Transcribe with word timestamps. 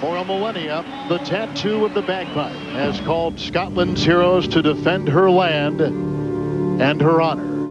For 0.00 0.16
a 0.16 0.24
millennia, 0.24 0.84
the 1.08 1.18
tattoo 1.18 1.84
of 1.84 1.94
the 1.94 2.02
bagpipe 2.02 2.52
has 2.72 3.00
called 3.00 3.38
Scotland's 3.38 4.04
heroes 4.04 4.48
to 4.48 4.60
defend 4.60 5.08
her 5.08 5.30
land 5.30 5.80
and 5.80 7.00
her 7.00 7.20
honor. 7.20 7.70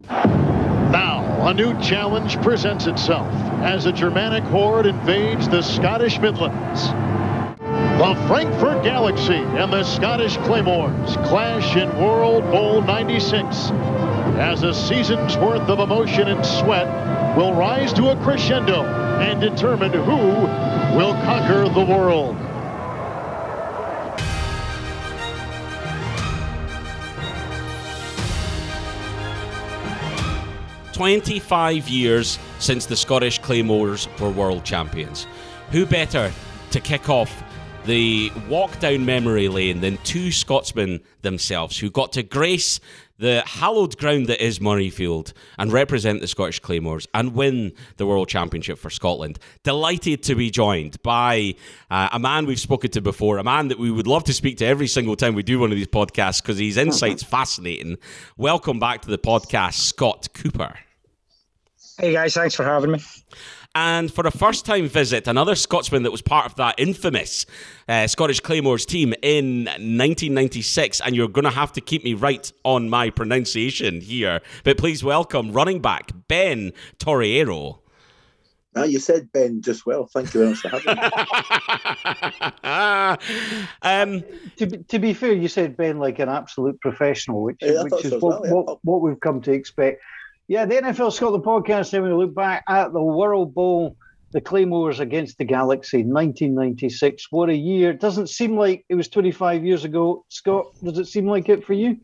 Now, 0.89 1.47
a 1.47 1.54
new 1.54 1.78
challenge 1.81 2.41
presents 2.41 2.88
itself 2.88 3.28
as 3.62 3.86
a 3.86 3.91
Germanic 3.91 4.44
horde 4.46 4.86
invades 4.86 5.49
the 5.49 5.62
Scottish 5.62 6.20
Midlands. 6.20 6.88
The 7.99 8.15
Frankfurt 8.28 8.83
Galaxy 8.83 9.33
and 9.33 9.71
the 9.71 9.83
Scottish 9.83 10.37
Claymores 10.37 11.17
clash 11.28 11.76
in 11.76 11.90
World 11.97 12.44
Bowl 12.51 12.81
96 12.81 13.71
as 14.40 14.63
a 14.63 14.74
season's 14.74 15.35
worth 15.37 15.69
of 15.69 15.79
emotion 15.79 16.30
and 16.30 16.45
sweat 16.45 16.88
will 17.38 17.53
rise 17.53 17.91
to 17.94 18.09
a 18.09 18.16
crescendo 18.23 19.02
and 19.21 19.41
determine 19.41 19.93
who 19.93 20.17
will 20.98 21.13
conquer 21.23 21.70
the 21.70 21.85
world. 21.85 22.38
Twenty-five 30.94 31.90
years 31.90 32.38
since 32.59 32.85
the 32.85 32.95
Scottish 32.95 33.40
Claymores 33.40 34.07
were 34.20 34.30
world 34.30 34.63
champions. 34.63 35.26
Who 35.71 35.85
better 35.85 36.32
to 36.70 36.80
kick 36.80 37.09
off 37.09 37.43
the 37.85 38.32
walk 38.48 38.80
down 38.80 39.04
memory 39.04 39.48
lane 39.48 39.82
than 39.82 39.98
two 40.04 40.32
Scotsmen 40.32 41.02
themselves 41.21 41.77
who 41.77 41.90
got 41.90 42.13
to 42.13 42.23
grace 42.23 42.80
the 43.23 43.41
hallowed 43.45 43.98
ground 43.98 44.27
that 44.27 44.45
is 44.45 44.59
Murrayfield 44.59 45.32
and 45.58 45.72
represent 45.72 46.20
the 46.20 46.27
Scottish 46.27 46.59
Claymores 46.59 47.08
and 47.13 47.34
win 47.34 47.72
the 47.96 48.05
World 48.05 48.27
Championship 48.27 48.77
for 48.77 48.90
Scotland. 48.90 49.40
Delighted 49.63 50.23
to 50.23 50.36
be 50.36 50.52
joined 50.52 51.02
by 51.04 51.55
uh, 51.90 52.09
a 52.12 52.20
man 52.20 52.46
we've 52.46 52.59
spoken 52.59 52.91
to 52.91 52.99
before, 52.99 53.38
a 53.38 53.44
man 53.44 53.70
that 53.70 53.80
we 53.80 53.91
would 53.91 54.08
love 54.08 54.26
to 54.26 54.34
speak 54.34 54.58
to 54.58 54.66
every 54.66 54.88
single 54.88 55.16
time 55.16 55.36
we 55.36 55.41
do 55.41 55.58
one 55.58 55.72
of 55.72 55.77
these 55.77 55.88
podcasts 55.88 56.41
because 56.41 56.60
his 56.60 56.76
insight's 56.76 57.24
fascinating. 57.24 57.98
Welcome 58.35 58.77
back 58.77 59.04
to 59.04 59.10
the 59.10 59.18
podcast, 59.18 59.76
Scott 59.76 60.27
Couper. 60.34 60.76
Hey 61.98 62.12
guys, 62.12 62.34
thanks 62.34 62.55
for 62.55 62.66
having 62.66 62.91
me. 62.91 62.99
And 63.76 64.13
for 64.13 64.27
a 64.27 64.31
first 64.31 64.66
time 64.66 64.88
visit, 64.88 65.27
another 65.27 65.55
Scotsman 65.55 66.03
that 66.03 66.11
was 66.11 66.21
part 66.21 66.45
of 66.45 66.55
that 66.55 66.75
infamous 66.77 67.47
uh, 67.89 68.05
Scottish 68.05 68.39
Claymores 68.39 68.85
team 68.85 69.16
in 69.23 69.66
1996. 69.66 71.02
And 71.02 71.16
you're 71.16 71.27
going 71.27 71.45
to 71.45 71.49
have 71.49 71.71
to 71.73 71.81
keep 71.81 72.03
me 72.03 72.13
right 72.13 72.51
on 72.63 72.88
my 72.88 73.09
pronunciation 73.09 73.99
here. 73.99 74.41
But 74.63 74.77
please 74.77 75.03
welcome 75.03 75.51
running 75.51 75.81
back 75.81 76.11
Ben 76.27 76.71
Torriero. 76.99 77.79
Ah, 78.75 78.83
you 78.83 78.99
said 78.99 79.31
Ben 79.31 79.61
just 79.61 79.85
well. 79.85 80.07
Thank 80.07 80.33
you 80.33 80.39
very 80.39 80.49
much 80.51 80.59
for 80.59 80.69
having 80.69 80.95
me. 80.95 81.01
um, 83.83 84.23
to, 84.57 84.66
be, 84.66 84.77
to 84.77 84.99
be 84.99 85.13
fair, 85.13 85.33
you 85.33 85.47
said 85.47 85.77
Ben 85.77 85.99
like 85.99 86.17
an 86.19 86.29
absolute 86.29 86.79
professional, 86.81 87.44
which, 87.44 87.57
yeah, 87.61 87.83
which 87.83 88.05
is 88.05 88.11
so 88.11 88.19
what, 88.19 88.41
well, 88.41 88.45
yeah. 88.45 88.51
what, 88.51 88.79
what, 88.83 89.01
we've 89.01 89.19
come 89.19 89.41
to 89.41 89.51
expect. 89.51 90.01
Yeah, 90.53 90.65
the 90.65 90.75
NFL 90.75 91.11
Scotland 91.11 91.43
podcast, 91.43 91.89
then 91.89 92.03
we 92.03 92.13
look 92.13 92.35
back 92.35 92.63
at 92.69 92.93
the 92.93 93.01
World 93.01 93.55
Bowl, 93.55 93.97
the 94.33 94.39
Claymores 94.39 94.99
against 94.99 95.39
the 95.39 95.45
Galaxy, 95.45 96.03
1996. 96.03 97.25
What 97.31 97.49
a 97.49 97.55
year. 97.55 97.89
It 97.89 97.99
doesn't 97.99 98.29
seem 98.29 98.55
like 98.55 98.85
it 98.87 98.93
was 98.93 99.09
25 99.09 99.65
years 99.65 99.83
ago. 99.83 100.23
Scott, 100.29 100.65
does 100.83 100.99
it 100.99 101.07
seem 101.07 101.25
like 101.25 101.49
it 101.49 101.65
for 101.65 101.73
you? 101.73 101.97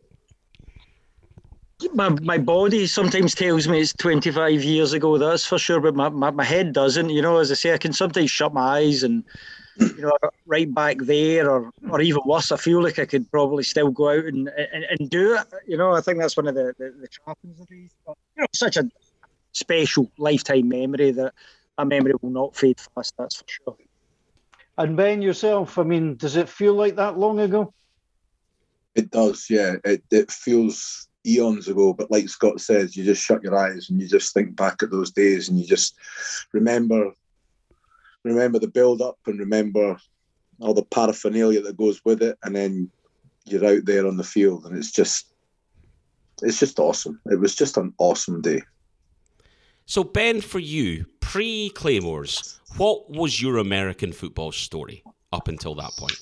My, 1.93 2.09
my 2.23 2.39
body 2.39 2.87
sometimes 2.87 3.35
tells 3.35 3.67
me 3.67 3.81
it's 3.81 3.93
25 3.93 4.63
years 4.63 4.93
ago, 4.93 5.19
that's 5.19 5.45
for 5.45 5.59
sure, 5.59 5.79
but 5.79 5.95
my, 5.95 6.09
my, 6.09 6.31
my 6.31 6.43
head 6.43 6.73
doesn't. 6.73 7.11
You 7.11 7.21
know, 7.21 7.37
as 7.37 7.51
I 7.51 7.53
say, 7.53 7.75
I 7.75 7.77
can 7.77 7.93
sometimes 7.93 8.31
shut 8.31 8.51
my 8.51 8.79
eyes 8.79 9.03
and 9.03 9.23
you 9.79 10.01
know, 10.01 10.17
right 10.45 10.73
back 10.73 10.97
there, 10.99 11.49
or 11.49 11.71
or 11.89 12.01
even 12.01 12.21
worse, 12.25 12.51
I 12.51 12.57
feel 12.57 12.83
like 12.83 12.99
I 12.99 13.05
could 13.05 13.29
probably 13.31 13.63
still 13.63 13.91
go 13.91 14.09
out 14.09 14.25
and 14.25 14.49
and, 14.49 14.85
and 14.97 15.09
do 15.09 15.35
it. 15.35 15.47
You 15.67 15.77
know, 15.77 15.91
I 15.91 16.01
think 16.01 16.19
that's 16.19 16.37
one 16.37 16.47
of 16.47 16.55
the 16.55 16.73
the, 16.77 16.93
the 17.01 17.07
trappings 17.07 17.59
of 17.59 17.67
these. 17.67 17.91
But, 18.05 18.17
you 18.35 18.41
know, 18.41 18.47
such 18.53 18.77
a 18.77 18.89
special 19.51 20.11
lifetime 20.17 20.69
memory 20.69 21.11
that 21.11 21.33
a 21.77 21.85
memory 21.85 22.13
will 22.21 22.29
not 22.29 22.55
fade 22.55 22.79
fast. 22.79 23.13
That's 23.17 23.37
for 23.37 23.45
sure. 23.47 23.77
And 24.77 24.95
Ben, 24.95 25.21
yourself, 25.21 25.77
I 25.77 25.83
mean, 25.83 26.15
does 26.15 26.35
it 26.35 26.47
feel 26.47 26.73
like 26.73 26.95
that 26.95 27.17
long 27.17 27.39
ago? 27.39 27.73
It 28.95 29.11
does, 29.11 29.47
yeah. 29.49 29.75
It 29.83 30.03
it 30.11 30.31
feels 30.31 31.07
eons 31.25 31.67
ago, 31.67 31.93
but 31.93 32.09
like 32.09 32.29
Scott 32.29 32.61
says, 32.61 32.95
you 32.95 33.03
just 33.03 33.23
shut 33.23 33.43
your 33.43 33.57
eyes 33.57 33.89
and 33.89 34.01
you 34.01 34.07
just 34.07 34.33
think 34.33 34.55
back 34.55 34.81
at 34.81 34.89
those 34.89 35.11
days 35.11 35.49
and 35.49 35.59
you 35.59 35.65
just 35.65 35.95
remember 36.53 37.11
remember 38.23 38.59
the 38.59 38.67
build 38.67 39.01
up 39.01 39.17
and 39.25 39.39
remember 39.39 39.97
all 40.59 40.73
the 40.73 40.83
paraphernalia 40.83 41.61
that 41.61 41.77
goes 41.77 42.01
with 42.03 42.21
it, 42.21 42.37
and 42.43 42.55
then 42.55 42.89
you're 43.45 43.65
out 43.65 43.85
there 43.85 44.07
on 44.07 44.17
the 44.17 44.23
field, 44.23 44.65
and 44.65 44.77
it's 44.77 44.91
just 44.91 45.33
it's 46.41 46.59
just 46.59 46.79
awesome. 46.79 47.19
It 47.25 47.39
was 47.39 47.55
just 47.55 47.77
an 47.77 47.93
awesome 47.97 48.41
day. 48.41 48.61
So 49.85 50.03
Ben, 50.03 50.41
for 50.41 50.59
you, 50.59 51.05
pre 51.19 51.69
Claymores, 51.69 52.59
what 52.77 53.09
was 53.09 53.41
your 53.41 53.57
American 53.57 54.11
football 54.11 54.51
story 54.51 55.03
up 55.33 55.47
until 55.47 55.75
that 55.75 55.91
point? 55.97 56.17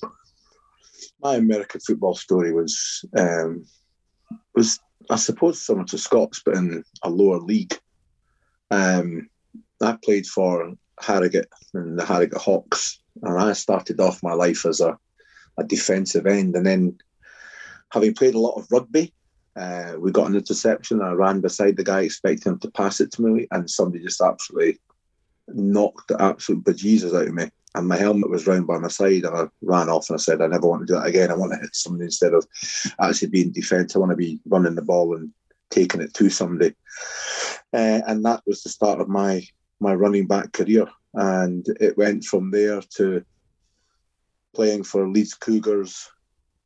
My 1.22 1.35
American 1.35 1.81
football 1.81 2.16
story 2.16 2.53
was 2.53 3.03
um, 3.18 3.66
was 4.56 4.79
I 5.09 5.16
suppose 5.16 5.62
similar 5.62 5.85
to 5.85 5.97
Scots, 5.97 6.41
but 6.46 6.56
in 6.56 6.84
a 7.03 7.09
lower 7.09 7.40
league. 7.40 7.78
Um, 8.69 9.29
I 9.81 9.97
played 10.03 10.25
for 10.25 10.74
Harrogate 11.00 11.50
and 11.74 11.97
the 11.97 12.06
Harrogate 12.06 12.41
Hawks. 12.41 13.00
And 13.24 13.40
I 13.40 13.53
started 13.53 14.00
off 14.00 14.24
my 14.24 14.34
life 14.34 14.66
as 14.66 14.80
a, 14.80 14.97
a 15.58 15.63
defensive 15.63 16.28
end. 16.28 16.56
And 16.56 16.66
then, 16.66 16.97
having 17.91 18.13
played 18.13 18.35
a 18.35 18.40
lot 18.40 18.59
of 18.59 18.68
rugby, 18.72 19.13
uh, 19.56 19.94
we 19.97 20.12
got 20.12 20.28
an 20.30 20.35
interception. 20.35 21.02
I 21.02 21.12
ran 21.12 21.41
beside 21.41 21.78
the 21.78 21.84
guy, 21.84 22.02
expecting 22.02 22.53
him 22.53 22.59
to 22.59 22.72
pass 22.72 23.00
it 23.00 23.12
to 23.13 23.22
me, 23.24 23.47
and 23.52 23.69
somebody 23.69 24.03
just 24.03 24.22
absolutely 24.22 24.80
knocked 25.47 26.09
the 26.09 26.22
absolute 26.22 26.63
bejesus 26.63 27.16
out 27.16 27.28
of 27.28 27.34
me. 27.34 27.50
And 27.74 27.88
my 27.88 27.97
helmet 27.97 28.29
was 28.29 28.46
round 28.46 28.68
by 28.68 28.78
my 28.78 28.88
side, 28.88 29.24
and 29.24 29.35
I 29.35 29.47
ran 29.62 29.90
off 29.90 30.09
and 30.09 30.18
I 30.18 30.22
said, 30.22 30.41
I 30.41 30.47
never 30.47 30.68
want 30.68 30.81
to 30.81 30.94
do 30.94 31.00
that 31.00 31.08
again. 31.08 31.31
I 31.31 31.35
want 31.35 31.53
to 31.53 31.59
hit 31.59 31.75
somebody 31.75 32.06
instead 32.06 32.34
of 32.34 32.46
actually 33.02 33.29
being 33.29 33.52
defence. 33.52 33.96
I 33.96 34.00
want 34.00 34.12
to 34.12 34.16
be 34.16 34.40
running 34.46 34.75
the 34.75 34.81
ball 34.81 35.16
and 35.16 35.31
taking 35.69 36.02
it 36.02 36.14
to 36.16 36.29
somebody. 36.29 36.75
Uh, 37.74 38.02
and 38.08 38.24
that 38.25 38.41
was 38.46 38.64
the 38.64 38.69
start 38.69 39.02
of 39.02 39.09
my 39.09 39.44
my 39.80 39.94
running 39.94 40.28
back 40.28 40.54
career. 40.54 40.88
And 41.14 41.66
it 41.80 41.98
went 41.98 42.24
from 42.24 42.52
there 42.52 42.82
to 42.98 43.24
playing 44.56 44.84
for 44.84 45.08
Leeds 45.08 45.34
Cougars, 45.34 46.10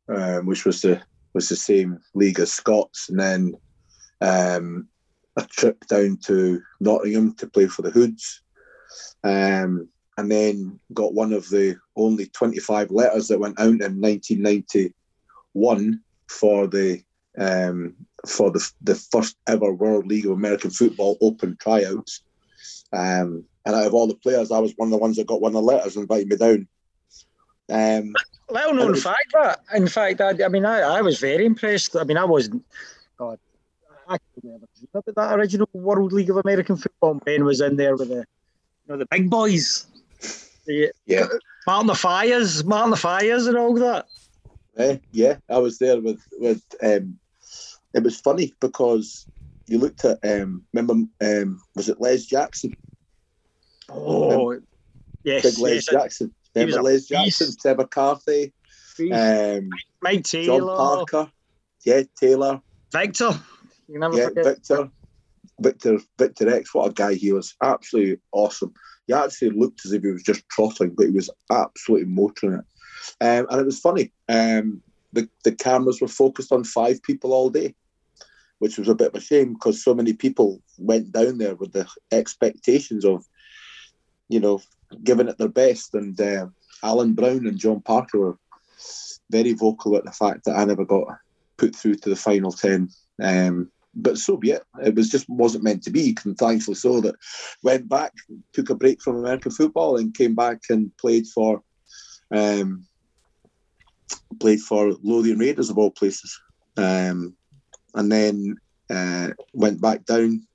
um, 0.08 0.46
which 0.46 0.64
was 0.64 0.82
the 0.82 1.00
was 1.34 1.48
the 1.48 1.56
same 1.56 1.98
league 2.14 2.40
as 2.40 2.52
Scots, 2.52 3.08
and 3.08 3.18
then 3.18 3.54
um, 4.20 4.86
a 5.36 5.44
trip 5.44 5.86
down 5.86 6.18
to 6.24 6.60
Nottingham 6.80 7.34
to 7.36 7.46
play 7.46 7.66
for 7.66 7.80
the 7.82 7.90
Hoods, 7.90 8.42
um, 9.24 9.88
and 10.18 10.30
then 10.30 10.78
got 10.92 11.14
one 11.14 11.32
of 11.32 11.48
the 11.48 11.78
only 11.96 12.26
25 12.26 12.90
letters 12.90 13.28
that 13.28 13.40
went 13.40 13.58
out 13.58 13.68
in 13.68 13.78
1991 14.00 16.00
for 16.28 16.66
the 16.66 17.02
um, 17.38 17.94
for 18.26 18.50
the 18.50 18.70
the 18.82 18.94
first 18.94 19.36
ever 19.46 19.72
World 19.72 20.06
League 20.06 20.26
of 20.26 20.32
American 20.32 20.70
Football 20.70 21.16
Open 21.20 21.56
tryouts, 21.60 22.22
um, 22.92 23.44
and 23.64 23.74
out 23.74 23.86
of 23.86 23.94
all 23.94 24.06
the 24.06 24.14
players, 24.14 24.50
I 24.50 24.58
was 24.58 24.72
one 24.76 24.88
of 24.88 24.92
the 24.92 24.98
ones 24.98 25.16
that 25.16 25.26
got 25.26 25.40
one 25.40 25.50
of 25.50 25.54
the 25.54 25.62
letters 25.62 25.96
and 25.96 26.02
invited 26.02 26.28
me 26.28 26.36
down. 26.36 26.68
Um, 27.70 28.14
Little 28.50 28.74
known 28.74 28.90
was, 28.90 29.02
fact 29.02 29.32
that, 29.32 29.60
in 29.74 29.86
fact, 29.86 30.20
I, 30.20 30.44
I 30.44 30.48
mean, 30.48 30.66
I, 30.66 30.80
I 30.80 31.00
was 31.00 31.18
very 31.18 31.46
impressed. 31.46 31.96
I 31.96 32.04
mean, 32.04 32.16
I 32.16 32.24
wasn't, 32.24 32.64
God, 33.16 33.38
I 34.08 34.18
could 34.18 34.44
never 34.44 34.66
dream 34.76 34.88
about 34.92 35.14
that 35.14 35.38
original 35.38 35.68
World 35.72 36.12
League 36.12 36.28
of 36.28 36.36
American 36.36 36.76
Football. 36.76 37.14
Ben 37.24 37.44
was 37.44 37.60
in 37.60 37.76
there 37.76 37.96
with 37.96 38.08
the, 38.08 38.16
you 38.16 38.88
know, 38.88 38.96
the 38.98 39.06
big 39.06 39.30
boys. 39.30 39.86
The, 40.66 40.92
yeah. 41.06 41.26
Martin 41.66 41.86
the 41.86 41.94
Fires, 41.94 42.64
Martin 42.64 42.90
the 42.90 42.96
Fires, 42.96 43.46
and 43.46 43.56
all 43.56 43.74
that. 43.74 44.06
Yeah, 44.76 44.96
yeah, 45.12 45.36
I 45.48 45.58
was 45.58 45.78
there 45.78 46.00
with 46.00 46.20
with. 46.38 46.62
Um, 46.82 47.18
it 47.94 48.02
was 48.02 48.20
funny 48.20 48.54
because 48.60 49.26
you 49.66 49.78
looked 49.78 50.04
at 50.04 50.18
um, 50.24 50.64
remember 50.72 51.06
um, 51.20 51.62
was 51.74 51.88
it 51.88 52.00
Les 52.00 52.24
Jackson? 52.24 52.74
Oh, 53.94 54.48
remember? 54.48 54.64
yes, 55.24 55.42
big 55.42 55.58
Les 55.58 55.74
yes, 55.74 55.86
Jackson. 55.86 56.34
Remember 56.54 56.82
Les 56.82 57.06
Jackson, 57.06 57.52
Seb 57.52 57.78
McCarthy, 57.78 58.52
um, 59.12 59.68
Mike 60.02 60.24
Taylor, 60.24 60.58
John 60.58 60.76
Parker, 60.76 61.32
yeah, 61.84 62.02
Taylor, 62.18 62.60
Victor. 62.92 63.32
You 63.88 63.98
never 63.98 64.16
yeah, 64.16 64.28
forget. 64.28 64.44
Victor, 64.44 64.90
Victor, 65.60 65.98
Victor 66.18 66.54
X. 66.54 66.74
What 66.74 66.90
a 66.90 66.94
guy 66.94 67.14
he 67.14 67.32
was! 67.32 67.54
Absolutely 67.62 68.18
awesome. 68.32 68.72
He 69.06 69.14
actually 69.14 69.50
looked 69.50 69.84
as 69.84 69.92
if 69.92 70.02
he 70.02 70.10
was 70.10 70.22
just 70.22 70.48
trotting, 70.48 70.90
but 70.90 71.06
he 71.06 71.12
was 71.12 71.30
absolutely 71.50 72.06
motoring 72.06 72.60
it. 72.60 72.64
Um, 73.20 73.46
and 73.50 73.60
it 73.60 73.66
was 73.66 73.80
funny. 73.80 74.12
Um, 74.28 74.82
the, 75.12 75.28
the 75.44 75.52
cameras 75.52 76.00
were 76.00 76.08
focused 76.08 76.52
on 76.52 76.64
five 76.64 77.02
people 77.02 77.32
all 77.32 77.50
day 77.50 77.74
which 78.62 78.78
was 78.78 78.88
a 78.88 78.94
bit 78.94 79.08
of 79.08 79.14
a 79.16 79.20
shame 79.20 79.54
because 79.54 79.82
so 79.82 79.92
many 79.92 80.12
people 80.12 80.62
went 80.78 81.10
down 81.10 81.36
there 81.36 81.56
with 81.56 81.72
the 81.72 81.84
expectations 82.12 83.04
of, 83.04 83.26
you 84.32 84.40
know, 84.40 84.60
giving 85.04 85.28
it 85.28 85.38
their 85.38 85.48
best. 85.48 85.94
And 85.94 86.18
uh, 86.20 86.46
Alan 86.82 87.12
Brown 87.14 87.46
and 87.46 87.58
John 87.58 87.80
Parker 87.80 88.18
were 88.18 88.38
very 89.30 89.52
vocal 89.52 89.96
at 89.96 90.04
the 90.04 90.12
fact 90.12 90.44
that 90.44 90.56
I 90.56 90.64
never 90.64 90.84
got 90.84 91.06
put 91.56 91.76
through 91.76 91.96
to 91.96 92.08
the 92.08 92.16
final 92.16 92.50
ten. 92.50 92.88
Um, 93.22 93.70
but 93.94 94.16
so 94.16 94.38
be 94.38 94.52
it. 94.52 94.62
It 94.82 94.94
was 94.94 95.10
just 95.10 95.28
wasn't 95.28 95.64
meant 95.64 95.82
to 95.84 95.90
be, 95.90 96.16
and 96.24 96.36
thankfully 96.36 96.76
so. 96.76 97.00
That 97.02 97.16
went 97.62 97.88
back, 97.88 98.12
took 98.54 98.70
a 98.70 98.74
break 98.74 99.02
from 99.02 99.16
American 99.16 99.52
football, 99.52 99.98
and 99.98 100.14
came 100.14 100.34
back 100.34 100.60
and 100.70 100.90
played 100.96 101.26
for, 101.26 101.62
um, 102.34 102.86
played 104.40 104.60
for 104.60 104.94
Lothian 105.02 105.38
Raiders 105.38 105.68
of 105.68 105.76
all 105.76 105.90
places, 105.90 106.40
um, 106.78 107.36
and 107.94 108.10
then 108.10 108.56
uh, 108.88 109.28
went 109.52 109.78
back 109.80 110.06
down 110.06 110.46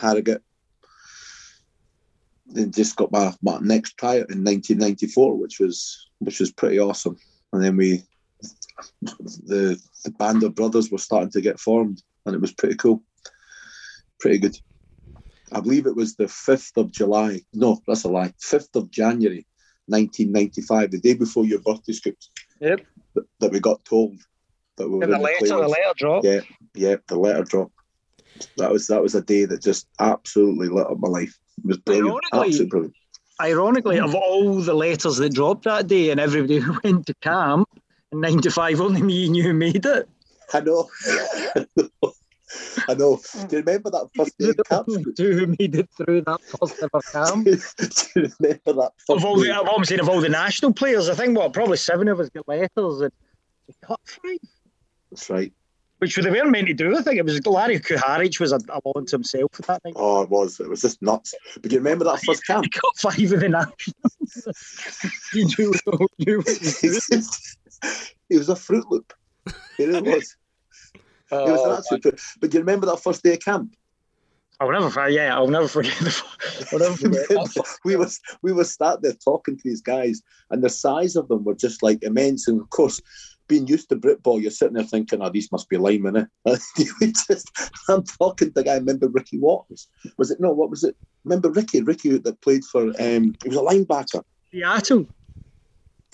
Harrogate. 0.00 0.42
Then 2.54 2.72
just 2.72 2.96
got 2.96 3.12
my, 3.12 3.32
my 3.42 3.58
next 3.60 3.98
tryout 3.98 4.30
in 4.30 4.44
1994, 4.44 5.36
which 5.36 5.60
was 5.60 6.08
which 6.20 6.40
was 6.40 6.52
pretty 6.52 6.78
awesome. 6.78 7.16
And 7.52 7.62
then 7.62 7.76
we, 7.76 8.02
the 9.02 9.78
the 10.04 10.10
band 10.12 10.42
of 10.42 10.54
brothers 10.54 10.90
were 10.90 10.98
starting 10.98 11.30
to 11.32 11.40
get 11.40 11.60
formed 11.60 12.02
and 12.26 12.34
it 12.34 12.40
was 12.40 12.52
pretty 12.52 12.76
cool. 12.76 13.02
Pretty 14.20 14.38
good. 14.38 14.56
I 15.52 15.60
believe 15.60 15.86
it 15.86 15.96
was 15.96 16.16
the 16.16 16.24
5th 16.24 16.76
of 16.76 16.90
July. 16.90 17.40
No, 17.52 17.80
that's 17.86 18.04
a 18.04 18.08
lie. 18.08 18.32
5th 18.42 18.74
of 18.74 18.90
January 18.90 19.46
1995, 19.86 20.90
the 20.90 21.00
day 21.00 21.14
before 21.14 21.44
your 21.44 21.60
birthday 21.60 21.92
script. 21.92 22.30
Yep. 22.60 22.80
That, 23.14 23.24
that 23.40 23.52
we 23.52 23.60
got 23.60 23.84
told 23.84 24.16
that 24.76 24.88
we 24.88 24.96
were 24.96 25.04
and 25.04 25.12
the 25.12 25.18
letter, 25.18 25.46
the, 25.46 25.46
the 25.46 25.68
letter 25.68 25.92
drop. 25.96 26.24
Yeah, 26.24 26.40
yeah, 26.74 26.96
the 27.06 27.18
letter 27.18 27.44
drop. 27.44 27.70
That 28.56 28.72
was 28.72 28.88
that 28.88 29.02
was 29.02 29.14
a 29.14 29.22
day 29.22 29.44
that 29.44 29.62
just 29.62 29.86
absolutely 30.00 30.68
lit 30.68 30.86
up 30.86 30.98
my 30.98 31.08
life. 31.08 31.38
It 31.64 31.68
was 31.68 31.78
brilliant. 31.78 32.20
Absolutely 32.32 32.66
brilliant. 32.66 32.94
Ironically, 33.40 33.98
of 33.98 34.14
all 34.14 34.60
the 34.60 34.74
letters 34.74 35.16
that 35.16 35.32
dropped 35.32 35.64
that 35.64 35.86
day 35.86 36.10
and 36.10 36.20
everybody 36.20 36.58
who 36.60 36.78
went 36.84 37.06
to 37.06 37.14
camp 37.14 37.68
in 38.12 38.20
95, 38.20 38.80
only 38.80 39.02
me 39.02 39.26
and 39.26 39.36
you 39.36 39.52
made 39.54 39.84
it. 39.84 40.08
I 40.52 40.60
know. 40.60 40.88
I 42.88 42.94
know. 42.94 43.20
Do 43.48 43.56
you 43.56 43.62
remember 43.62 43.90
that 43.90 44.08
first 44.14 44.38
day 44.38 44.52
camp? 44.68 44.88
Two 45.16 45.32
who 45.32 45.46
made 45.58 45.74
it 45.74 45.88
through 45.96 46.20
that 46.22 46.40
first 46.42 46.82
ever 46.82 47.00
camp. 47.10 47.44
Do 47.44 47.52
you 48.14 48.30
remember 48.38 48.82
that? 48.82 48.92
Of 49.08 49.24
all 49.24 49.38
the, 49.38 49.52
I'm 49.52 49.84
saying 49.84 50.00
of 50.00 50.08
all 50.08 50.20
the 50.20 50.28
national 50.28 50.72
players, 50.72 51.08
I 51.08 51.14
think 51.14 51.36
what 51.36 51.52
probably 51.52 51.78
seven 51.78 52.08
of 52.08 52.20
us 52.20 52.28
got 52.28 52.46
letters 52.46 53.00
and 53.00 53.12
we 53.66 53.74
cut 53.82 54.00
five. 54.04 54.38
That's 55.10 55.30
right. 55.30 55.52
Which 56.04 56.16
they 56.16 56.30
weren't 56.30 56.50
meant 56.50 56.66
to 56.66 56.74
do. 56.74 56.94
I 56.94 57.00
think 57.00 57.16
it 57.16 57.24
was 57.24 57.46
Larry 57.46 57.80
Kuharich 57.80 58.38
was 58.38 58.52
a 58.52 58.60
alone 58.84 59.06
to 59.06 59.16
himself 59.16 59.50
for 59.54 59.62
that 59.62 59.82
night. 59.86 59.94
Oh, 59.96 60.20
it 60.20 60.28
was. 60.28 60.60
It 60.60 60.68
was 60.68 60.82
just 60.82 61.00
nuts. 61.00 61.32
But 61.62 61.72
you 61.72 61.78
remember 61.78 62.04
that 62.04 62.20
first 62.26 62.46
camp? 62.46 62.66
He 62.66 62.68
got 62.68 62.98
five 62.98 63.32
of 63.32 63.40
the 63.40 63.48
nationals. 63.48 65.24
you 65.32 65.46
knew, 65.56 65.72
knew 66.18 66.38
what 66.40 66.48
he 66.82 66.90
was 66.90 67.56
It 68.28 68.36
was 68.36 68.50
a 68.50 68.56
Fruit 68.56 68.84
Loop. 68.90 69.14
It 69.78 69.86
really 69.86 70.02
was. 70.02 70.36
it 70.94 71.00
was 71.30 71.62
an 71.62 71.70
oh, 71.70 71.76
absolute. 71.78 72.20
But 72.38 72.50
do 72.50 72.58
you 72.58 72.60
remember 72.60 72.84
that 72.84 73.02
first 73.02 73.22
day 73.22 73.32
of 73.32 73.40
camp? 73.40 73.74
I'll 74.60 74.70
never 74.70 74.90
forget. 74.90 75.12
Yeah, 75.12 75.34
I'll 75.34 75.48
never 75.48 75.68
forget. 75.68 75.96
The, 76.00 76.22
I'll 76.70 76.80
never 76.80 76.96
forget. 76.96 77.26
we 77.86 77.96
was 77.96 78.20
we 78.42 78.52
were 78.52 78.64
sat 78.64 79.00
there 79.00 79.14
talking 79.14 79.56
to 79.56 79.62
these 79.64 79.80
guys, 79.80 80.20
and 80.50 80.62
the 80.62 80.68
size 80.68 81.16
of 81.16 81.28
them 81.28 81.44
were 81.44 81.54
just 81.54 81.82
like 81.82 82.02
immense. 82.02 82.46
And 82.46 82.60
of 82.60 82.68
course, 82.68 83.00
being 83.48 83.66
used 83.66 83.88
to 83.88 83.96
Britball, 83.96 84.40
you're 84.40 84.50
sitting 84.50 84.74
there 84.74 84.84
thinking, 84.84 85.22
"Oh, 85.22 85.30
these 85.30 85.52
must 85.52 85.68
be 85.68 85.76
linemen." 85.76 86.16
Eh? 86.16 86.24
just, 87.28 87.50
I'm 87.88 88.02
talking 88.04 88.48
to 88.48 88.54
the 88.54 88.64
guy. 88.64 88.74
Remember 88.74 89.08
Ricky 89.08 89.38
Waters? 89.38 89.88
Was 90.16 90.30
it 90.30 90.40
no? 90.40 90.52
What 90.52 90.70
was 90.70 90.84
it? 90.84 90.96
Remember 91.24 91.50
Ricky? 91.50 91.82
Ricky 91.82 92.18
that 92.18 92.40
played 92.40 92.64
for. 92.64 92.88
Um, 93.00 93.34
he 93.42 93.48
was 93.48 93.56
a 93.56 93.60
linebacker. 93.60 94.22
Seattle. 94.50 95.06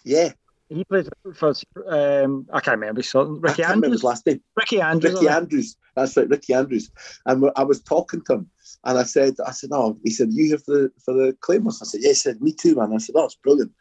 Yeah, 0.05 0.33
he 0.71 0.85
played 0.85 1.09
for 1.35 1.53
um, 1.89 2.47
I 2.53 2.61
can't 2.61 2.79
remember 2.79 3.03
something. 3.03 3.41
Ricky 3.41 3.65
Andrews. 3.65 3.93
his 3.93 4.05
last 4.05 4.25
name. 4.25 4.41
Ricky 4.57 4.81
Andrews. 4.81 5.15
Ricky 5.15 5.29
Andrews. 5.29 5.77
That's 5.97 6.17
right, 6.17 6.29
Ricky 6.29 6.55
Andrews. 6.55 6.91
And 7.27 7.51
I 7.57 7.65
was 7.65 7.83
talking 7.83 8.23
to 8.27 8.35
him, 8.35 8.51
and 8.85 8.97
I 8.97 9.03
said, 9.03 9.35
I 9.45 9.51
said, 9.51 9.71
oh, 9.73 9.99
he 10.05 10.11
said, 10.11 10.33
you 10.33 10.47
here 10.47 10.59
for 10.59 10.75
the 10.75 10.93
for 11.05 11.13
the 11.13 11.37
Claymores? 11.41 11.81
I 11.83 11.87
said, 11.87 12.03
yeah, 12.03 12.11
He 12.11 12.15
said, 12.15 12.41
me 12.41 12.53
too, 12.53 12.77
man. 12.77 12.93
I 12.95 12.99
said, 12.99 13.17
that's 13.17 13.35
brilliant. 13.35 13.73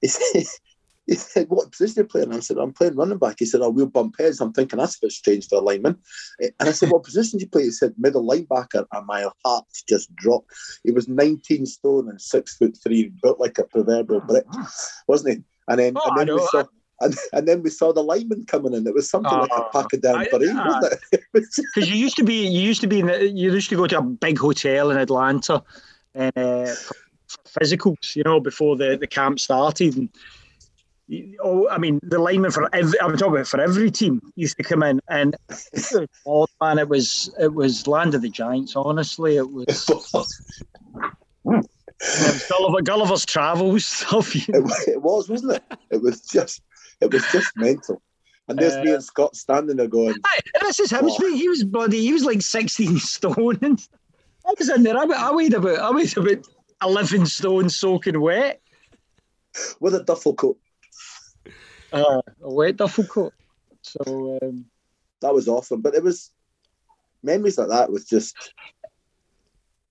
He 0.00 0.08
said, 0.08 0.44
he 1.06 1.14
said, 1.14 1.48
what 1.48 1.70
position 1.70 2.00
are 2.00 2.02
you 2.02 2.08
playing? 2.08 2.26
And 2.26 2.34
I 2.34 2.40
said, 2.40 2.58
I'm 2.58 2.72
playing 2.72 2.96
running 2.96 3.18
back. 3.18 3.36
He 3.38 3.46
said, 3.46 3.60
oh, 3.60 3.70
we'll 3.70 3.86
bump 3.86 4.16
heads. 4.18 4.40
I'm 4.40 4.52
thinking 4.52 4.78
that's 4.78 4.96
a 4.96 5.00
bit 5.02 5.12
strange 5.12 5.48
for 5.48 5.58
a 5.58 5.60
lineman. 5.60 5.96
And 6.40 6.52
I 6.60 6.72
said, 6.72 6.90
what 6.90 7.04
position 7.04 7.38
do 7.38 7.44
you 7.44 7.48
play? 7.48 7.62
He 7.64 7.70
said, 7.70 7.94
middle 7.96 8.26
linebacker. 8.26 8.86
And 8.92 9.06
my 9.06 9.28
heart 9.44 9.64
just 9.88 10.14
dropped. 10.16 10.52
He 10.82 10.90
was 10.90 11.06
19 11.06 11.64
stone 11.66 12.08
and 12.08 12.20
six 12.20 12.56
foot 12.56 12.76
three, 12.82 13.12
built 13.22 13.38
like 13.38 13.58
a 13.58 13.64
proverbial 13.64 14.20
brick, 14.20 14.46
wasn't 15.06 15.36
he? 15.36 15.44
And 15.68 15.78
then, 15.78 15.92
oh, 15.96 16.10
and 16.10 16.28
then 16.28 16.34
we 16.34 16.46
saw, 16.50 16.64
and, 17.00 17.14
and 17.32 17.48
then 17.48 17.62
we 17.62 17.70
saw 17.70 17.92
the 17.92 18.02
lineman 18.02 18.44
coming 18.46 18.74
in. 18.74 18.86
It 18.86 18.94
was 18.94 19.08
something 19.08 19.32
like 19.32 19.50
a 19.56 19.68
pack 19.72 19.92
of 19.92 20.00
damn 20.00 20.26
parade, 20.26 20.56
wasn't 20.56 21.00
it? 21.12 21.22
Because 21.32 21.64
you 21.76 21.94
used 21.94 22.16
to 22.16 22.24
be, 22.24 22.46
you 22.48 22.60
used 22.60 22.80
to 22.80 22.88
be, 22.88 23.00
in 23.00 23.06
the, 23.06 23.28
you 23.28 23.52
used 23.52 23.68
to 23.68 23.76
go 23.76 23.86
to 23.86 23.98
a 23.98 24.02
big 24.02 24.38
hotel 24.38 24.90
in 24.90 24.96
Atlanta, 24.96 25.62
uh, 26.16 26.66
for 27.28 27.60
physicals, 27.60 28.16
you 28.16 28.24
know, 28.24 28.40
before 28.40 28.76
the, 28.76 28.96
the 28.96 29.06
camp 29.06 29.38
started. 29.38 29.96
And, 29.96 30.08
oh, 31.42 31.68
I 31.68 31.78
mean, 31.78 32.00
the 32.02 32.18
lineman 32.18 32.50
for 32.50 32.74
every, 32.74 33.00
I'm 33.00 33.16
talking 33.16 33.34
about 33.34 33.46
for 33.46 33.60
every 33.60 33.90
team 33.90 34.20
used 34.34 34.56
to 34.56 34.62
come 34.62 34.82
in, 34.82 35.00
and 35.08 35.36
oh 36.26 36.46
man, 36.60 36.78
it 36.78 36.88
was 36.88 37.34
it 37.38 37.54
was 37.54 37.86
land 37.86 38.14
of 38.14 38.22
the 38.22 38.30
giants. 38.30 38.74
Honestly, 38.76 39.36
it 39.36 39.50
was. 39.50 39.90
Gulliver, 42.48 42.82
Gulliver's 42.82 43.24
Travels 43.24 43.84
stuff. 43.86 44.34
You 44.34 44.54
know? 44.54 44.66
it, 44.66 44.88
it, 44.88 45.02
was, 45.02 45.28
wasn't 45.28 45.52
it? 45.52 45.78
It 45.90 46.02
was 46.02 46.20
just, 46.20 46.60
it 47.00 47.12
was 47.12 47.24
just 47.32 47.52
mental. 47.56 48.02
And 48.48 48.58
there's 48.58 48.74
uh, 48.74 48.82
me 48.82 48.92
and 48.92 49.02
Scott 49.02 49.34
standing 49.34 49.76
there 49.76 49.88
going. 49.88 50.14
Aye, 50.24 50.40
this 50.60 50.78
is 50.78 50.90
him. 50.90 51.00
Oh. 51.04 51.34
He 51.34 51.48
was 51.48 51.64
bloody. 51.64 52.00
He 52.00 52.12
was 52.12 52.24
like 52.24 52.42
16 52.42 52.98
stone. 52.98 53.58
And 53.62 53.80
I 54.46 54.54
was 54.56 54.68
in 54.68 54.84
there. 54.84 54.96
I, 54.96 55.04
I 55.04 55.32
weighed 55.32 55.54
about. 55.54 55.78
I 55.78 55.90
weighed 55.90 56.16
about 56.16 56.46
11 56.82 57.26
stone, 57.26 57.68
soaking 57.68 58.20
wet. 58.20 58.60
With 59.80 59.94
a 59.94 60.04
duffel 60.04 60.34
coat. 60.34 60.58
Uh, 61.92 62.22
a 62.42 62.52
wet 62.52 62.76
duffel 62.76 63.04
coat. 63.04 63.34
So 63.82 64.38
um, 64.42 64.66
that 65.20 65.34
was 65.34 65.48
awesome. 65.48 65.80
But 65.80 65.94
it 65.94 66.02
was 66.02 66.30
memories 67.22 67.58
like 67.58 67.68
that 67.68 67.90
was 67.90 68.04
just 68.04 68.52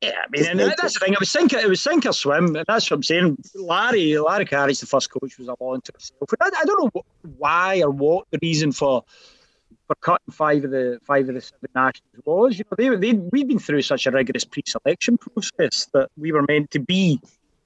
yeah, 0.02 0.12
I 0.24 0.28
mean, 0.30 0.46
and 0.46 0.60
that's 0.60 0.94
the 0.94 1.00
thing. 1.00 1.14
It 1.14 1.20
was 1.20 1.32
sink, 1.32 1.54
it 1.54 1.68
was 1.68 1.82
sink 1.82 2.06
or 2.06 2.14
swim, 2.14 2.56
and 2.56 2.66
that's 2.68 2.90
what 2.92 2.98
I'm 2.98 3.04
saying. 3.04 3.38
Larry, 3.56 4.18
Larry 4.18 4.46
Carey's 4.46 4.82
the 4.82 4.86
first 4.86 5.10
coach 5.10 5.38
was 5.38 5.48
a 5.48 5.56
law 5.60 5.74
unto 5.74 5.92
himself. 5.94 6.30
I, 6.40 6.48
I 6.48 6.66
don't 6.66 6.96
know 6.96 7.02
why 7.38 7.82
or 7.82 7.90
what 7.90 8.28
the 8.30 8.40
reason 8.42 8.72
for 8.72 9.04
for 9.88 9.96
cutting 9.96 10.32
five 10.32 10.64
of 10.66 10.72
the 10.72 11.00
five 11.04 11.30
of 11.30 11.36
the 11.36 11.42
seven 11.42 11.70
nationals 11.74 12.26
was. 12.26 12.60
You 12.60 12.66
know, 12.70 12.76
they 12.78 12.96
they 12.98 13.18
we'd 13.18 13.48
been 13.48 13.60
through 13.60 13.84
such 13.84 14.06
a 14.06 14.12
rigorous 14.12 14.44
pre-selection 14.44 15.18
process 15.18 15.88
that 15.94 16.10
we 16.18 16.32
were 16.32 16.44
meant 16.44 16.72
to 16.72 16.80
be 16.80 17.22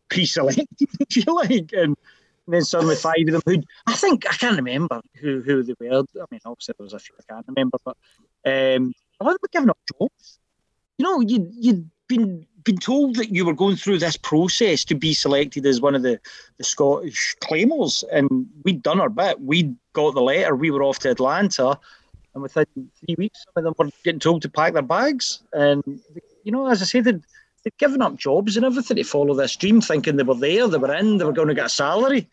pre-selected, 0.09 0.67
if 0.99 1.17
you 1.17 1.23
like, 1.33 1.71
and, 1.73 1.97
and 2.49 2.55
then 2.55 2.65
suddenly 2.65 2.95
five 2.95 3.13
of 3.27 3.33
them 3.33 3.41
who 3.45 3.61
I 3.85 3.93
think 3.93 4.25
I 4.27 4.33
can't 4.33 4.57
remember 4.57 5.01
who 5.21 5.41
who 5.41 5.61
they 5.61 5.75
were. 5.79 5.99
I 5.99 6.25
mean, 6.31 6.39
obviously 6.45 6.73
there 6.77 6.83
was 6.83 6.93
a 6.93 6.99
few 6.99 7.13
I 7.19 7.31
can't 7.31 7.45
remember, 7.47 7.77
but 7.85 7.95
um, 8.43 8.91
a 9.19 9.23
lot 9.23 9.35
of 9.35 9.35
them 9.35 9.43
were 9.43 9.49
giving 9.51 9.69
up 9.69 9.77
jobs. 9.99 10.39
You 10.97 11.03
know, 11.03 11.19
you 11.19 11.47
you'd 11.51 11.87
been 12.07 12.47
been 12.63 12.79
told 12.79 13.17
that 13.17 13.29
you 13.29 13.45
were 13.45 13.53
going 13.53 13.75
through 13.75 13.99
this 13.99 14.17
process 14.17 14.83
to 14.85 14.95
be 14.95 15.13
selected 15.13 15.63
as 15.67 15.79
one 15.79 15.93
of 15.93 16.01
the, 16.01 16.19
the 16.57 16.63
Scottish 16.63 17.35
Claymores, 17.39 18.03
and 18.11 18.47
we'd 18.63 18.81
done 18.81 18.99
our 18.99 19.09
bit. 19.09 19.39
We'd 19.39 19.75
got 19.93 20.15
the 20.15 20.21
letter. 20.21 20.55
We 20.55 20.71
were 20.71 20.81
off 20.81 20.97
to 20.99 21.11
Atlanta, 21.11 21.79
and 22.33 22.41
within 22.41 22.65
three 22.75 23.15
weeks, 23.15 23.43
some 23.43 23.63
of 23.63 23.63
them 23.63 23.75
were 23.77 23.91
getting 24.03 24.19
told 24.19 24.41
to 24.41 24.49
pack 24.49 24.73
their 24.73 24.81
bags. 24.81 25.43
And 25.53 25.83
you 26.43 26.51
know, 26.51 26.65
as 26.65 26.81
I 26.81 26.85
said, 26.85 27.21
they'd, 27.63 27.71
they'd 27.71 27.77
given 27.77 28.01
up 28.01 28.15
jobs 28.15 28.57
and 28.57 28.65
everything 28.65 28.97
to 28.97 29.03
follow 29.03 29.33
this 29.33 29.55
dream, 29.55 29.81
thinking 29.81 30.15
they 30.15 30.23
were 30.23 30.35
there, 30.35 30.67
they 30.67 30.77
were 30.77 30.95
in, 30.95 31.17
they 31.17 31.25
were 31.25 31.33
going 31.33 31.47
to 31.47 31.53
get 31.53 31.67
a 31.67 31.69
salary. 31.69 32.27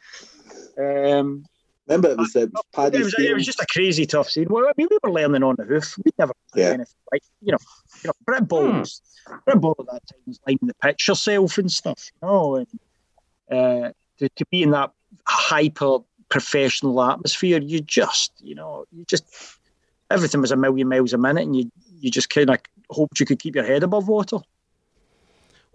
Um, 0.78 1.44
Remember, 1.86 2.10
it 2.10 2.18
was, 2.18 2.34
uh, 2.34 2.46
Paddy. 2.72 2.98
It 2.98 3.04
was, 3.04 3.14
it 3.16 3.34
was, 3.34 3.46
just 3.46 3.62
a 3.62 3.66
crazy 3.70 4.06
tough 4.06 4.28
scene. 4.28 4.48
Well, 4.50 4.66
I 4.66 4.72
mean, 4.76 4.88
we 4.90 4.98
were 5.02 5.12
learning 5.12 5.44
on 5.44 5.54
the 5.56 5.64
hoof. 5.64 5.96
We 6.04 6.10
never 6.18 6.32
yeah. 6.54 6.70
anything 6.70 6.94
like 7.12 7.22
you 7.40 7.52
know, 7.52 7.58
you 8.02 8.08
know, 8.08 8.12
Britball. 8.28 8.72
Hmm. 8.72 9.32
Britball 9.48 9.74
at 9.78 9.86
that 9.86 10.06
time 10.06 10.20
was 10.26 10.40
lining 10.46 10.58
the 10.62 10.74
pitch 10.82 11.06
yourself 11.06 11.58
and 11.58 11.70
stuff, 11.70 12.10
you 12.22 12.28
know, 12.28 12.56
and 12.56 12.66
uh, 13.50 13.92
to, 14.18 14.28
to 14.28 14.46
be 14.50 14.62
in 14.62 14.70
that 14.70 14.90
hyper 15.26 15.98
professional 16.28 17.00
atmosphere, 17.02 17.60
you 17.60 17.80
just, 17.80 18.32
you 18.40 18.54
know, 18.54 18.84
you 18.92 19.04
just 19.04 19.24
everything 20.10 20.40
was 20.40 20.52
a 20.52 20.56
million 20.56 20.88
miles 20.88 21.12
a 21.12 21.18
minute, 21.18 21.44
and 21.44 21.56
you 21.56 21.70
you 22.00 22.10
just 22.10 22.30
kind 22.30 22.50
of 22.50 22.58
hoped 22.90 23.20
you 23.20 23.26
could 23.26 23.38
keep 23.38 23.54
your 23.54 23.64
head 23.64 23.82
above 23.82 24.08
water. 24.08 24.38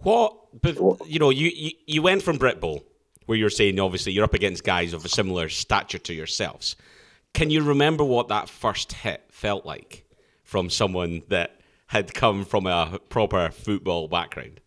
What? 0.02 0.36
But 0.60 0.76
you 1.06 1.18
know, 1.18 1.30
you 1.30 1.48
you, 1.48 1.70
you 1.86 2.02
went 2.02 2.22
from 2.22 2.38
Britball 2.38 2.82
where 3.26 3.38
you're 3.38 3.50
saying 3.50 3.78
obviously 3.78 4.12
you're 4.12 4.24
up 4.24 4.34
against 4.34 4.64
guys 4.64 4.92
of 4.92 5.04
a 5.04 5.08
similar 5.08 5.48
stature 5.48 5.98
to 5.98 6.12
yourselves. 6.12 6.76
Can 7.34 7.50
you 7.50 7.62
remember 7.62 8.04
what 8.04 8.28
that 8.28 8.48
first 8.48 8.92
hit 8.92 9.22
felt 9.30 9.64
like 9.64 10.04
from 10.44 10.68
someone 10.68 11.22
that 11.28 11.60
had 11.86 12.12
come 12.12 12.44
from 12.44 12.66
a 12.66 12.98
proper 13.08 13.50
football 13.50 14.08
background? 14.08 14.60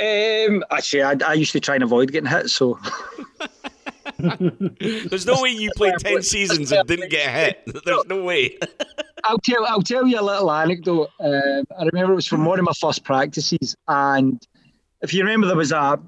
Um, 0.00 0.64
actually, 0.70 1.02
I, 1.02 1.16
I 1.26 1.34
used 1.34 1.52
to 1.52 1.60
try 1.60 1.74
and 1.74 1.84
avoid 1.84 2.12
getting 2.12 2.30
hit, 2.30 2.50
so. 2.50 2.78
There's 4.18 5.26
no 5.26 5.42
way 5.42 5.50
you 5.50 5.70
played 5.76 5.94
ten 5.98 6.22
seasons 6.22 6.72
and 6.72 6.86
didn't 6.88 7.10
get 7.10 7.28
hit. 7.28 7.84
There's 7.84 8.06
no 8.06 8.22
way. 8.22 8.58
I'll 9.26 9.38
tell. 9.38 9.64
I'll 9.66 9.82
tell 9.82 10.06
you 10.06 10.20
a 10.20 10.22
little 10.22 10.50
anecdote. 10.50 11.10
Um, 11.20 11.64
I 11.78 11.84
remember 11.84 12.12
it 12.12 12.16
was 12.16 12.26
from 12.26 12.44
one 12.44 12.58
of 12.58 12.64
my 12.64 12.72
first 12.80 13.04
practices, 13.04 13.76
and 13.88 14.44
if 15.02 15.12
you 15.12 15.22
remember, 15.22 15.46
there 15.46 15.56
was 15.56 15.72
a. 15.72 15.76
I 15.76 15.98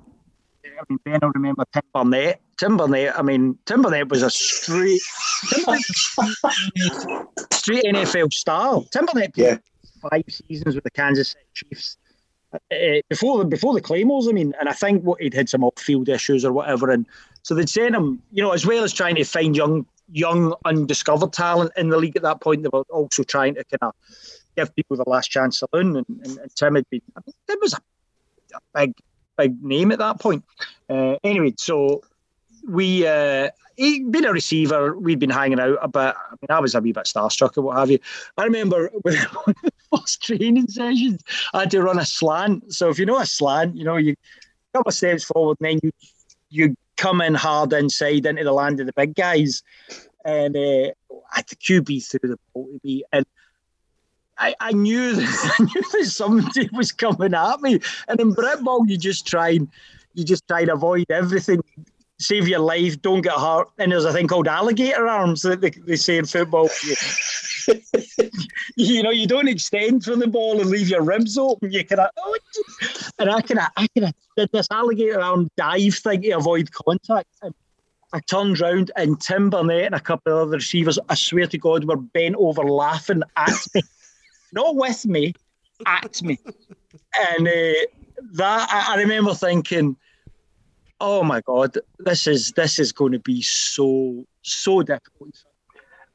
mean, 0.89 0.99
Ben 1.05 1.19
will 1.23 1.33
remember 1.35 1.65
Tim 1.73 1.83
Burnett. 1.93 2.41
Tim 2.59 2.77
Burnett. 2.77 3.19
I 3.19 3.23
mean, 3.23 3.59
Tim 3.67 3.83
Burnett 3.83 4.09
was 4.09 4.23
a 4.23 4.31
straight, 4.31 5.01
straight 7.53 7.85
NFL 7.85 8.33
star. 8.33 8.83
Tim 8.93 9.07
Burnett 9.07 9.35
played 9.35 9.47
yeah. 9.47 9.59
five 10.11 10.25
seasons 10.29 10.75
with 10.75 10.85
the 10.85 10.91
Kansas 10.91 11.31
City 11.31 11.45
Chiefs. 11.55 11.97
Uh, 12.53 13.01
before 13.11 13.39
the 13.39 13.45
before 13.45 13.75
the 13.75 13.81
Claymores, 13.81 14.27
I 14.29 14.33
mean, 14.33 14.55
and 14.59 14.69
I 14.69 14.73
think 14.73 15.03
what 15.05 15.21
he'd 15.21 15.35
had 15.35 15.49
some 15.49 15.63
off-field 15.63 16.09
issues 16.09 16.45
or 16.45 16.53
whatever, 16.53 16.91
and 16.91 17.05
so 17.43 17.55
they'd 17.55 17.69
sent 17.69 17.95
him, 17.95 18.23
you 18.33 18.43
know, 18.43 18.53
as 18.53 18.65
well 18.65 18.85
as 18.85 18.93
trying 18.93 19.17
to 19.17 19.25
find 19.25 19.55
young, 19.55 19.85
young 20.11 20.55
undiscovered 20.65 21.33
talent 21.33 21.73
in 21.77 21.89
the 21.89 21.97
league 21.97 22.17
at 22.17 22.23
that 22.23 22.41
point, 22.41 22.63
they 22.63 22.71
were 22.73 22.85
also 22.91 23.23
trying 23.23 23.55
to 23.55 23.65
kind 23.65 23.83
of 23.83 23.95
give 24.57 24.75
people 24.75 24.97
the 24.97 25.09
last 25.09 25.31
chance 25.31 25.59
saloon. 25.61 25.97
And, 25.97 26.07
and, 26.09 26.39
and 26.39 26.57
Tim 26.57 26.75
had 26.75 26.89
been, 26.91 27.03
I 27.17 27.21
mean, 27.27 27.35
it 27.49 27.59
was 27.61 27.75
a, 27.75 27.79
a, 28.55 28.61
big, 28.75 28.95
big 29.37 29.63
name 29.63 29.93
at 29.93 29.99
that 29.99 30.21
point. 30.21 30.45
Uh, 30.89 31.17
anyway, 31.23 31.55
so 31.57 32.03
we, 32.67 33.07
uh, 33.07 33.51
he 33.77 34.01
been 34.01 34.25
a 34.25 34.33
receiver, 34.33 34.99
we'd 34.99 35.21
been 35.21 35.31
hanging 35.31 35.61
out 35.61 35.79
a 35.81 35.89
bit. 35.89 36.15
I 36.17 36.35
mean, 36.43 36.49
I 36.51 36.59
was 36.59 36.75
a 36.75 36.81
wee 36.81 36.93
bit 36.93 37.05
starstruck 37.05 37.57
or 37.57 37.63
what 37.63 37.79
have 37.79 37.91
you. 37.91 38.01
I 38.37 38.45
remember 38.45 38.91
with 39.05 39.23
one 39.23 39.55
of 39.57 39.63
the 39.63 39.97
first 39.97 40.23
training 40.23 40.67
sessions, 40.67 41.23
I 41.55 41.61
had 41.61 41.71
to 41.71 41.83
run 41.83 41.99
a 41.99 42.05
slant. 42.05 42.73
So 42.73 42.89
if 42.89 42.99
you 42.99 43.07
know 43.07 43.21
a 43.21 43.27
slant, 43.27 43.77
you 43.77 43.85
know, 43.85 43.97
you 43.97 44.13
a 44.15 44.79
couple 44.79 44.89
of 44.89 44.95
steps 44.95 45.25
forward 45.25 45.59
and 45.61 45.71
then 45.71 45.81
you 45.83 45.93
you 46.51 46.77
come 46.99 47.23
in 47.23 47.35
hard 47.35 47.73
inside 47.73 48.27
into 48.27 48.45
the 48.45 48.53
land 48.53 48.81
of 48.81 48.87
the 48.87 48.93
big 48.93 49.15
guys. 49.15 49.63
And 50.25 50.55
uh, 50.55 50.91
at 51.35 51.47
the 51.47 51.57
QB 51.57 52.05
threw 52.05 52.29
the 52.29 52.39
ball 52.53 52.67
to 52.67 52.81
me. 52.85 53.05
And 53.13 53.25
I, 54.37 54.55
I 54.61 54.73
knew 54.73 55.15
that, 55.15 55.55
I 55.59 55.63
knew 55.63 55.83
that 55.93 56.05
somebody 56.11 56.69
was 56.75 56.93
coming 56.93 57.33
at 57.33 57.61
me. 57.63 57.81
And 58.09 58.21
in 58.21 58.35
Britball, 58.35 58.87
you 58.87 58.99
just 58.99 59.27
try 59.27 59.51
and 59.51 59.69
you 60.15 60.25
just 60.25 60.47
try 60.49 60.61
and 60.61 60.71
avoid 60.71 61.07
everything. 61.11 61.63
Save 62.19 62.49
your 62.49 62.59
life, 62.59 63.01
don't 63.01 63.21
get 63.21 63.35
hurt. 63.35 63.69
And 63.79 63.93
there's 63.93 64.05
a 64.05 64.13
thing 64.13 64.27
called 64.27 64.49
alligator 64.49 65.07
arms 65.07 65.43
that 65.43 65.61
they, 65.61 65.71
they 65.71 65.95
say 65.97 66.19
in 66.19 66.27
football. 66.27 66.69
you 68.77 69.03
know, 69.03 69.11
you 69.11 69.27
don't 69.27 69.49
extend 69.49 70.05
from 70.05 70.21
the 70.21 70.27
ball 70.27 70.61
and 70.61 70.71
leave 70.71 70.89
your 70.89 71.03
ribs 71.03 71.37
open. 71.39 71.73
You 71.73 71.85
kind 71.85 72.01
of, 72.01 72.11
oh, 72.19 72.37
and 73.19 73.31
I 73.31 73.41
kind 73.41 73.61
of, 73.61 73.67
I 73.77 73.87
kind 73.89 74.09
of 74.09 74.15
did 74.37 74.51
this 74.53 74.69
alligator 74.71 75.21
arm 75.21 75.49
dive 75.57 75.95
thing 75.95 76.23
to 76.23 76.31
avoid 76.33 76.71
contact. 76.73 77.29
And 77.43 77.55
I 78.13 78.21
turned 78.21 78.61
round 78.61 78.91
and 78.97 79.21
Tim 79.21 79.51
Burnett 79.51 79.87
and 79.87 79.95
a 79.95 80.01
couple 80.01 80.33
of 80.33 80.49
other 80.49 80.57
receivers, 80.57 80.99
I 81.09 81.15
swear 81.15 81.47
to 81.47 81.59
God, 81.59 81.85
were 81.85 81.97
bent 81.97 82.37
over 82.37 82.63
laughing 82.65 83.23
at 83.37 83.67
me, 83.75 83.83
not 84.53 84.77
with 84.77 85.07
me, 85.07 85.35
at 85.87 86.23
me. 86.23 86.39
And 87.37 87.47
uh, 87.47 87.87
that 88.33 88.69
I, 88.71 88.95
I 88.95 88.99
remember 88.99 89.35
thinking, 89.35 89.97
oh 91.01 91.23
my 91.23 91.41
God, 91.43 91.77
this 91.99 92.27
is 92.27 92.53
this 92.53 92.79
is 92.79 92.93
going 92.93 93.13
to 93.13 93.19
be 93.19 93.43
so 93.43 94.25
so 94.43 94.83
difficult 94.83 95.45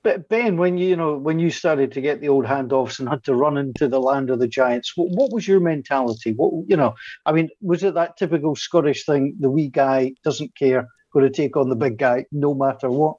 but 0.04 0.28
Ben, 0.28 0.58
when 0.58 0.78
you, 0.78 0.90
you 0.90 0.96
know 0.98 1.18
when 1.18 1.40
you 1.40 1.50
started 1.50 1.94
to 1.94 2.02
get 2.02 2.20
the 2.20 2.28
old 2.28 2.46
handoffs 2.46 3.00
and 3.00 3.08
had 3.08 3.24
to 3.24 3.34
run 3.34 3.58
into 3.58 3.88
the 3.88 4.02
land 4.02 4.30
of 4.30 4.40
the 4.40 4.48
giants, 4.48 4.94
what, 4.96 5.10
what 5.12 5.32
was 5.32 5.48
your 5.48 5.62
mentality? 5.62 6.34
What 6.34 6.66
you 6.68 6.76
know, 6.76 6.96
I 7.26 7.32
mean, 7.32 7.50
was 7.62 7.84
it 7.84 7.94
that 7.96 8.18
typical 8.18 8.56
Scottish 8.56 9.06
thing? 9.06 9.36
The 9.40 9.50
wee 9.50 9.70
guy 9.70 10.14
doesn't 10.24 10.56
care, 10.56 10.88
going 11.14 11.26
to 11.26 11.32
take 11.32 11.56
on 11.56 11.70
the 11.70 11.76
big 11.76 11.98
guy 11.98 12.26
no 12.32 12.54
matter 12.54 12.90
what. 12.90 13.16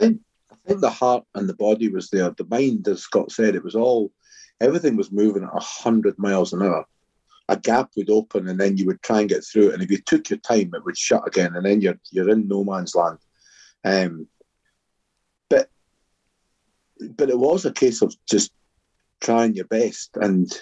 I 0.00 0.04
think, 0.04 0.20
the 0.66 0.90
heart 0.90 1.24
and 1.34 1.46
the 1.46 1.54
body 1.54 1.88
was 1.88 2.08
there. 2.08 2.30
The 2.30 2.46
mind, 2.46 2.88
as 2.88 3.02
Scott 3.02 3.30
said, 3.30 3.54
it 3.54 3.62
was 3.62 3.74
all 3.74 4.10
everything 4.62 4.96
was 4.96 5.12
moving 5.12 5.44
at 5.44 5.50
hundred 5.62 6.18
miles 6.18 6.54
an 6.54 6.62
hour. 6.62 6.86
A 7.50 7.58
gap 7.58 7.90
would 7.98 8.08
open, 8.08 8.48
and 8.48 8.58
then 8.58 8.78
you 8.78 8.86
would 8.86 9.02
try 9.02 9.20
and 9.20 9.28
get 9.28 9.44
through 9.44 9.68
it. 9.68 9.74
And 9.74 9.82
if 9.82 9.90
you 9.90 9.98
took 9.98 10.30
your 10.30 10.38
time, 10.38 10.70
it 10.72 10.84
would 10.86 10.96
shut 10.96 11.28
again, 11.28 11.54
and 11.54 11.66
then 11.66 11.82
you're 11.82 12.00
you're 12.10 12.30
in 12.30 12.48
no 12.48 12.64
man's 12.64 12.94
land. 12.94 13.18
Um, 13.84 14.26
but 17.16 17.30
it 17.30 17.38
was 17.38 17.64
a 17.64 17.72
case 17.72 18.02
of 18.02 18.14
just 18.28 18.52
trying 19.20 19.54
your 19.54 19.66
best 19.66 20.10
and 20.16 20.52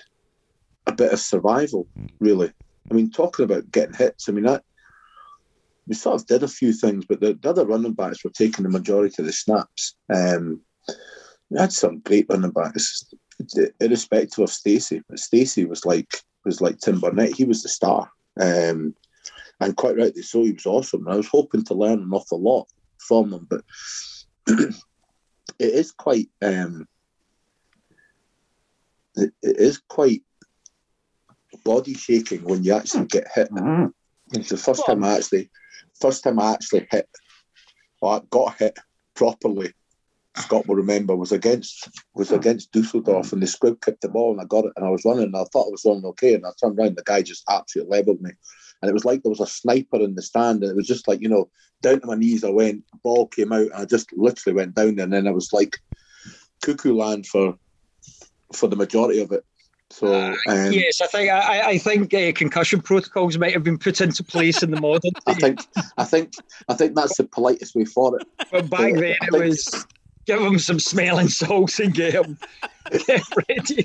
a 0.87 0.93
bit 0.93 1.13
of 1.13 1.21
survival, 1.21 1.87
really. 2.21 2.53
I 2.91 2.95
mean, 2.95 3.11
talking 3.11 3.45
about 3.45 3.71
getting 3.71 3.95
hits, 3.95 4.29
I 4.29 4.33
mean, 4.33 4.45
that 4.45 4.65
we 5.87 5.95
sort 5.95 6.21
of 6.21 6.27
did 6.27 6.43
a 6.43 6.49
few 6.49 6.73
things, 6.73 7.05
but 7.07 7.21
the, 7.21 7.35
the 7.35 7.51
other 7.51 7.67
running 7.67 7.93
backs 7.95 8.23
were 8.23 8.31
taking 8.31 8.63
the 8.63 8.71
majority 8.71 9.17
of 9.19 9.27
the 9.27 9.33
snaps. 9.33 9.97
Um, 10.13 10.61
we 11.51 11.59
had 11.59 11.73
some 11.73 12.01
great 12.01 12.27
running 12.29 12.51
backs, 12.51 13.13
irrespective 13.81 14.45
of 14.45 14.51
Stacey. 14.51 15.03
But 15.09 15.19
Stacey 15.19 15.65
was 15.65 15.85
like 15.85 16.11
was 16.45 16.61
like 16.61 16.79
Tim 16.79 17.01
Burnett. 17.01 17.35
He 17.35 17.45
was 17.45 17.63
the 17.63 17.69
star, 17.69 18.11
um, 18.41 18.95
and 19.61 19.77
quite 19.77 19.97
rightly 19.97 20.23
so. 20.23 20.45
He 20.45 20.53
was 20.53 20.67
awesome. 20.67 21.09
I 21.09 21.17
was 21.17 21.29
hoping 21.29 21.65
to 21.65 21.75
learn 21.75 22.01
an 22.01 22.13
awful 22.13 22.41
lot 22.41 22.69
from 22.99 23.31
them, 23.31 23.49
but 23.51 23.63
it 25.59 25.73
is 25.73 25.93
quite 25.93 26.29
um, 26.41 26.87
it, 29.17 29.33
it 29.43 29.57
is 29.57 29.81
quite 29.89 30.23
body 31.65 31.95
shaking 31.95 32.45
when 32.45 32.65
you 32.65 32.75
actually 32.75 33.07
get 33.07 33.27
hit. 33.35 33.51
Mm-hmm. 33.51 33.87
It's 34.33 34.51
the 34.51 34.57
first 34.57 34.85
time 34.87 35.05
I 35.05 35.17
actually 35.17 35.51
first 36.01 36.25
time 36.25 36.41
I 36.41 36.53
actually 36.53 36.87
hit 36.91 37.09
or 38.01 38.21
got 38.31 38.59
hit 38.59 38.79
properly. 39.15 39.73
Scott 40.37 40.67
will 40.67 40.77
remember 40.77 41.15
was 41.15 41.33
against 41.33 41.91
was 42.15 42.33
against 42.33 42.73
Dusseldorf 42.73 43.33
and 43.33 43.43
the 43.43 43.47
squib 43.47 43.83
kicked 43.83 44.01
the 44.01 44.09
ball 44.09 44.33
and 44.33 44.41
I 44.41 44.45
got 44.47 44.65
it 44.65 44.73
and 44.77 44.87
I 44.87 44.89
was 44.89 45.05
running 45.05 45.25
and 45.25 45.37
I 45.37 45.45
thought 45.53 45.67
I 45.67 45.71
was 45.71 45.85
running 45.85 46.07
okay 46.07 46.35
and 46.35 46.47
I 46.47 46.51
turned 46.59 46.79
around 46.79 46.97
the 46.97 47.03
guy 47.05 47.21
just 47.21 47.45
absolutely 47.51 47.99
leveled 47.99 48.23
me 48.23 48.31
and 48.83 48.89
it 48.89 48.95
was 48.95 49.05
like 49.05 49.23
there 49.23 49.31
was 49.31 49.41
a 49.41 49.47
sniper 49.47 50.01
in 50.01 50.15
the 50.15 50.23
stand, 50.23 50.62
and 50.62 50.71
it 50.71 50.77
was 50.77 50.87
just 50.87 51.09
like 51.09 51.21
you 51.21 51.29
know, 51.29 51.49
down 51.81 52.01
to 52.01 52.07
my 52.07 52.17
knees 52.17 52.45
I 52.45 52.51
went. 52.51 52.85
Ball 53.03 53.29
came 53.29 53.53
out, 53.53 53.62
and 53.62 53.75
I 53.75 53.85
just 53.85 54.12
literally 54.12 54.57
went 54.57 54.75
down 54.75 54.97
there, 54.97 55.05
and 55.05 55.12
then 55.12 55.29
I 55.29 55.31
was 55.31 55.53
like 55.53 55.79
cuckoo 56.62 56.95
land 56.95 57.27
for 57.27 57.57
for 58.53 58.69
the 58.69 58.77
majority 58.77 59.21
of 59.21 59.33
it. 59.33 59.45
So 59.91 60.12
uh, 60.12 60.35
um, 60.49 60.73
yes, 60.73 61.01
I 61.01 61.07
think 61.07 61.31
I, 61.31 61.69
I 61.71 61.79
think 61.79 62.15
uh, 62.15 62.33
concussion 62.33 62.81
protocols 62.81 63.37
might 63.37 63.53
have 63.53 63.62
been 63.62 63.79
put 63.79 64.01
into 64.01 64.25
place 64.25 64.62
in 64.62 64.71
the 64.71 64.81
modern. 64.81 65.12
I 65.27 65.35
think 65.35 65.61
I 65.99 66.05
think 66.05 66.33
I 66.69 66.75
think 66.75 66.97
that's 66.97 67.19
the 67.19 67.25
politest 67.25 67.75
way 67.75 67.85
for 67.85 68.19
it. 68.19 68.27
But 68.51 68.71
back 68.71 68.95
so, 68.95 69.01
then 69.01 69.17
it 69.21 69.33
was 69.33 69.87
give 70.27 70.41
them 70.41 70.59
some 70.59 70.81
smelling 70.81 71.29
salts 71.29 71.79
and 71.79 71.93
get 71.93 72.15
them 72.15 72.39
get 73.07 73.23
ready. 73.49 73.85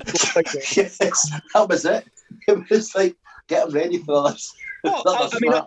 yes, 0.76 0.98
that 0.98 1.66
was 1.68 1.84
it. 1.84 2.06
It 2.46 2.70
was 2.70 2.94
like 2.94 3.14
get 3.48 3.72
ready 3.72 3.98
for 3.98 4.30
this. 4.30 4.54
Well, 4.84 5.02
I, 5.06 5.28
I, 5.32 5.38
mean, 5.40 5.52
I, 5.52 5.66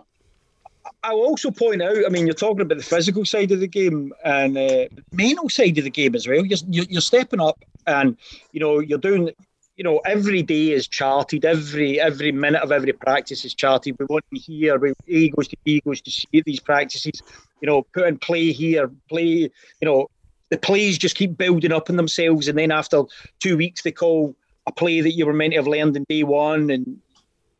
I'll 1.04 1.16
also 1.16 1.50
point 1.50 1.82
out. 1.82 1.98
I 2.06 2.08
mean, 2.08 2.26
you're 2.26 2.34
talking 2.34 2.62
about 2.62 2.78
the 2.78 2.84
physical 2.84 3.24
side 3.24 3.52
of 3.52 3.60
the 3.60 3.68
game 3.68 4.12
and 4.24 4.56
uh, 4.56 4.86
mental 5.12 5.48
side 5.48 5.76
of 5.78 5.84
the 5.84 5.90
game 5.90 6.14
as 6.14 6.26
well. 6.26 6.44
You're, 6.46 6.86
you're 6.88 7.00
stepping 7.00 7.40
up, 7.40 7.62
and 7.86 8.16
you 8.52 8.60
know 8.60 8.78
you're 8.78 8.98
doing. 8.98 9.30
You 9.76 9.84
know, 9.84 9.98
every 10.04 10.42
day 10.42 10.70
is 10.70 10.86
charted. 10.86 11.44
Every 11.44 12.00
every 12.00 12.30
minute 12.30 12.62
of 12.62 12.72
every 12.72 12.92
practice 12.92 13.44
is 13.44 13.54
charted. 13.54 13.96
We 13.98 14.06
want 14.06 14.24
to 14.32 14.40
hear. 14.40 14.78
We, 14.78 14.92
he 15.06 15.30
goes 15.30 15.48
to 15.48 15.56
he 15.64 15.80
goes 15.80 16.00
to 16.02 16.10
see 16.10 16.42
these 16.44 16.60
practices. 16.60 17.20
You 17.60 17.66
know, 17.66 17.82
put 17.82 18.06
in 18.06 18.18
play 18.18 18.52
here, 18.52 18.90
play. 19.08 19.24
You 19.24 19.50
know, 19.82 20.08
the 20.50 20.58
plays 20.58 20.98
just 20.98 21.16
keep 21.16 21.36
building 21.36 21.72
up 21.72 21.90
in 21.90 21.96
themselves, 21.96 22.48
and 22.48 22.58
then 22.58 22.70
after 22.70 23.02
two 23.40 23.56
weeks, 23.56 23.82
they 23.82 23.92
call 23.92 24.34
a 24.66 24.72
play 24.72 25.00
that 25.00 25.12
you 25.12 25.26
were 25.26 25.32
meant 25.32 25.52
to 25.52 25.56
have 25.56 25.66
learned 25.66 25.96
in 25.96 26.04
day 26.08 26.22
one, 26.22 26.70
and 26.70 27.00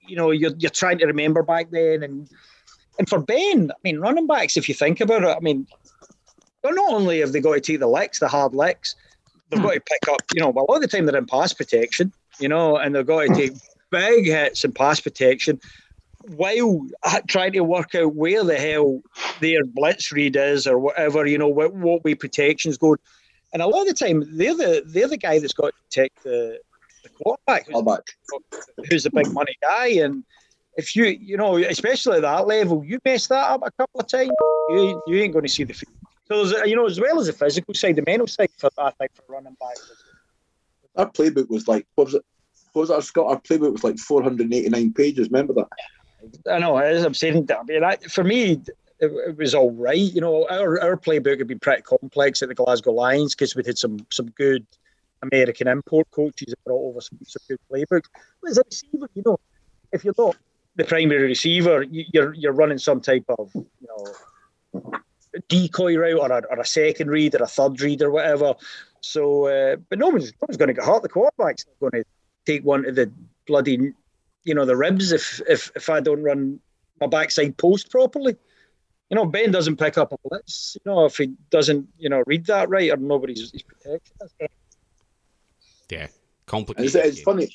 you 0.06 0.16
know, 0.16 0.30
you're, 0.30 0.52
you're 0.59 0.71
trying 0.71 0.99
to 0.99 1.06
remember 1.06 1.42
back 1.42 1.71
then. 1.71 2.02
And 2.02 2.28
and 2.99 3.09
for 3.09 3.21
Ben, 3.21 3.71
I 3.71 3.78
mean, 3.85 3.99
running 3.99 4.26
backs, 4.26 4.56
if 4.56 4.68
you 4.68 4.75
think 4.75 5.00
about 5.00 5.23
it, 5.23 5.37
I 5.37 5.40
mean, 5.40 5.66
not 6.64 6.92
only 6.92 7.21
have 7.21 7.32
they 7.32 7.40
got 7.40 7.54
to 7.54 7.61
take 7.61 7.80
the 7.80 7.87
licks, 7.87 8.18
the 8.18 8.28
hard 8.28 8.54
licks, 8.54 8.94
they've 9.50 9.59
hmm. 9.59 9.66
got 9.66 9.75
to 9.75 9.80
pick 9.80 10.09
up, 10.12 10.23
you 10.35 10.40
know, 10.40 10.50
a 10.50 10.52
lot 10.52 10.76
of 10.76 10.82
the 10.82 10.88
time 10.88 11.06
they're 11.06 11.16
in 11.16 11.26
pass 11.26 11.52
protection, 11.52 12.12
you 12.38 12.49
know, 12.49 12.76
and 12.76 12.94
they've 12.94 13.06
got 13.06 13.26
to 13.26 13.35
take 13.35 13.52
big 13.90 14.26
hits 14.26 14.64
in 14.64 14.73
pass 14.73 15.00
protection 15.00 15.61
while 16.28 16.87
trying 17.26 17.52
to 17.52 17.64
work 17.64 17.94
out 17.94 18.14
where 18.14 18.44
the 18.44 18.56
hell 18.56 19.02
their 19.40 19.64
blitz 19.64 20.12
read 20.12 20.37
is 20.37 20.66
or 20.66 20.78
whatever, 20.78 21.26
you 21.26 21.38
know, 21.38 21.49
what, 21.49 21.75
what 21.75 22.04
way 22.04 22.14
protection's 22.14 22.78
going. 22.78 22.99
And 23.52 23.61
a 23.61 23.66
lot 23.66 23.82
of 23.82 23.88
the 23.88 23.94
time, 23.94 24.25
they're 24.37 24.56
the 24.56 24.82
they're 24.87 25.09
the 25.09 25.18
guy 25.18 25.38
that's 25.38 25.52
got 25.52 25.75
to 25.75 26.00
take 26.00 26.23
the 26.23 26.59
the 27.02 27.09
quarterback, 27.11 27.66
who's, 27.66 27.73
quarterback. 27.73 28.04
who's 28.88 29.02
the 29.04 29.11
big 29.11 29.32
money 29.32 29.56
guy. 29.62 29.88
And 29.88 30.25
if 30.76 30.97
you, 30.97 31.04
you 31.04 31.37
know, 31.37 31.56
especially 31.56 32.16
at 32.16 32.23
that 32.23 32.47
level, 32.47 32.85
you 32.85 32.99
mess 33.04 33.26
that 33.28 33.50
up 33.50 33.62
a 33.64 33.71
couple 33.73 34.00
of 34.00 34.09
times, 34.09 34.30
you, 34.71 35.02
you 35.06 35.23
ain't 35.23 35.32
going 35.32 35.44
to 35.44 35.50
see 35.50 35.64
the 35.64 35.75
field. 35.75 35.94
So, 36.28 36.64
you 36.64 36.76
know, 36.76 36.87
as 36.87 37.00
well 37.00 37.21
as 37.21 37.26
the 37.26 37.32
physical 37.32 37.75
side, 37.75 37.97
the 37.97 38.04
mental 38.06 38.26
side, 38.26 38.49
for, 38.56 38.71
I 38.78 38.90
think, 38.92 39.11
for 39.14 39.25
running 39.28 39.56
back. 39.61 39.76
Our 40.97 41.11
playbook 41.11 41.49
was 41.49 41.68
like, 41.68 41.87
what 41.94 42.06
was 42.06 42.14
it? 42.14 42.25
what 42.73 42.82
was 42.82 42.90
our 42.90 43.02
Scott? 43.02 43.26
Our 43.26 43.40
playbook 43.40 43.73
was 43.73 43.85
like 43.85 43.99
489 43.99 44.92
pages. 44.94 45.28
Remember 45.28 45.54
that? 45.54 45.68
I 46.50 46.59
know, 46.59 46.76
as 46.76 47.04
I'm 47.04 47.14
saying, 47.14 47.49
I 47.50 47.62
mean, 47.64 47.85
I, 47.85 47.97
for 47.97 48.25
me, 48.25 48.52
it, 48.52 49.11
it, 49.11 49.37
was 49.37 49.54
all 49.54 49.73
right. 49.73 49.97
You 49.97 50.21
know, 50.21 50.47
our, 50.49 50.80
our 50.80 50.97
playbook 50.97 51.38
had 51.38 51.49
been 51.49 51.59
pretty 51.59 51.82
complex 51.82 52.42
at 52.42 52.49
the 52.49 52.54
Glasgow 52.54 52.92
Lions 52.92 53.35
because 53.35 53.56
we 53.56 53.62
had 53.66 53.78
some 53.78 54.06
some 54.11 54.30
good 54.30 54.66
American 55.23 55.69
import 55.69 56.11
coaches 56.11 56.49
that 56.49 56.64
brought 56.64 56.88
over 56.88 57.00
some, 57.00 57.19
some 57.25 57.43
good 57.49 57.59
playbooks. 57.71 58.09
But 58.41 58.50
as 58.50 58.59
a 58.59 58.62
receiver, 58.64 59.09
you 59.14 59.23
know, 59.25 59.38
if 59.93 60.05
you're 60.05 60.14
not 60.19 60.37
the 60.76 60.85
primary 60.85 61.25
receiver, 61.25 61.83
you, 61.83 62.05
you're 62.12 62.35
you're 62.35 62.52
running 62.52 62.79
some 62.79 63.00
type 63.00 63.25
of 63.38 63.50
you 63.55 63.88
know 63.88 64.93
decoy 65.49 65.97
route 65.97 66.19
or 66.19 66.31
a, 66.31 66.43
or 66.50 66.61
a 66.61 66.67
second 66.67 67.11
read 67.11 67.35
or 67.35 67.45
a 67.45 67.47
third 67.47 67.81
read 67.81 68.02
or 68.02 68.11
whatever. 68.11 68.55
So, 69.00 69.47
uh, 69.47 69.76
but 69.88 69.99
no 69.99 70.09
one's, 70.09 70.33
no 70.33 70.47
one's 70.49 70.57
going 70.57 70.69
to 70.69 70.75
get 70.75 70.85
hurt. 70.85 71.02
The 71.02 71.09
quarterback's 71.09 71.67
not 71.67 71.91
going 71.91 72.02
to 72.02 72.09
take 72.47 72.64
one 72.64 72.85
to 72.85 72.93
the 72.93 73.11
bloody, 73.47 73.93
you 74.45 74.55
know, 74.55 74.64
the 74.64 74.76
ribs 74.76 75.12
if 75.12 75.41
if 75.49 75.71
if 75.75 75.91
I 75.91 76.00
don't 76.00 76.23
run 76.23 76.61
my 77.00 77.07
backside 77.07 77.57
post 77.57 77.91
properly. 77.91 78.37
You 79.11 79.17
know, 79.17 79.26
Ben 79.26 79.50
doesn't 79.50 79.76
pick 79.76 79.99
up 79.99 80.12
a 80.12 80.17
blitz. 80.26 80.76
You 80.85 80.91
know, 80.91 81.05
if 81.05 81.19
he 81.19 81.35
doesn't, 81.50 81.87
you 81.99 82.09
know, 82.09 82.23
read 82.26 82.47
that 82.47 82.71
right 82.71 82.91
or 82.91 82.97
nobody's 82.97 83.50
he's 83.50 83.62
protection. 83.62 84.17
Yeah, 85.93 86.07
complicated. 86.47 86.95
It's, 86.97 87.19
it's 87.19 87.23
funny. 87.23 87.55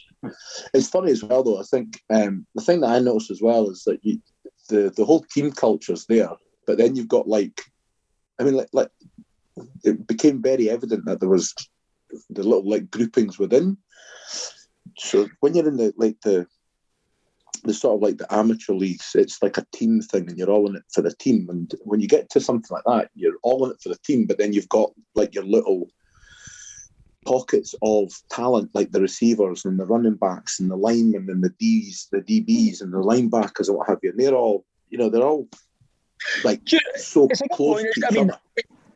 It's 0.75 0.89
funny 0.89 1.11
as 1.11 1.23
well, 1.23 1.41
though. 1.41 1.59
I 1.59 1.63
think 1.63 1.99
um, 2.11 2.45
the 2.53 2.61
thing 2.61 2.81
that 2.81 2.91
I 2.91 2.99
noticed 2.99 3.31
as 3.31 3.41
well 3.41 3.67
is 3.71 3.81
that 3.85 3.97
you, 4.03 4.21
the 4.69 4.93
the 4.95 5.05
whole 5.05 5.25
team 5.33 5.51
culture's 5.51 6.05
there, 6.05 6.29
but 6.67 6.77
then 6.77 6.95
you've 6.95 7.07
got 7.07 7.27
like, 7.27 7.59
I 8.39 8.43
mean, 8.43 8.53
like, 8.53 8.69
like 8.73 8.91
it 9.83 10.05
became 10.05 10.43
very 10.43 10.69
evident 10.69 11.05
that 11.05 11.19
there 11.19 11.29
was 11.29 11.51
the 12.29 12.43
little 12.43 12.69
like 12.69 12.91
groupings 12.91 13.39
within. 13.39 13.75
So 14.99 15.27
when 15.39 15.55
you're 15.55 15.67
in 15.67 15.77
the 15.77 15.91
like 15.97 16.17
the 16.21 16.45
the 17.63 17.73
sort 17.73 17.95
of 17.95 18.03
like 18.03 18.19
the 18.19 18.31
amateur 18.31 18.73
leagues, 18.73 19.15
it's 19.15 19.41
like 19.41 19.57
a 19.57 19.65
team 19.73 19.99
thing, 19.99 20.29
and 20.29 20.37
you're 20.37 20.51
all 20.51 20.69
in 20.69 20.75
it 20.75 20.83
for 20.93 21.01
the 21.01 21.15
team. 21.15 21.47
And 21.49 21.73
when 21.85 22.01
you 22.01 22.07
get 22.07 22.29
to 22.29 22.39
something 22.39 22.69
like 22.69 22.83
that, 22.85 23.09
you're 23.15 23.39
all 23.41 23.65
in 23.65 23.71
it 23.71 23.81
for 23.81 23.89
the 23.89 23.97
team, 24.05 24.27
but 24.27 24.37
then 24.37 24.53
you've 24.53 24.69
got 24.69 24.91
like 25.15 25.33
your 25.33 25.43
little 25.43 25.89
pockets 27.27 27.75
of 27.81 28.13
talent, 28.29 28.69
like 28.73 28.91
the 28.91 29.01
receivers 29.01 29.65
and 29.65 29.77
the 29.77 29.85
running 29.85 30.15
backs 30.15 30.61
and 30.61 30.71
the 30.71 30.77
linemen 30.77 31.29
and 31.29 31.43
the 31.43 31.53
D's, 31.59 32.07
the 32.11 32.21
DBs 32.21 32.81
and 32.81 32.93
the 32.93 32.97
linebackers 32.97 33.67
and 33.67 33.77
what 33.77 33.89
have 33.89 33.99
you. 34.01 34.11
And 34.11 34.19
they're 34.19 34.33
all, 34.33 34.65
you 34.89 34.97
know, 34.97 35.09
they're 35.09 35.23
all 35.23 35.49
like 36.45 36.61
so 36.95 37.27
close. 37.51 37.83
I 38.07 38.13
mean, 38.13 38.31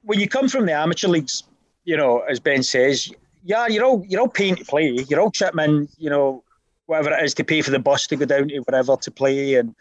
when 0.03 0.19
you 0.21 0.29
come 0.29 0.47
from 0.47 0.65
the 0.65 0.71
amateur 0.71 1.09
leagues, 1.09 1.43
you 1.83 1.97
know, 1.97 2.19
as 2.19 2.39
Ben 2.39 2.63
says, 2.63 3.11
yeah, 3.43 3.67
you're 3.67 3.83
all 3.83 4.05
you're 4.07 4.21
all 4.21 4.29
paying 4.29 4.55
to 4.55 4.63
play. 4.63 4.89
You're 5.09 5.19
all 5.19 5.31
chipping 5.31 5.89
you 5.97 6.09
know, 6.09 6.43
whatever 6.85 7.11
it 7.13 7.25
is 7.25 7.33
to 7.33 7.43
pay 7.43 7.61
for 7.61 7.71
the 7.71 7.79
bus 7.79 8.07
to 8.07 8.15
go 8.15 8.25
down 8.25 8.47
to 8.47 8.59
wherever 8.59 8.95
to 8.95 9.11
play, 9.11 9.55
and 9.55 9.75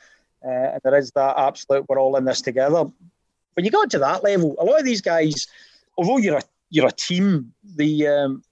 uh, 0.44 0.72
and 0.72 0.80
there 0.82 0.98
is 0.98 1.12
that 1.12 1.38
absolute 1.38 1.86
we're 1.88 2.00
all 2.00 2.16
in 2.16 2.24
this 2.24 2.40
together. 2.40 2.84
When 3.54 3.64
you 3.64 3.70
got 3.70 3.90
to 3.90 3.98
that 4.00 4.24
level, 4.24 4.56
a 4.58 4.64
lot 4.64 4.80
of 4.80 4.84
these 4.84 5.02
guys, 5.02 5.46
although 5.96 6.18
you're 6.18 6.38
a 6.38 6.42
you're 6.70 6.88
a 6.88 6.92
team, 6.92 7.52
the 7.76 8.06
um, 8.06 8.42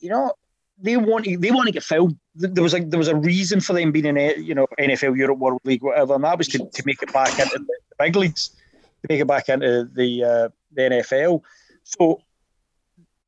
you 0.00 0.10
know 0.10 0.32
they 0.78 0.96
want 0.96 1.24
to, 1.24 1.36
they 1.36 1.50
want 1.50 1.66
to 1.66 1.72
get 1.72 1.82
filmed. 1.82 2.18
There 2.34 2.62
was 2.62 2.74
a 2.74 2.80
there 2.80 2.98
was 2.98 3.08
a 3.08 3.16
reason 3.16 3.60
for 3.60 3.72
them 3.72 3.92
being 3.92 4.04
in 4.04 4.16
you 4.44 4.54
know 4.54 4.66
NFL 4.78 5.16
Europe 5.16 5.38
World 5.38 5.60
League 5.64 5.82
whatever, 5.82 6.14
and 6.14 6.24
that 6.24 6.38
was 6.38 6.48
to, 6.48 6.58
to 6.58 6.82
make 6.84 7.02
it 7.02 7.12
back 7.12 7.38
into 7.38 7.58
the, 7.58 7.74
big 7.98 8.16
leagues, 8.16 8.48
to 8.48 9.08
make 9.08 9.20
it 9.20 9.26
back 9.26 9.48
into 9.48 9.88
the 9.94 10.24
uh, 10.24 10.48
the 10.72 10.82
NFL. 10.82 11.42
So 11.84 12.20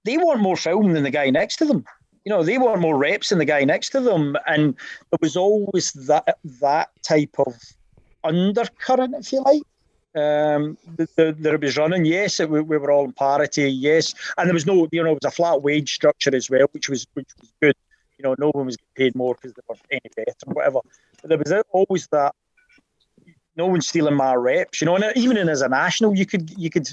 they 0.05 0.19
want 0.19 0.41
more 0.41 0.57
film 0.57 0.93
than 0.93 1.03
the 1.03 1.11
guy 1.11 1.31
next 1.31 1.57
to 1.57 1.65
them. 1.65 1.85
You 2.25 2.31
know, 2.31 2.43
they 2.43 2.59
want 2.59 2.81
more 2.81 2.99
reps 2.99 3.29
than 3.29 3.39
the 3.39 3.45
guy 3.45 3.65
next 3.65 3.91
to 3.91 4.01
them, 4.01 4.37
and 4.47 4.75
there 5.11 5.19
was 5.21 5.37
always 5.37 5.93
that 5.93 6.39
that 6.61 6.91
type 7.03 7.35
of 7.39 7.55
undercurrent, 8.25 9.15
if 9.15 9.33
you 9.33 9.43
like. 9.43 9.63
Um, 10.17 10.79
the, 10.97 11.37
the, 11.39 11.59
was 11.61 11.77
running, 11.77 12.07
yes, 12.07 12.41
it, 12.41 12.49
we, 12.49 12.63
we 12.63 12.79
were 12.79 12.91
all 12.91 13.05
in 13.05 13.13
parity, 13.13 13.71
yes, 13.71 14.15
and 14.39 14.49
there 14.49 14.55
was 14.55 14.65
no, 14.65 14.89
you 14.91 15.03
know, 15.03 15.11
it 15.11 15.19
was 15.23 15.27
a 15.27 15.31
flat 15.31 15.61
wage 15.61 15.95
structure 15.95 16.35
as 16.35 16.49
well, 16.49 16.67
which 16.73 16.89
was 16.89 17.07
which 17.13 17.29
was 17.39 17.53
good. 17.61 17.75
You 18.19 18.23
know, 18.23 18.35
no 18.39 18.51
one 18.53 18.65
was 18.65 18.79
paid 18.95 19.15
more 19.15 19.35
because 19.35 19.53
they 19.53 19.61
were 19.69 19.77
any 19.91 20.01
better 20.17 20.33
or 20.47 20.55
whatever. 20.55 20.81
But 21.21 21.29
there 21.29 21.39
was 21.39 21.65
always 21.71 22.07
that 22.13 22.35
no 23.57 23.67
one's 23.67 23.89
stealing 23.89 24.15
my 24.15 24.35
reps, 24.35 24.81
you 24.81 24.87
know. 24.87 24.97
And 24.97 25.05
even 25.17 25.37
in 25.37 25.51
as 25.51 25.61
a 25.61 25.69
national, 25.69 26.17
you 26.17 26.25
could 26.25 26.51
you 26.57 26.71
could 26.71 26.89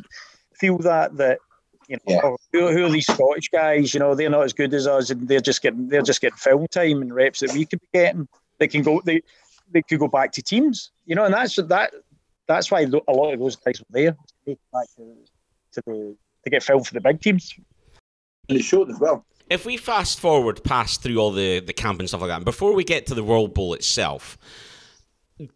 feel 0.55 0.77
that 0.79 1.15
that 1.17 1.39
you 1.87 1.95
know 1.95 2.13
yeah. 2.13 2.21
who, 2.51 2.71
who, 2.71 2.85
are 2.85 2.89
these 2.89 3.07
Scottish 3.07 3.49
guys? 3.49 3.93
You 3.93 4.01
know, 4.01 4.15
they're 4.15 4.29
not 4.29 4.43
as 4.43 4.53
good 4.53 4.73
as 4.73 4.85
us, 4.85 5.09
and 5.09 5.27
they're 5.27 5.39
just 5.39 5.61
getting 5.61 5.87
they're 5.87 6.01
just 6.01 6.19
getting 6.21 6.37
film 6.37 6.67
time 6.67 7.01
and 7.01 7.13
reps 7.13 7.39
that 7.39 7.53
we 7.53 7.65
could 7.65 7.79
be 7.79 7.87
getting. 7.93 8.27
They 8.59 8.67
can 8.67 8.83
go 8.83 9.01
they 9.01 9.21
they 9.71 9.81
could 9.81 9.99
go 9.99 10.07
back 10.07 10.31
to 10.33 10.41
teams, 10.41 10.91
you 11.05 11.15
know, 11.15 11.25
and 11.25 11.33
that's 11.33 11.55
that 11.55 11.93
that's 12.47 12.71
why 12.71 12.81
a 12.81 13.11
lot 13.11 13.33
of 13.33 13.39
those 13.39 13.55
guys 13.55 13.79
were 13.79 13.85
there 13.89 14.17
to 14.45 14.57
back 14.71 14.87
to, 14.97 15.15
to 15.73 15.81
the 15.85 16.15
to 16.43 16.49
get 16.49 16.63
film 16.63 16.83
for 16.83 16.93
the 16.93 17.01
big 17.01 17.21
teams. 17.21 17.53
And 18.49 18.57
it 18.57 18.63
showed 18.63 18.89
as 18.89 18.99
well. 18.99 19.25
If 19.49 19.65
we 19.65 19.77
fast 19.77 20.19
forward 20.19 20.63
past 20.63 21.01
through 21.01 21.17
all 21.17 21.31
the 21.31 21.59
the 21.59 21.73
camp 21.73 21.99
and 21.99 22.07
stuff 22.07 22.21
like 22.21 22.29
that, 22.29 22.37
and 22.37 22.45
before 22.45 22.73
we 22.73 22.83
get 22.83 23.07
to 23.07 23.15
the 23.15 23.23
World 23.23 23.53
Bowl 23.53 23.73
itself 23.73 24.37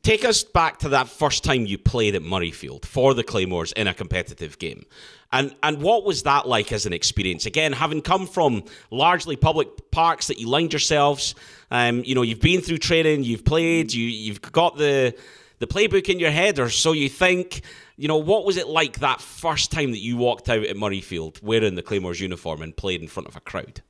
Take 0.02 0.26
us 0.26 0.44
back 0.44 0.80
to 0.80 0.90
that 0.90 1.08
first 1.08 1.44
time 1.44 1.68
you 1.68 1.78
played 1.78 2.16
at 2.16 2.24
Murrayfield 2.24 2.84
for 2.84 3.14
the 3.14 3.24
Claymores 3.24 3.72
in 3.74 3.88
a 3.88 3.94
competitive 3.94 4.58
game. 4.58 4.84
And 5.32 5.56
and 5.62 5.82
what 5.82 6.04
was 6.04 6.24
that 6.24 6.48
like 6.48 6.72
as 6.72 6.88
an 6.88 6.94
experience? 6.94 7.46
Again, 7.46 7.74
having 7.74 8.02
come 8.02 8.26
from 8.26 8.64
largely 8.90 9.36
public 9.36 9.92
parks 9.92 10.28
that 10.28 10.40
you 10.40 10.48
lined 10.48 10.74
yourselves, 10.74 11.36
um, 11.70 12.04
you 12.04 12.16
know, 12.16 12.24
you've 12.24 12.42
been 12.42 12.62
through 12.62 12.80
training, 12.80 13.24
you've 13.24 13.46
played, 13.46 13.94
you 13.94 14.06
you've 14.06 14.42
got 14.42 14.78
the 14.78 15.16
the 15.60 15.68
playbook 15.68 16.10
in 16.10 16.20
your 16.20 16.32
head, 16.32 16.60
or 16.60 16.70
so 16.70 16.92
you 16.92 17.10
think. 17.10 17.62
You 17.96 18.08
know, 18.08 18.18
what 18.18 18.46
was 18.46 18.58
it 18.58 18.68
like 18.68 19.00
that 19.00 19.22
first 19.22 19.72
time 19.72 19.92
that 19.92 20.00
you 20.00 20.18
walked 20.18 20.50
out 20.50 20.64
at 20.64 20.76
Murrayfield 20.76 21.42
wearing 21.42 21.76
the 21.76 21.82
Claymores 21.82 22.22
uniform 22.22 22.62
and 22.62 22.76
played 22.76 23.02
in 23.02 23.08
front 23.08 23.28
of 23.28 23.36
a 23.36 23.40
crowd? 23.40 23.82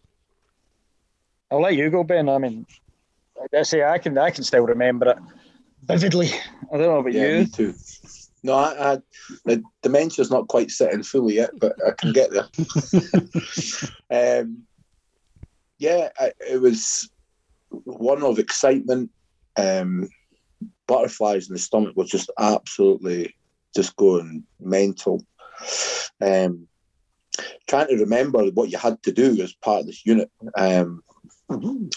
I'll 1.52 1.62
let 1.62 1.76
you 1.76 1.90
go, 1.90 2.04
Ben. 2.04 2.30
I 2.30 2.38
mean, 2.38 2.66
I 3.54 3.64
say 3.64 3.84
I 3.84 3.98
can 3.98 4.18
I 4.18 4.32
can 4.32 4.44
still 4.44 4.66
remember 4.66 5.10
it 5.10 5.18
vividly. 5.84 6.30
I 6.72 6.78
don't 6.78 6.88
know 6.88 7.00
about 7.00 7.14
yeah, 7.14 7.28
you. 7.28 7.38
Me 7.40 7.46
too. 7.48 7.74
No, 8.44 8.54
I, 8.54 8.94
I, 8.94 8.98
the 9.46 9.64
dementia's 9.82 10.30
not 10.30 10.48
quite 10.48 10.72
setting 10.72 11.04
fully 11.04 11.36
yet, 11.36 11.52
but 11.60 11.76
I 11.86 11.92
can 11.92 12.14
get 12.14 12.30
there. 12.32 12.48
um, 14.42 14.64
yeah, 15.80 16.10
I, 16.20 16.32
it 16.50 16.62
was 16.62 17.10
one 17.70 18.24
of 18.24 18.40
excitement. 18.40 19.10
Um, 19.58 20.10
butterflies 20.88 21.47
in 21.47 21.54
the 21.54 21.60
stomach 21.60 21.95
was 21.95 22.10
just 22.10 22.32
absolutely 22.39 23.36
just 23.76 23.95
going 23.95 24.43
mental. 24.60 25.26
Um, 26.21 26.67
trying 27.67 27.88
to 27.88 27.97
remember 27.97 28.43
what 28.52 28.69
you 28.71 28.78
had 28.78 29.02
to 29.04 29.12
do 29.12 29.41
as 29.41 29.54
part 29.54 29.82
of 29.82 29.88
this 29.88 30.06
unit. 30.06 30.32
Um, 30.56 31.04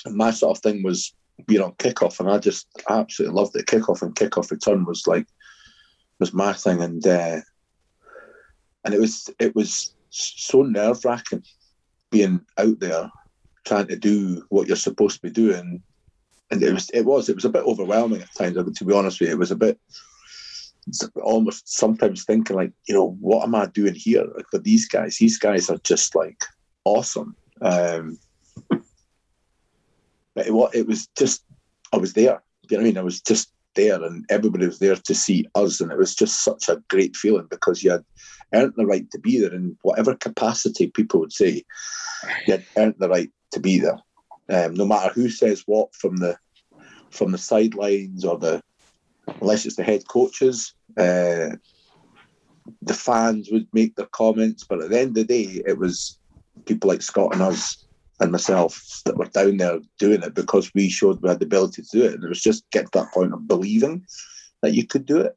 my 0.06 0.30
sort 0.30 0.56
of 0.56 0.62
thing 0.62 0.82
was 0.82 1.14
being 1.46 1.62
on 1.62 1.72
kickoff, 1.72 2.20
and 2.20 2.30
I 2.30 2.38
just 2.38 2.66
absolutely 2.88 3.34
loved 3.34 3.56
it. 3.56 3.66
Kickoff 3.66 4.02
and 4.02 4.14
kickoff 4.14 4.50
return 4.50 4.84
was 4.84 5.06
like 5.06 5.26
was 6.18 6.34
my 6.34 6.52
thing, 6.52 6.82
and 6.82 7.06
uh, 7.06 7.40
and 8.84 8.94
it 8.94 9.00
was 9.00 9.30
it 9.38 9.54
was 9.54 9.94
so 10.10 10.62
nerve 10.62 11.04
wracking 11.04 11.44
being 12.10 12.40
out 12.58 12.78
there 12.80 13.10
trying 13.64 13.86
to 13.86 13.96
do 13.96 14.44
what 14.48 14.66
you're 14.66 14.76
supposed 14.76 15.16
to 15.16 15.22
be 15.22 15.30
doing, 15.30 15.82
and 16.50 16.62
it 16.62 16.72
was 16.72 16.90
it 16.90 17.04
was 17.04 17.28
it 17.28 17.36
was 17.36 17.44
a 17.44 17.50
bit 17.50 17.64
overwhelming 17.64 18.22
at 18.22 18.34
times. 18.34 18.56
To 18.56 18.84
be 18.84 18.94
honest 18.94 19.20
with 19.20 19.28
you, 19.28 19.34
it 19.34 19.38
was 19.38 19.50
a 19.50 19.56
bit 19.56 19.78
almost 21.22 21.68
sometimes 21.68 22.24
thinking 22.24 22.56
like, 22.56 22.72
you 22.88 22.94
know, 22.94 23.16
what 23.20 23.44
am 23.44 23.54
I 23.54 23.66
doing 23.66 23.94
here 23.94 24.24
like, 24.36 24.46
for 24.50 24.58
these 24.58 24.88
guys? 24.88 25.16
These 25.18 25.38
guys 25.38 25.70
are 25.70 25.78
just 25.78 26.14
like 26.14 26.42
awesome. 26.84 27.36
Um, 27.60 28.18
but 30.34 30.46
it, 30.46 30.70
it 30.74 30.86
was 30.86 31.08
just, 31.16 31.44
I 31.92 31.96
was 31.98 32.12
there. 32.14 32.42
You 32.68 32.76
know 32.76 32.78
what 32.78 32.80
I 32.80 32.84
mean? 32.84 32.98
I 32.98 33.02
was 33.02 33.20
just 33.20 33.52
there 33.74 34.02
and 34.02 34.24
everybody 34.30 34.66
was 34.66 34.78
there 34.78 34.96
to 34.96 35.14
see 35.14 35.46
us. 35.54 35.80
And 35.80 35.92
it 35.92 35.98
was 35.98 36.14
just 36.14 36.42
such 36.42 36.68
a 36.68 36.82
great 36.88 37.16
feeling 37.16 37.46
because 37.50 37.82
you 37.82 37.90
had 37.90 38.04
earned 38.54 38.74
the 38.76 38.86
right 38.86 39.08
to 39.10 39.18
be 39.18 39.40
there 39.40 39.54
in 39.54 39.76
whatever 39.82 40.14
capacity 40.14 40.88
people 40.88 41.20
would 41.20 41.32
say, 41.32 41.64
you 42.46 42.54
had 42.54 42.64
earned 42.76 42.96
the 42.98 43.08
right 43.08 43.30
to 43.52 43.60
be 43.60 43.78
there. 43.78 43.98
Um, 44.50 44.74
no 44.74 44.84
matter 44.84 45.12
who 45.12 45.28
says 45.28 45.62
what 45.66 45.94
from 45.94 46.16
the 46.16 46.36
from 47.10 47.32
the 47.32 47.38
sidelines 47.38 48.24
or 48.24 48.38
the 48.38 48.62
unless 49.40 49.66
it's 49.66 49.76
the 49.76 49.82
head 49.82 50.06
coaches, 50.08 50.74
uh, 50.96 51.50
the 52.82 52.94
fans 52.94 53.48
would 53.50 53.66
make 53.72 53.96
their 53.96 54.06
comments. 54.06 54.64
But 54.68 54.80
at 54.82 54.90
the 54.90 54.98
end 54.98 55.08
of 55.10 55.14
the 55.14 55.24
day, 55.24 55.62
it 55.66 55.78
was 55.78 56.18
people 56.66 56.88
like 56.88 57.02
Scott 57.02 57.32
and 57.32 57.42
us 57.42 57.84
and 58.20 58.32
myself 58.32 59.00
that 59.06 59.16
were 59.16 59.26
down 59.26 59.56
there 59.56 59.78
doing 59.98 60.22
it 60.22 60.34
because 60.34 60.72
we 60.74 60.88
showed 60.88 61.22
we 61.22 61.28
had 61.28 61.40
the 61.40 61.46
ability 61.46 61.82
to 61.82 61.88
do 61.90 62.04
it. 62.04 62.14
And 62.14 62.24
it 62.24 62.28
was 62.28 62.42
just 62.42 62.68
get 62.70 62.86
to 62.86 62.98
that 62.98 63.12
point 63.12 63.32
of 63.32 63.48
believing 63.48 64.04
that 64.62 64.74
you 64.74 64.86
could 64.86 65.06
do 65.06 65.18
it. 65.20 65.36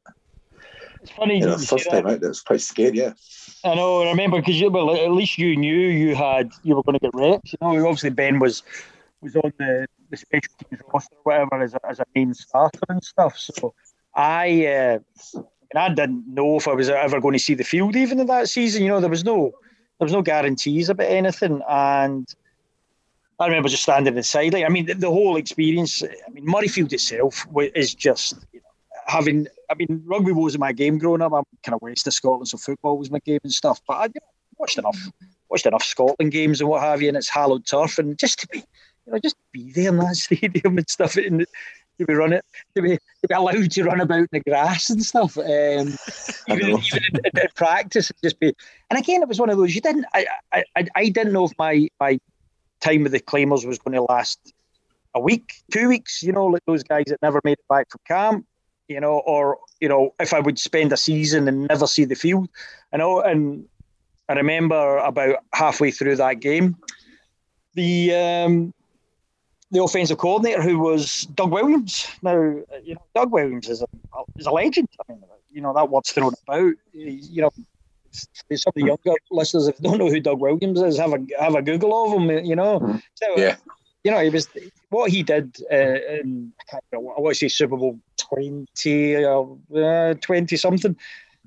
It's 1.00 1.10
funny. 1.12 1.38
You 1.38 1.46
know, 1.46 1.58
first 1.58 1.90
time 1.90 2.06
out 2.06 2.20
there, 2.20 2.30
it's 2.30 2.40
quite 2.40 2.60
scary. 2.60 2.98
Yeah. 2.98 3.12
I 3.64 3.74
know. 3.74 4.02
I 4.02 4.10
remember 4.10 4.40
because 4.40 4.60
you, 4.60 4.70
well, 4.70 4.94
at 4.94 5.10
least 5.10 5.38
you 5.38 5.56
knew 5.56 5.74
you 5.74 6.14
had 6.14 6.50
you 6.62 6.76
were 6.76 6.82
going 6.82 6.98
to 6.98 7.00
get 7.00 7.14
reps. 7.14 7.52
You 7.52 7.58
know, 7.60 7.86
obviously 7.86 8.10
Ben 8.10 8.38
was 8.38 8.62
was 9.24 9.36
on 9.36 9.52
the, 9.58 9.86
the 10.10 10.16
special 10.16 10.54
teams 10.58 10.82
roster 10.92 11.16
or 11.16 11.22
whatever 11.24 11.62
as 11.62 11.74
a, 11.74 11.80
as 11.88 11.98
a 11.98 12.04
main 12.14 12.32
starter 12.34 12.80
and 12.88 13.02
stuff. 13.02 13.36
So 13.36 13.74
I, 14.14 14.66
uh, 14.66 14.98
I 15.74 15.88
didn't 15.88 16.32
know 16.32 16.56
if 16.56 16.68
I 16.68 16.74
was 16.74 16.88
ever 16.88 17.20
going 17.20 17.32
to 17.32 17.38
see 17.38 17.54
the 17.54 17.64
field 17.64 17.96
even 17.96 18.20
in 18.20 18.26
that 18.28 18.48
season. 18.48 18.82
You 18.82 18.90
know, 18.90 19.00
there 19.00 19.10
was 19.10 19.24
no 19.24 19.52
there 19.98 20.06
was 20.06 20.12
no 20.12 20.22
guarantees 20.22 20.88
about 20.88 21.08
anything, 21.08 21.62
and 21.68 22.28
I 23.38 23.46
remember 23.46 23.68
just 23.68 23.82
standing 23.82 24.16
inside. 24.16 24.52
sideline. 24.52 24.64
I 24.64 24.68
mean, 24.68 24.86
the, 24.86 24.94
the, 24.94 25.10
whole 25.10 25.36
experience. 25.36 26.02
I 26.02 26.30
mean, 26.30 26.46
Murrayfield 26.46 26.92
itself 26.92 27.46
is 27.74 27.94
just 27.94 28.44
you 28.52 28.60
know, 28.60 28.66
having. 29.06 29.46
I 29.70 29.74
mean, 29.74 30.02
rugby 30.04 30.32
wasn't 30.32 30.60
my 30.60 30.72
game 30.72 30.98
growing 30.98 31.22
up. 31.22 31.32
I'm 31.32 31.44
kind 31.62 31.74
of 31.74 31.82
west 31.82 32.06
of 32.06 32.14
Scotland, 32.14 32.48
so 32.48 32.58
football 32.58 32.98
was 32.98 33.10
my 33.10 33.20
game 33.20 33.40
and 33.44 33.52
stuff. 33.52 33.80
But 33.86 33.94
I 33.94 34.04
you 34.04 34.12
know, 34.16 34.28
watched 34.58 34.78
enough, 34.78 34.98
watched 35.48 35.66
enough 35.66 35.84
Scotland 35.84 36.32
games 36.32 36.60
and 36.60 36.68
what 36.68 36.82
have 36.82 37.02
you, 37.02 37.08
and 37.08 37.16
it's 37.16 37.28
hallowed 37.28 37.66
turf, 37.66 37.98
and 37.98 38.18
just 38.18 38.40
to 38.40 38.48
be, 38.48 38.64
you 39.06 39.12
know, 39.12 39.18
just 39.18 39.36
be 39.52 39.70
there 39.72 39.88
in 39.88 39.98
that 39.98 40.16
stadium 40.16 40.78
and 40.78 40.88
stuff, 40.88 41.16
and 41.16 41.46
to 41.98 42.06
be 42.06 42.14
running, 42.14 42.40
to 42.74 42.82
be, 42.82 42.96
to 42.96 43.28
be 43.28 43.34
allowed 43.34 43.70
to 43.70 43.84
run 43.84 44.00
about 44.00 44.18
in 44.18 44.28
the 44.32 44.40
grass 44.40 44.90
and 44.90 45.02
stuff, 45.02 45.38
um, 45.38 45.44
even, 46.48 46.70
even 46.70 47.04
in, 47.12 47.20
in, 47.24 47.40
in, 47.40 47.48
practice, 47.54 48.10
just 48.22 48.40
be. 48.40 48.52
And 48.90 48.98
again, 48.98 49.22
it 49.22 49.28
was 49.28 49.38
one 49.38 49.50
of 49.50 49.56
those 49.56 49.74
you 49.74 49.80
didn't. 49.80 50.06
I, 50.12 50.26
I, 50.52 50.86
I 50.94 51.08
didn't 51.08 51.32
know 51.32 51.44
if 51.44 51.52
my 51.58 51.88
my 52.00 52.18
time 52.80 53.02
with 53.04 53.12
the 53.12 53.20
Claymores 53.20 53.64
was 53.64 53.78
going 53.78 53.94
to 53.94 54.02
last 54.02 54.52
a 55.14 55.20
week, 55.20 55.62
two 55.72 55.88
weeks. 55.88 56.22
You 56.22 56.32
know, 56.32 56.46
like 56.46 56.64
those 56.66 56.82
guys 56.82 57.04
that 57.08 57.22
never 57.22 57.40
made 57.44 57.52
it 57.58 57.68
back 57.68 57.90
from 57.90 58.00
camp. 58.06 58.46
You 58.88 59.00
know, 59.00 59.20
or 59.20 59.58
you 59.80 59.88
know, 59.88 60.14
if 60.20 60.34
I 60.34 60.40
would 60.40 60.58
spend 60.58 60.92
a 60.92 60.96
season 60.96 61.48
and 61.48 61.66
never 61.68 61.86
see 61.86 62.04
the 62.04 62.14
field. 62.14 62.48
I 62.92 62.98
know, 62.98 63.20
and 63.20 63.66
I 64.28 64.34
remember 64.34 64.98
about 64.98 65.36
halfway 65.54 65.90
through 65.90 66.16
that 66.16 66.40
game, 66.40 66.76
the 67.74 68.14
um, 68.14 68.74
the 69.74 69.82
offensive 69.82 70.18
coordinator 70.18 70.62
who 70.62 70.78
was 70.78 71.26
Doug 71.34 71.50
Williams. 71.50 72.06
Now, 72.22 72.34
you 72.82 72.94
know, 72.94 73.02
Doug 73.14 73.32
Williams 73.32 73.68
is 73.68 73.82
a 73.82 73.86
is 74.38 74.46
a 74.46 74.50
legend. 74.50 74.88
I 75.00 75.12
mean, 75.12 75.22
you 75.50 75.60
know 75.60 75.74
that 75.74 75.90
word's 75.90 76.12
thrown 76.12 76.32
about. 76.46 76.74
You 76.92 77.42
know, 77.42 77.50
some 78.12 78.70
of 78.70 78.74
the 78.74 78.86
younger 78.86 79.12
listeners, 79.30 79.68
if 79.68 79.78
don't 79.78 79.98
know 79.98 80.08
who 80.08 80.20
Doug 80.20 80.40
Williams 80.40 80.80
is, 80.80 80.96
have 80.98 81.12
a 81.12 81.18
have 81.40 81.56
a 81.56 81.62
Google 81.62 82.06
of 82.06 82.12
him. 82.12 82.44
You 82.44 82.56
know, 82.56 83.00
so, 83.14 83.26
yeah. 83.36 83.56
You 84.04 84.10
know, 84.10 84.20
he 84.20 84.28
was 84.28 84.48
what 84.90 85.10
he 85.10 85.22
did 85.22 85.56
uh, 85.72 86.20
in 86.20 86.52
I, 86.72 86.78
to 86.92 87.34
say 87.34 87.48
Super 87.48 87.76
Bowl 87.76 87.98
twenty 88.16 89.16
or 89.16 89.58
uh, 89.74 90.14
twenty 90.20 90.56
something 90.56 90.94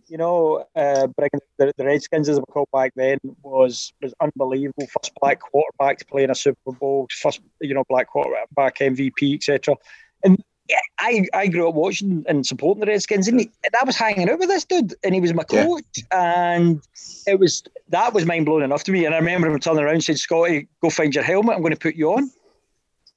you 0.07 0.17
know, 0.17 0.65
uh, 0.75 1.07
bringing 1.07 1.39
the, 1.57 1.73
the, 1.77 1.85
Redskins 1.85 2.29
as 2.29 2.35
they 2.35 2.39
were 2.39 2.45
called 2.45 2.69
back 2.71 2.93
then 2.95 3.19
was 3.43 3.93
was 4.01 4.13
unbelievable. 4.21 4.87
First 4.87 5.11
black 5.19 5.39
quarterback 5.39 5.99
to 5.99 6.05
play 6.05 6.23
in 6.23 6.29
a 6.29 6.35
Super 6.35 6.71
Bowl, 6.71 7.07
first 7.11 7.41
you 7.61 7.73
know 7.73 7.83
black 7.89 8.07
quarterback 8.07 8.77
MVP, 8.79 9.35
etc. 9.35 9.75
And 10.23 10.43
yeah, 10.69 10.79
I, 10.99 11.25
I 11.33 11.47
grew 11.47 11.69
up 11.69 11.75
watching 11.75 12.25
and 12.27 12.45
supporting 12.45 12.81
the 12.81 12.87
Redskins, 12.87 13.27
and, 13.27 13.39
he, 13.39 13.49
and 13.63 13.73
I 13.79 13.85
was 13.85 13.95
hanging 13.95 14.29
out 14.29 14.39
with 14.39 14.49
this 14.49 14.65
dude, 14.65 14.93
and 15.03 15.15
he 15.15 15.21
was 15.21 15.33
my 15.33 15.43
coach, 15.43 15.83
yeah. 15.95 16.53
and 16.55 16.81
it 17.25 17.39
was 17.39 17.63
that 17.89 18.13
was 18.13 18.25
mind 18.25 18.45
blowing 18.45 18.63
enough 18.63 18.83
to 18.85 18.91
me. 18.91 19.05
And 19.05 19.15
I 19.15 19.19
remember 19.19 19.47
him 19.47 19.59
turning 19.59 19.83
around 19.83 19.95
and 19.95 20.03
saying, 20.03 20.17
"Scotty, 20.17 20.67
go 20.81 20.89
find 20.89 21.13
your 21.13 21.23
helmet. 21.23 21.55
I'm 21.55 21.61
going 21.61 21.73
to 21.73 21.79
put 21.79 21.95
you 21.95 22.13
on." 22.13 22.31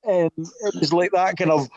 And 0.04 0.30
it 0.36 0.74
was 0.80 0.92
like 0.92 1.10
that 1.12 1.36
kind 1.36 1.50
of 1.50 1.68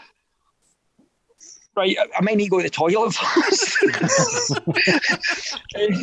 right, 1.75 1.97
I 2.15 2.21
might 2.21 2.37
need 2.37 2.45
to 2.45 2.49
go 2.49 2.57
to 2.57 2.63
the 2.63 2.69
toilet 2.69 3.13
first. 3.15 3.77
and, 5.75 5.95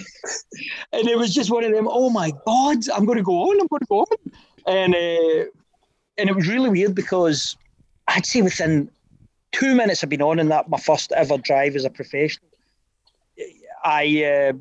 and, 0.93 1.09
it 1.09 1.19
was 1.19 1.35
just 1.35 1.51
one 1.51 1.65
of 1.65 1.73
them, 1.73 1.89
oh 1.91 2.11
my 2.11 2.33
God, 2.47 2.89
I'm 2.91 3.05
going 3.05 3.19
to 3.19 3.25
go 3.25 3.51
on, 3.51 3.61
I'm 3.61 3.67
going 3.69 3.81
to 3.81 3.87
go 3.89 4.01
on. 4.01 4.33
And, 4.67 4.95
uh, 4.95 5.51
and 6.19 6.29
it 6.29 6.35
was 6.35 6.49
really 6.49 6.69
weird 6.69 6.95
because 6.95 7.57
I'd 8.09 8.27
say 8.27 8.43
within 8.43 8.91
two 9.53 9.75
minutes 9.75 10.03
of 10.03 10.09
been 10.09 10.23
on 10.23 10.39
in 10.39 10.49
that, 10.49 10.69
my 10.69 10.79
first 10.79 11.13
ever 11.13 11.39
drive 11.39 11.77
as 11.77 11.85
a 11.85 11.91
professional, 11.91 12.49
I, 13.85 14.05
uh, 14.25 14.53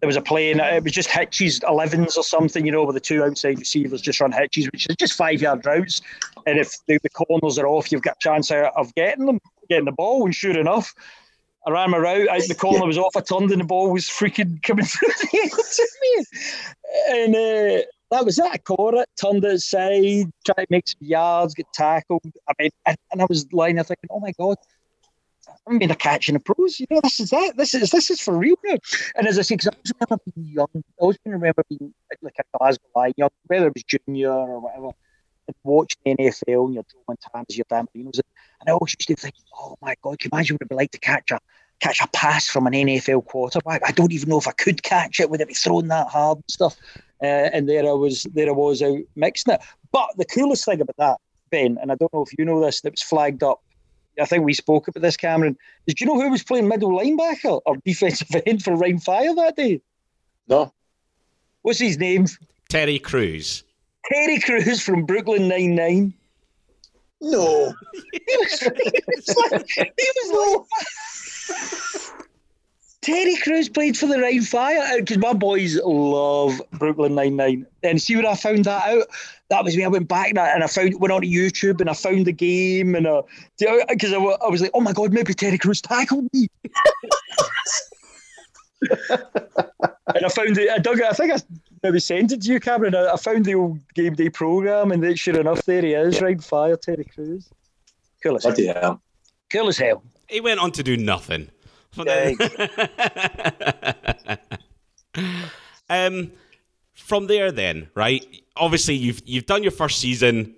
there 0.00 0.08
was 0.08 0.16
a 0.16 0.20
play 0.20 0.50
and 0.50 0.60
it 0.60 0.82
was 0.82 0.92
just 0.92 1.08
hitches, 1.08 1.60
11s 1.60 2.16
or 2.16 2.22
something, 2.22 2.66
you 2.66 2.72
know, 2.72 2.84
where 2.84 2.92
the 2.92 3.00
two 3.00 3.24
outside 3.24 3.58
receivers 3.58 4.02
just 4.02 4.20
run 4.20 4.32
hitches, 4.32 4.66
which 4.66 4.86
is 4.88 4.96
just 4.96 5.14
five 5.14 5.40
yard 5.40 5.64
routes. 5.64 6.02
And 6.46 6.58
if 6.58 6.74
the, 6.86 6.98
the 7.02 7.08
corners 7.08 7.58
are 7.58 7.66
off, 7.66 7.90
you've 7.90 8.02
got 8.02 8.16
a 8.16 8.20
chance 8.20 8.50
of 8.50 8.94
getting 8.94 9.26
them 9.26 9.40
getting 9.68 9.84
the 9.84 9.92
ball, 9.92 10.24
and 10.24 10.34
sure 10.34 10.58
enough, 10.58 10.94
I 11.66 11.70
ran 11.70 11.90
my 11.90 11.98
route 11.98 12.28
out 12.28 12.42
the 12.46 12.54
corner 12.54 12.86
was 12.86 12.98
off. 12.98 13.16
I 13.16 13.20
turned 13.20 13.50
and 13.50 13.60
the 13.60 13.64
ball 13.64 13.92
was 13.92 14.04
freaking 14.04 14.62
coming 14.62 14.84
through 14.86 15.08
the 15.08 15.40
end 15.42 15.50
to 15.50 15.88
me. 16.02 16.24
And 17.08 17.34
uh, 17.34 17.82
that 18.10 18.24
was 18.24 18.38
it. 18.38 18.44
I 18.44 18.58
caught 18.58 18.94
it, 18.94 19.08
turned 19.20 19.44
it 19.44 19.52
aside, 19.52 20.30
tried 20.44 20.64
to 20.64 20.66
make 20.70 20.88
some 20.88 20.98
yards, 21.00 21.54
get 21.54 21.66
tackled. 21.74 22.22
I 22.48 22.52
mean, 22.58 22.70
and, 22.86 22.96
I 23.20 23.26
was 23.28 23.52
lying 23.52 23.74
there 23.74 23.84
thinking, 23.84 24.08
oh 24.10 24.20
my 24.20 24.32
God, 24.38 24.56
I'm 25.66 25.78
being 25.78 25.90
a 25.90 25.96
catch 25.96 26.28
in 26.28 26.34
the 26.34 26.40
pros. 26.40 26.78
You 26.78 26.86
know, 26.90 27.00
this 27.02 27.18
is 27.18 27.30
that. 27.30 27.54
This 27.56 27.74
is 27.74 27.90
this 27.90 28.10
is 28.10 28.20
for 28.20 28.36
real 28.36 28.56
now. 28.64 28.76
And 29.16 29.26
as 29.26 29.38
I 29.38 29.42
say, 29.42 29.56
because 29.56 29.68
I 29.68 29.76
always 29.76 29.92
remember 30.00 30.22
being 30.34 30.46
young. 30.54 30.68
I 30.74 30.82
always 30.98 31.18
remember 31.24 31.64
being 31.68 31.94
like 32.22 32.34
a 32.38 32.58
Glasgow 32.58 32.86
Lion 32.94 33.14
young, 33.16 33.30
whether 33.46 33.66
it 33.66 33.74
was 33.74 33.84
junior 33.84 34.30
or 34.30 34.60
whatever 34.60 34.90
watching 35.66 35.98
the 36.04 36.14
NFL 36.16 36.66
and 36.66 36.74
your 36.74 36.84
Joe 36.84 37.02
Montanas, 37.08 37.56
your 37.56 37.66
Dan 37.68 37.86
Marinos, 37.94 38.20
and 38.60 38.68
I 38.68 38.72
always 38.72 38.94
used 38.98 39.08
to 39.08 39.16
think, 39.16 39.34
oh 39.58 39.76
my 39.82 39.94
God, 40.02 40.18
can 40.18 40.30
you 40.32 40.36
imagine 40.36 40.54
what 40.54 40.62
it'd 40.62 40.68
be 40.68 40.74
like 40.76 40.90
to 40.92 40.98
catch 40.98 41.30
a 41.30 41.40
catch 41.80 42.00
a 42.00 42.08
pass 42.08 42.48
from 42.48 42.66
an 42.66 42.72
NFL 42.72 43.26
quarterback? 43.26 43.82
I 43.86 43.92
don't 43.92 44.12
even 44.12 44.28
know 44.28 44.38
if 44.38 44.48
I 44.48 44.52
could 44.52 44.82
catch 44.82 45.20
it. 45.20 45.30
Would 45.30 45.40
it 45.40 45.48
be 45.48 45.54
thrown 45.54 45.88
that 45.88 46.08
hard 46.08 46.38
and 46.38 46.44
stuff? 46.48 46.76
Uh, 47.22 47.50
and 47.52 47.68
there 47.68 47.86
I 47.86 47.92
was, 47.92 48.24
there 48.34 48.48
I 48.48 48.52
was 48.52 48.82
out 48.82 48.98
mixing 49.14 49.54
it. 49.54 49.60
But 49.92 50.08
the 50.16 50.24
coolest 50.24 50.64
thing 50.64 50.80
about 50.80 50.96
that, 50.98 51.18
Ben, 51.50 51.78
and 51.80 51.92
I 51.92 51.94
don't 51.94 52.12
know 52.12 52.22
if 52.22 52.36
you 52.38 52.44
know 52.44 52.60
this, 52.60 52.80
that 52.82 52.92
was 52.92 53.02
flagged 53.02 53.42
up. 53.42 53.62
I 54.20 54.24
think 54.24 54.44
we 54.44 54.54
spoke 54.54 54.88
about 54.88 55.02
this, 55.02 55.16
Cameron. 55.16 55.58
Did 55.86 56.00
you 56.00 56.06
know 56.06 56.20
who 56.20 56.30
was 56.30 56.42
playing 56.42 56.68
middle 56.68 56.90
linebacker 56.90 57.60
or 57.66 57.76
defensive 57.84 58.28
end 58.46 58.62
for 58.62 58.74
Rhein 58.74 58.98
Fire 58.98 59.34
that 59.34 59.56
day? 59.56 59.80
No. 60.48 60.72
What's 61.62 61.78
his 61.78 61.98
name? 61.98 62.26
Terry 62.68 62.98
Crews. 62.98 63.64
Terry 64.12 64.40
Crews 64.40 64.80
from 64.80 65.04
Brooklyn 65.04 65.48
Nine 65.48 65.74
Nine. 65.74 66.14
No. 67.20 67.72
he 68.12 68.20
was, 68.26 68.60
he 68.60 69.00
was 69.08 69.36
like, 69.50 69.66
he 69.76 70.10
was 70.16 70.66
like 70.68 72.16
Terry 73.06 73.36
Crews 73.36 73.68
played 73.68 73.96
for 73.96 74.06
the 74.06 74.18
Rhein 74.18 74.42
Fire 74.42 74.98
because 74.98 75.18
my 75.18 75.32
boys 75.32 75.78
love 75.84 76.60
Brooklyn 76.72 77.14
Nine 77.14 77.36
Nine. 77.36 77.66
And 77.84 78.02
see 78.02 78.16
when 78.16 78.26
I 78.26 78.34
found 78.34 78.64
that 78.64 78.88
out, 78.88 79.06
that 79.48 79.62
was 79.62 79.76
me. 79.76 79.84
I 79.84 79.88
went 79.88 80.08
back 80.08 80.30
and 80.30 80.40
I, 80.40 80.48
and 80.48 80.64
I 80.64 80.66
found 80.66 81.00
went 81.00 81.12
on 81.12 81.22
to 81.22 81.28
YouTube 81.28 81.80
and 81.80 81.88
I 81.88 81.94
found 81.94 82.26
the 82.26 82.32
game 82.32 82.96
and 82.96 83.06
because 83.88 84.12
uh, 84.12 84.20
I, 84.20 84.46
I, 84.46 84.48
was 84.48 84.60
like, 84.60 84.72
oh 84.74 84.80
my 84.80 84.92
god, 84.92 85.12
maybe 85.12 85.34
Terry 85.34 85.56
Crews 85.56 85.80
tackled 85.80 86.28
me. 86.32 86.48
and 89.10 90.24
I 90.24 90.28
found 90.28 90.58
it. 90.58 90.70
I 90.70 90.78
dug 90.78 90.98
it. 90.98 91.04
I 91.04 91.12
think 91.12 91.32
I 91.32 91.38
maybe 91.86 92.00
sent 92.00 92.32
it 92.32 92.42
to 92.42 92.52
you, 92.52 92.60
Cameron. 92.60 92.94
I, 92.94 93.12
I 93.12 93.16
found 93.16 93.44
the 93.44 93.54
old 93.54 93.78
game 93.94 94.14
day 94.14 94.28
program, 94.28 94.92
and 94.92 95.02
then, 95.02 95.14
sure 95.14 95.38
enough, 95.38 95.64
there 95.64 95.82
he 95.82 95.94
is, 95.94 96.20
right? 96.20 96.42
Fire, 96.42 96.76
Terry 96.76 97.04
Crews. 97.04 97.48
Cool 98.22 98.36
as 98.36 98.44
hell. 98.44 98.54
hell. 98.56 99.02
Cool 99.50 99.68
as 99.68 99.78
hell. 99.78 100.02
He 100.28 100.40
went 100.40 100.60
on 100.60 100.72
to 100.72 100.82
do 100.82 100.96
nothing. 100.96 101.50
um, 105.88 106.32
from 106.94 107.26
there, 107.26 107.50
then, 107.52 107.88
right? 107.94 108.26
Obviously, 108.56 108.94
you've 108.94 109.22
you've 109.24 109.46
done 109.46 109.62
your 109.62 109.72
first 109.72 109.98
season 109.98 110.38
it, 110.46 110.56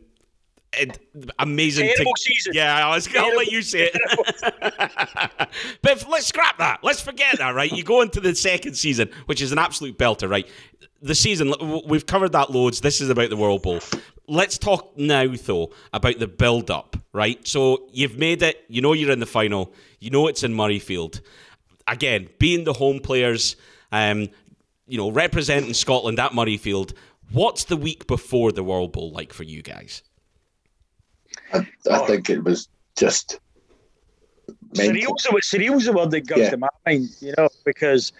amazing. 1.39 1.91
Terrible 1.95 2.15
to, 2.15 2.23
season. 2.23 2.53
Yeah, 2.55 2.87
I 2.87 2.95
was 2.95 3.09
gonna 3.09 3.35
let 3.37 3.49
you 3.49 3.63
say 3.63 3.91
it. 3.93 5.49
but 5.83 6.07
let's 6.09 6.27
scrap 6.27 6.59
that. 6.59 6.81
Let's 6.83 7.01
forget 7.01 7.39
that. 7.39 7.55
Right, 7.55 7.73
you 7.73 7.85
go 7.85 8.03
into 8.03 8.21
the 8.21 8.35
second 8.35 8.75
season, 8.75 9.11
which 9.27 9.41
is 9.41 9.53
an 9.53 9.59
absolute 9.59 9.99
belter. 9.99 10.29
Right, 10.29 10.49
the 11.01 11.15
season 11.15 11.55
we've 11.87 12.07
covered 12.07 12.33
that 12.33 12.51
loads. 12.51 12.81
This 12.81 13.01
is 13.01 13.11
about 13.11 13.31
the 13.31 13.37
World 13.37 13.63
Bowl. 13.63 13.81
Let's 14.27 14.59
talk 14.59 14.97
now, 14.99 15.27
though, 15.27 15.71
about 15.93 16.19
the 16.19 16.29
build-up. 16.29 16.97
Right, 17.13 17.47
so 17.47 17.89
you've 17.93 18.19
made 18.19 18.43
it. 18.43 18.65
You 18.69 18.83
know 18.83 18.93
you're 18.93 19.11
in 19.11 19.21
the 19.21 19.27
final. 19.27 19.73
You 20.01 20.11
know 20.11 20.29
it's 20.29 20.43
in 20.43 20.55
Murrayfield. 20.55 21.21
Again, 21.87 22.29
being 22.39 22.65
the 22.65 22.75
home 22.75 23.01
players, 23.01 23.57
um, 23.91 24.29
you 24.87 24.99
know, 24.99 25.11
representing 25.11 25.73
Scotland 25.73 26.21
at 26.21 26.33
Murrayfield. 26.33 26.93
What's 27.33 27.65
the 27.65 27.77
week 27.77 28.07
before 28.07 28.53
the 28.53 28.63
World 28.63 28.93
Bowl 28.93 29.11
like 29.11 29.33
for 29.33 29.43
you 29.43 29.63
guys? 29.63 30.03
I, 31.53 31.67
I 31.91 31.99
think 32.07 32.31
it 32.31 32.45
was 32.45 32.69
just 32.97 33.41
surreal's 34.75 35.23
the, 35.23 35.41
surreal's 35.43 35.85
the 35.85 35.93
word 35.93 36.11
that 36.11 36.29
comes 36.29 36.43
yeah. 36.43 36.51
to 36.51 36.57
my 36.57 36.69
mind, 36.87 37.09
you 37.21 37.35
know, 37.37 37.49
because 37.65 38.13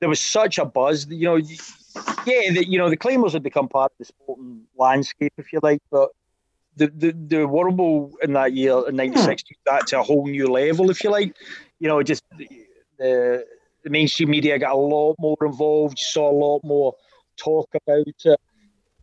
there 0.00 0.08
was 0.08 0.20
such 0.20 0.58
a 0.58 0.64
buzz. 0.64 1.06
You 1.08 1.24
know, 1.24 1.36
yeah, 1.36 2.52
the, 2.52 2.66
you 2.68 2.78
know, 2.78 2.90
the 2.90 2.96
Claymores 2.96 3.32
had 3.32 3.42
become 3.42 3.68
part 3.68 3.92
of 3.92 3.98
the 3.98 4.04
sporting 4.04 4.62
landscape, 4.76 5.32
if 5.38 5.52
you 5.52 5.60
like, 5.62 5.82
but 5.90 6.10
the 6.76 6.88
the, 6.88 7.12
the 7.12 7.48
World 7.48 7.76
Bowl 7.76 8.12
in 8.22 8.32
that 8.34 8.52
year 8.52 8.82
in 8.88 8.96
'96 8.96 9.42
took 9.42 9.56
that 9.66 9.86
to 9.88 10.00
a 10.00 10.02
whole 10.02 10.26
new 10.26 10.46
level, 10.46 10.90
if 10.90 11.02
you 11.04 11.10
like. 11.10 11.36
You 11.78 11.88
know, 11.88 12.02
just 12.02 12.24
the 12.98 13.44
the 13.84 13.90
mainstream 13.90 14.30
media 14.30 14.58
got 14.58 14.72
a 14.72 14.76
lot 14.76 15.16
more 15.18 15.36
involved. 15.42 15.98
You 16.00 16.04
saw 16.04 16.30
a 16.30 16.32
lot 16.32 16.62
more 16.64 16.94
talk 17.36 17.68
about 17.74 18.06
it. 18.06 18.38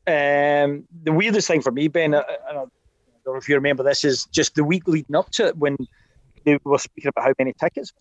Um, 0.07 0.85
the 1.03 1.11
weirdest 1.11 1.47
thing 1.47 1.61
for 1.61 1.71
me, 1.71 1.87
Ben, 1.87 2.13
and 2.15 2.71
or 3.25 3.37
if 3.37 3.47
you 3.47 3.55
remember 3.55 3.83
this, 3.83 4.03
is 4.03 4.25
just 4.25 4.55
the 4.55 4.63
week 4.63 4.87
leading 4.87 5.15
up 5.15 5.29
to 5.31 5.47
it 5.47 5.57
when 5.57 5.77
they 6.45 6.57
were 6.63 6.77
speaking 6.77 7.09
about 7.09 7.25
how 7.25 7.33
many 7.37 7.53
tickets. 7.59 7.91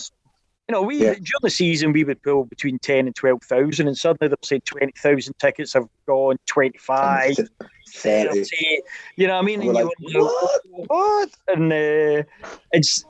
You 0.69 0.75
know, 0.75 0.83
we 0.83 0.99
yeah. 0.99 1.15
during 1.15 1.43
the 1.43 1.51
season 1.51 1.93
we 1.93 2.05
would 2.05 2.23
pull 2.23 2.45
between 2.45 2.79
ten 2.79 3.07
and 3.07 3.17
twelve 3.17 3.43
thousand, 3.43 3.89
and 3.89 3.99
suddenly 3.99 4.29
they'll 4.29 4.39
say 4.43 4.61
twenty 4.61 4.93
thousand 4.97 5.35
tickets 5.41 5.73
have 5.73 5.87
gone, 6.07 6.37
25, 6.47 7.37
30. 7.89 8.47
You 9.17 9.27
know 9.27 9.35
what 9.35 9.41
I 9.41 9.45
mean? 9.45 9.63
And 9.63 9.73
like, 9.73 9.87
what? 9.99 10.61
what? 10.87 11.31
And 11.49 11.73
uh, 11.73 12.23
it's 12.73 13.05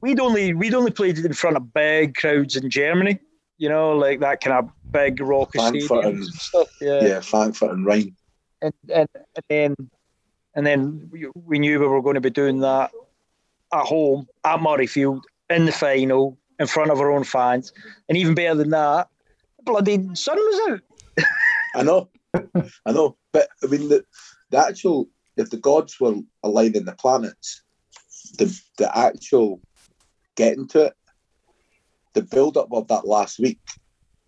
we'd 0.00 0.20
only 0.20 0.54
we'd 0.54 0.74
only 0.74 0.92
played 0.92 1.18
in 1.18 1.32
front 1.34 1.56
of 1.56 1.74
big 1.74 2.14
crowds 2.14 2.56
in 2.56 2.70
Germany. 2.70 3.18
You 3.58 3.68
know, 3.68 3.92
like 3.92 4.20
that 4.20 4.40
kind 4.40 4.56
of 4.58 4.70
big 4.92 5.20
raucous 5.20 5.60
Frankfurt 5.60 6.04
and, 6.04 6.16
and 6.18 6.26
stuff. 6.26 6.68
Yeah, 6.80 7.04
yeah, 7.04 7.20
Frankfurt 7.20 7.72
and 7.72 7.84
Rhein. 7.84 8.14
And, 8.62 8.72
and 8.88 9.08
and 9.14 9.44
then 9.48 9.74
and 10.56 10.66
then 10.66 11.10
we, 11.12 11.58
knew 11.58 11.78
we 11.78 11.86
were 11.86 12.02
going 12.02 12.14
to 12.14 12.20
be 12.20 12.30
doing 12.30 12.60
that 12.60 12.90
at 13.72 13.84
home 13.84 14.26
at 14.44 14.58
Murrayfield 14.58 15.20
in 15.50 15.66
the 15.66 15.72
final 15.72 16.38
in 16.58 16.66
front 16.66 16.90
of 16.90 16.98
our 16.98 17.12
own 17.12 17.22
fans, 17.22 17.72
and 18.08 18.16
even 18.16 18.34
better 18.34 18.54
than 18.54 18.70
that, 18.70 19.08
bloody 19.62 20.08
sun 20.14 20.36
was 20.38 20.72
out. 20.72 21.24
I 21.74 21.82
know, 21.82 22.08
I 22.86 22.92
know, 22.92 23.16
but 23.32 23.48
I 23.62 23.66
mean 23.66 23.88
the 23.88 24.02
the 24.50 24.58
actual 24.58 25.08
if 25.36 25.50
the 25.50 25.58
gods 25.58 26.00
were 26.00 26.14
aligning 26.42 26.86
the 26.86 26.92
planets, 26.92 27.62
the 28.38 28.58
the 28.78 28.96
actual 28.98 29.60
getting 30.36 30.66
to 30.68 30.86
it, 30.86 30.94
the 32.14 32.22
build 32.22 32.56
up 32.56 32.72
of 32.72 32.88
that 32.88 33.06
last 33.06 33.38
week 33.38 33.60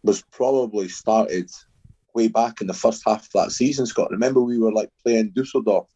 was 0.03 0.23
probably 0.31 0.89
started 0.89 1.51
way 2.15 2.29
back 2.29 2.61
in 2.61 2.67
the 2.67 2.75
first 2.75 3.03
half 3.07 3.25
of 3.25 3.31
that 3.33 3.53
season, 3.53 3.87
Scott. 3.87 4.11
Remember, 4.11 4.41
we 4.41 4.59
were 4.59 4.73
like 4.73 4.91
playing 5.03 5.31
Dusseldorf 5.31 5.89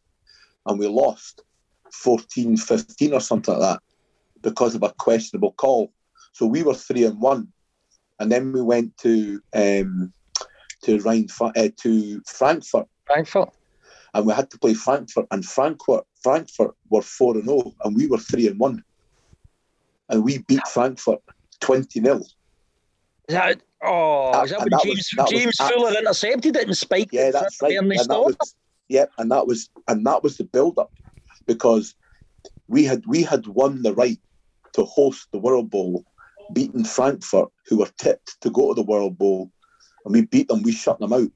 and 0.65 0.79
we 0.79 0.87
lost 0.87 1.43
14 1.91 2.57
15 2.57 3.13
or 3.13 3.19
something 3.19 3.53
like 3.53 3.61
that 3.61 3.81
because 4.41 4.75
of 4.75 4.83
a 4.83 4.93
questionable 4.93 5.53
call. 5.53 5.91
So 6.31 6.45
we 6.45 6.63
were 6.63 6.73
three 6.73 7.05
and 7.05 7.19
one. 7.19 7.49
And 8.19 8.31
then 8.31 8.51
we 8.51 8.61
went 8.61 8.97
to 8.99 9.41
um, 9.53 10.13
to 10.83 10.99
Rhein, 10.99 11.27
uh, 11.41 11.69
to 11.81 12.21
Frankfurt. 12.27 12.87
Frankfurt. 13.05 13.49
And 14.13 14.25
we 14.25 14.33
had 14.33 14.51
to 14.51 14.59
play 14.59 14.75
Frankfurt, 14.75 15.25
and 15.31 15.43
Frankfurt 15.43 16.05
Frankfurt 16.21 16.75
were 16.89 17.01
four 17.01 17.33
and 17.33 17.45
zero, 17.45 17.63
oh, 17.65 17.75
and 17.83 17.95
we 17.95 18.07
were 18.07 18.19
three 18.19 18.47
and 18.47 18.59
one 18.59 18.83
and 20.09 20.23
we 20.23 20.39
beat 20.39 20.65
Frankfurt 20.67 21.21
20 21.59 22.01
0. 22.01 22.17
Is 22.19 22.29
that, 23.29 23.61
oh, 23.83 24.31
that, 24.31 24.45
is 24.45 24.51
that 24.51 24.59
when 24.59 24.69
that 24.69 24.81
James, 24.83 25.09
was, 25.17 25.29
James 25.29 25.55
was, 25.59 25.69
Fuller 25.69 25.97
intercepted 25.97 26.55
it 26.55 26.67
and 26.67 26.77
spiked 26.77 27.13
yeah, 27.13 27.29
it? 27.29 27.31
that's 27.33 27.61
right. 27.61 27.77
And 27.77 27.89
that 27.91 28.07
was, 28.09 28.55
yeah, 28.89 29.05
and 29.17 29.31
that 29.31 29.47
was 29.47 29.69
and 29.87 30.05
that 30.05 30.23
was 30.23 30.37
the 30.37 30.43
build 30.43 30.77
up 30.77 30.91
because 31.47 31.95
we 32.67 32.83
had 32.83 33.03
we 33.05 33.23
had 33.23 33.47
won 33.47 33.81
the 33.81 33.93
right 33.93 34.19
to 34.73 34.83
host 34.83 35.27
the 35.31 35.39
World 35.39 35.69
Bowl, 35.69 36.03
beaten 36.53 36.83
Frankfurt, 36.83 37.49
who 37.67 37.77
were 37.77 37.91
tipped 37.97 38.39
to 38.41 38.49
go 38.49 38.69
to 38.69 38.75
the 38.75 38.87
World 38.87 39.17
Bowl, 39.17 39.51
and 40.05 40.13
we 40.13 40.25
beat 40.25 40.47
them, 40.47 40.63
we 40.63 40.71
shut 40.71 40.99
them 40.99 41.13
out 41.13 41.31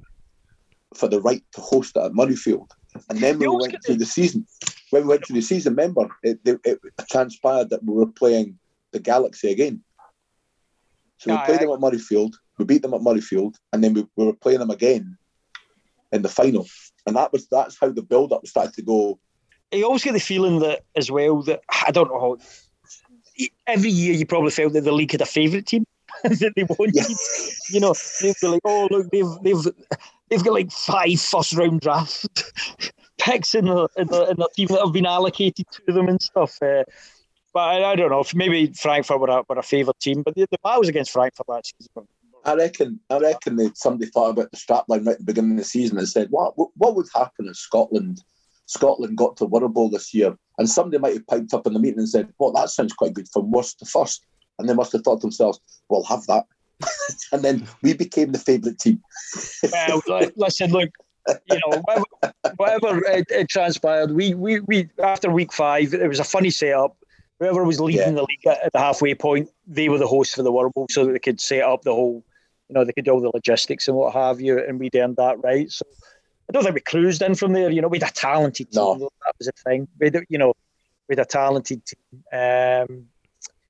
for 0.96 1.08
the 1.08 1.22
right 1.22 1.44
to 1.54 1.62
host 1.62 1.96
it 1.96 2.04
at 2.04 2.14
Murrayfield. 2.14 2.70
And 3.10 3.20
then 3.20 3.38
when 3.38 3.52
we 3.52 3.58
went 3.58 3.78
through 3.86 3.98
the 3.98 4.06
season, 4.06 4.48
when 4.90 5.04
we 5.04 5.10
went 5.10 5.26
through 5.26 5.36
the 5.36 5.42
season, 5.42 5.76
remember, 5.76 6.08
it, 6.24 6.40
it, 6.46 6.60
it 6.64 6.80
transpired 7.12 7.70
that 7.70 7.84
we 7.84 7.94
were 7.94 8.08
playing 8.08 8.58
the 8.92 9.00
Galaxy 9.00 9.52
again. 9.52 9.84
So 11.20 11.32
we 11.32 11.38
played 11.46 11.60
them 11.60 11.72
at 11.72 11.80
Murrayfield, 11.80 12.34
we 12.58 12.66
beat 12.66 12.82
them 12.82 12.94
at 12.94 13.02
Murrayfield, 13.02 13.56
and 13.74 13.84
then 13.84 13.94
we, 13.94 14.08
we 14.16 14.26
were 14.26 14.34
playing 14.34 14.60
them 14.60 14.72
again 14.72 15.18
in 16.12 16.22
the 16.22 16.30
final. 16.30 16.68
And 17.06 17.16
that 17.16 17.32
was 17.32 17.48
that's 17.48 17.78
how 17.80 17.90
the 17.90 18.02
build 18.02 18.34
up 18.34 18.46
started 18.48 18.74
to 18.76 18.82
go. 18.82 19.20
I 19.74 19.82
always 19.82 20.04
get 20.04 20.14
the 20.14 20.20
feeling 20.20 20.60
that 20.60 20.84
as 20.96 21.12
well 21.12 21.42
that 21.44 21.62
I 21.86 21.92
don't 21.92 22.10
know 22.10 22.20
how 22.20 22.38
every 23.68 23.90
year 23.90 24.14
you 24.14 24.26
probably 24.26 24.52
felt 24.52 24.74
that 24.74 24.82
the 24.82 24.92
league 24.92 25.12
had 25.12 25.22
a 25.22 25.26
favourite 25.26 25.66
team 25.66 25.86
that 26.24 26.54
they 26.56 26.64
wanted. 26.64 26.96
Yes. 26.96 27.70
You 27.72 27.80
know, 27.80 27.94
they'd 28.22 28.36
be 28.42 28.48
like, 28.48 28.62
oh 28.66 28.88
look, 28.90 29.10
they've 29.12 29.26
they've 29.44 29.74
they've 30.30 30.44
got 30.44 30.54
like 30.54 30.72
five 30.72 31.20
first 31.20 31.54
round 31.54 31.82
draft 31.82 32.28
picks 33.18 33.56
in 33.56 33.66
the, 33.66 33.88
in 33.98 34.08
the, 34.08 34.30
in 34.30 34.38
the 34.38 34.50
team 34.56 34.68
that 34.68 34.82
have 34.82 34.94
been 34.94 35.06
allocated 35.06 35.66
to 35.72 35.94
them 35.94 36.08
and 36.08 36.22
stuff. 36.22 36.62
Uh, 36.62 36.84
but 37.54 37.62
I, 37.62 37.92
I, 37.92 37.96
don't 37.96 38.12
know. 38.12 38.24
Maybe 38.36 38.72
Frankfurt 38.74 39.20
were 39.20 39.30
a, 39.30 39.44
were 39.50 39.58
a 39.58 39.64
favourite 39.64 40.00
team, 40.00 40.22
but 40.24 40.36
the, 40.36 40.48
the 40.52 40.58
battles 40.64 40.90
against 40.90 41.12
Frankfurt 41.12 41.48
that 41.48 41.66
season. 41.66 42.08
I 42.48 42.56
reckon. 42.56 43.00
I 43.10 43.20
reckon 43.20 43.58
that 43.58 43.78
somebody 43.78 44.10
thought 44.10 44.30
about 44.30 44.52
the 44.52 44.58
strapline 44.58 45.06
right 45.06 45.14
at 45.14 45.20
the 45.20 45.26
beginning 45.26 45.52
of 45.52 45.58
the 45.58 45.64
season 45.66 45.98
and 45.98 46.08
said, 46.08 46.30
"What? 46.32 46.54
What 46.56 46.96
would 46.96 47.08
happen 47.14 47.48
if 47.48 47.58
Scotland, 47.58 48.24
Scotland 48.66 49.18
got 49.18 49.36
to 49.38 49.46
World 49.46 49.74
Bowl 49.74 49.90
this 49.90 50.14
year?" 50.14 50.36
And 50.58 50.70
somebody 50.70 50.98
might 50.98 51.14
have 51.14 51.28
piped 51.28 51.54
up 51.54 51.68
in 51.68 51.74
the 51.74 51.80
meeting 51.80 52.00
and 52.00 52.10
said, 52.10 52.34
"Well, 52.40 52.54
that 52.54 52.70
sounds 52.70 52.94
quite 52.94 53.14
good 53.14 53.28
from 53.30 53.52
worst 53.52 53.80
to 53.80 53.86
first. 53.86 54.26
And 54.58 54.68
they 54.68 54.74
must 54.74 54.94
have 54.94 55.04
thought 55.04 55.18
to 55.18 55.28
themselves, 55.28 55.60
"We'll 55.90 56.04
have 56.06 56.26
that." 56.28 56.46
and 57.32 57.44
then 57.44 57.68
we 57.82 57.94
became 57.94 58.32
the 58.32 58.40
favourite 58.40 58.80
team. 58.80 59.02
well, 59.72 60.02
listen, 60.38 60.72
look, 60.72 60.90
you 61.50 61.60
know, 61.68 61.82
whatever, 61.82 62.06
whatever 62.56 63.06
it, 63.06 63.28
it, 63.30 63.50
transpired, 63.50 64.12
we, 64.12 64.34
we, 64.34 64.60
we 64.62 64.90
after 65.04 65.30
week 65.30 65.52
five, 65.52 65.94
it 65.94 66.08
was 66.08 66.20
a 66.20 66.24
funny 66.24 66.50
setup. 66.50 66.96
Whoever 67.40 67.64
was 67.64 67.80
leading 67.80 68.02
yeah. 68.02 68.12
the 68.12 68.24
league 68.24 68.48
at 68.48 68.72
the 68.72 68.80
halfway 68.80 69.14
point, 69.14 69.50
they 69.68 69.90
were 69.90 70.00
the 70.00 70.08
hosts 70.08 70.36
for 70.36 70.44
the 70.44 70.52
World 70.52 70.74
Bowl, 70.74 70.88
so 70.90 71.06
that 71.06 71.12
they 71.12 71.20
could 71.20 71.40
set 71.40 71.62
up 71.62 71.84
the 71.84 71.94
whole, 71.94 72.24
you 72.70 72.74
know, 72.74 72.84
they 72.84 72.94
could 72.94 73.06
do 73.06 73.12
all 73.12 73.22
the 73.22 73.32
logistics 73.34 73.88
and 73.88 73.98
what 73.98 74.14
have 74.14 74.42
you, 74.42 74.60
and 74.60 74.80
we'd 74.80 74.96
earned 74.96 75.18
that 75.18 75.42
right. 75.44 75.72
So 75.72 75.86
I 76.50 76.54
don't 76.54 76.64
think 76.64 76.76
we 76.76 76.82
cruised 76.82 77.22
in 77.22 77.36
from 77.36 77.54
there. 77.54 77.70
You 77.70 77.82
know, 77.82 77.88
we 77.88 78.00
had 78.00 78.10
a 78.10 78.14
talented 78.14 78.72
team. 78.72 78.82
No. 78.82 79.10
That 79.26 79.34
was 79.38 79.48
a 79.48 79.52
thing. 79.52 79.88
We, 80.00 80.12
you 80.30 80.38
know, 80.38 80.54
we 81.08 81.14
had 81.14 81.20
a 81.20 81.26
talented 81.26 81.82
team. 81.86 82.24
Um, 82.32 83.06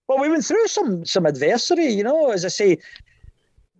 well, 0.08 0.20
we 0.20 0.30
went 0.30 0.46
through 0.46 0.68
some 0.68 1.06
some 1.06 1.26
adversity. 1.26 1.86
You 1.86 2.04
know, 2.04 2.32
as 2.32 2.46
I 2.46 2.50
say, 2.50 2.78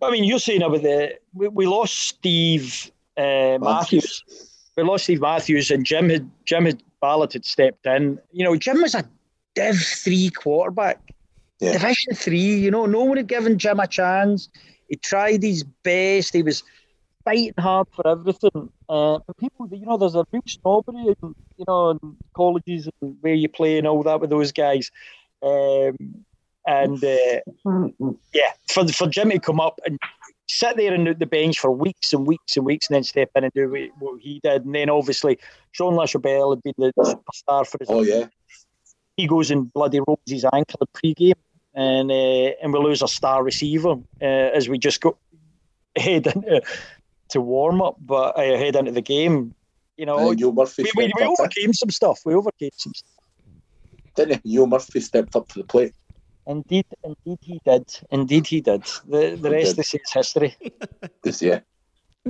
I 0.02 0.10
mean, 0.10 0.24
you're 0.24 0.38
saying 0.38 0.62
about 0.62 0.82
the 0.82 1.16
we, 1.32 1.48
we 1.48 1.66
lost 1.66 1.98
Steve 1.98 2.90
uh, 3.16 3.58
Matthews. 3.60 4.24
We 4.76 4.82
lost 4.84 5.04
Steve 5.04 5.20
Matthews, 5.20 5.70
and 5.70 5.84
Jim 5.84 6.10
had 6.10 6.30
Jim 6.44 6.66
had 6.66 6.82
Ballard 7.00 7.32
had 7.32 7.44
stepped 7.44 7.86
in. 7.86 8.18
You 8.32 8.44
know, 8.44 8.56
Jim 8.56 8.82
was 8.82 8.94
a 8.94 9.04
Div 9.54 9.76
three 9.76 10.30
quarterback, 10.30 11.00
yeah. 11.60 11.72
Division 11.72 12.14
three. 12.14 12.38
You 12.38 12.70
know, 12.70 12.86
no 12.86 13.04
one 13.04 13.16
had 13.16 13.26
given 13.26 13.58
Jim 13.58 13.80
a 13.80 13.86
chance. 13.86 14.48
He 14.88 14.96
tried 14.96 15.42
his 15.42 15.64
best. 15.64 16.34
He 16.34 16.42
was 16.42 16.62
fighting 17.24 17.54
hard 17.58 17.88
for 17.92 18.06
everything. 18.08 18.70
Uh, 18.88 19.18
but 19.26 19.36
people, 19.36 19.68
you 19.70 19.84
know, 19.84 19.96
there's 19.96 20.14
a 20.14 20.24
real 20.32 20.42
snobbery, 20.46 21.14
in, 21.22 21.34
you 21.56 21.64
know, 21.66 21.90
in 21.90 22.16
colleges 22.34 22.88
and 23.00 23.16
where 23.20 23.34
you 23.34 23.48
play 23.48 23.78
and 23.78 23.86
all 23.86 24.02
that 24.02 24.20
with 24.20 24.30
those 24.30 24.52
guys. 24.52 24.90
Um, 25.42 26.24
and 26.66 27.02
uh, 27.02 27.40
yeah, 28.32 28.52
for 28.68 28.86
for 28.88 29.08
Jim 29.08 29.30
to 29.30 29.38
come 29.38 29.60
up 29.60 29.78
and 29.86 29.98
sit 30.48 30.76
there 30.76 30.94
on 30.94 31.04
the 31.18 31.26
bench 31.26 31.58
for 31.58 31.70
weeks 31.70 32.12
and 32.12 32.26
weeks 32.26 32.56
and 32.56 32.66
weeks 32.66 32.88
and 32.88 32.96
then 32.96 33.04
step 33.04 33.30
in 33.34 33.44
and 33.44 33.52
do 33.54 33.90
what 33.98 34.20
he 34.20 34.40
did. 34.42 34.64
And 34.64 34.74
then 34.74 34.90
obviously 34.90 35.38
Sean 35.72 35.94
LaChapelle 35.94 36.56
had 36.56 36.62
been 36.62 36.74
the 36.78 36.92
superstar 36.98 37.66
for 37.66 37.78
his 37.80 37.88
Oh, 37.90 38.02
yeah. 38.02 38.26
He 39.16 39.26
goes 39.26 39.50
and 39.50 39.72
bloody 39.72 40.00
rolls 40.06 40.20
his 40.26 40.44
ankle 40.52 40.78
in 40.80 40.86
pre-game 40.92 41.34
and 41.78 42.10
uh, 42.10 42.50
and 42.60 42.72
we 42.72 42.80
lose 42.80 43.02
a 43.02 43.08
star 43.08 43.44
receiver 43.44 43.94
uh, 44.20 44.24
as 44.58 44.68
we 44.68 44.78
just 44.78 45.00
go 45.00 45.16
head 45.96 46.26
into 46.26 46.60
to 47.28 47.40
warm 47.40 47.80
up, 47.80 47.96
but 48.00 48.36
uh, 48.36 48.42
head 48.42 48.74
into 48.74 48.90
the 48.90 49.00
game. 49.00 49.54
You 49.96 50.06
know, 50.06 50.28
we, 50.28 50.36
we, 50.36 51.12
we 51.18 51.24
overcame 51.24 51.72
some 51.72 51.90
stuff. 51.90 52.20
We 52.24 52.34
overcame 52.34 52.70
some 52.76 52.94
stuff. 52.94 53.24
Didn't 54.14 54.40
he? 54.44 54.54
Neil 54.54 54.66
Murphy 54.66 55.00
stepped 55.00 55.34
up 55.36 55.48
to 55.48 55.58
the 55.58 55.64
plate. 55.64 55.92
Indeed, 56.46 56.86
indeed 57.04 57.38
he 57.42 57.60
did. 57.64 57.84
Indeed 58.10 58.46
he 58.46 58.60
did. 58.60 58.82
The 59.08 59.36
the 59.40 59.50
rest 59.50 59.78
is 59.78 59.94
history. 60.12 60.56
This 61.22 61.42
yeah. 61.42 61.60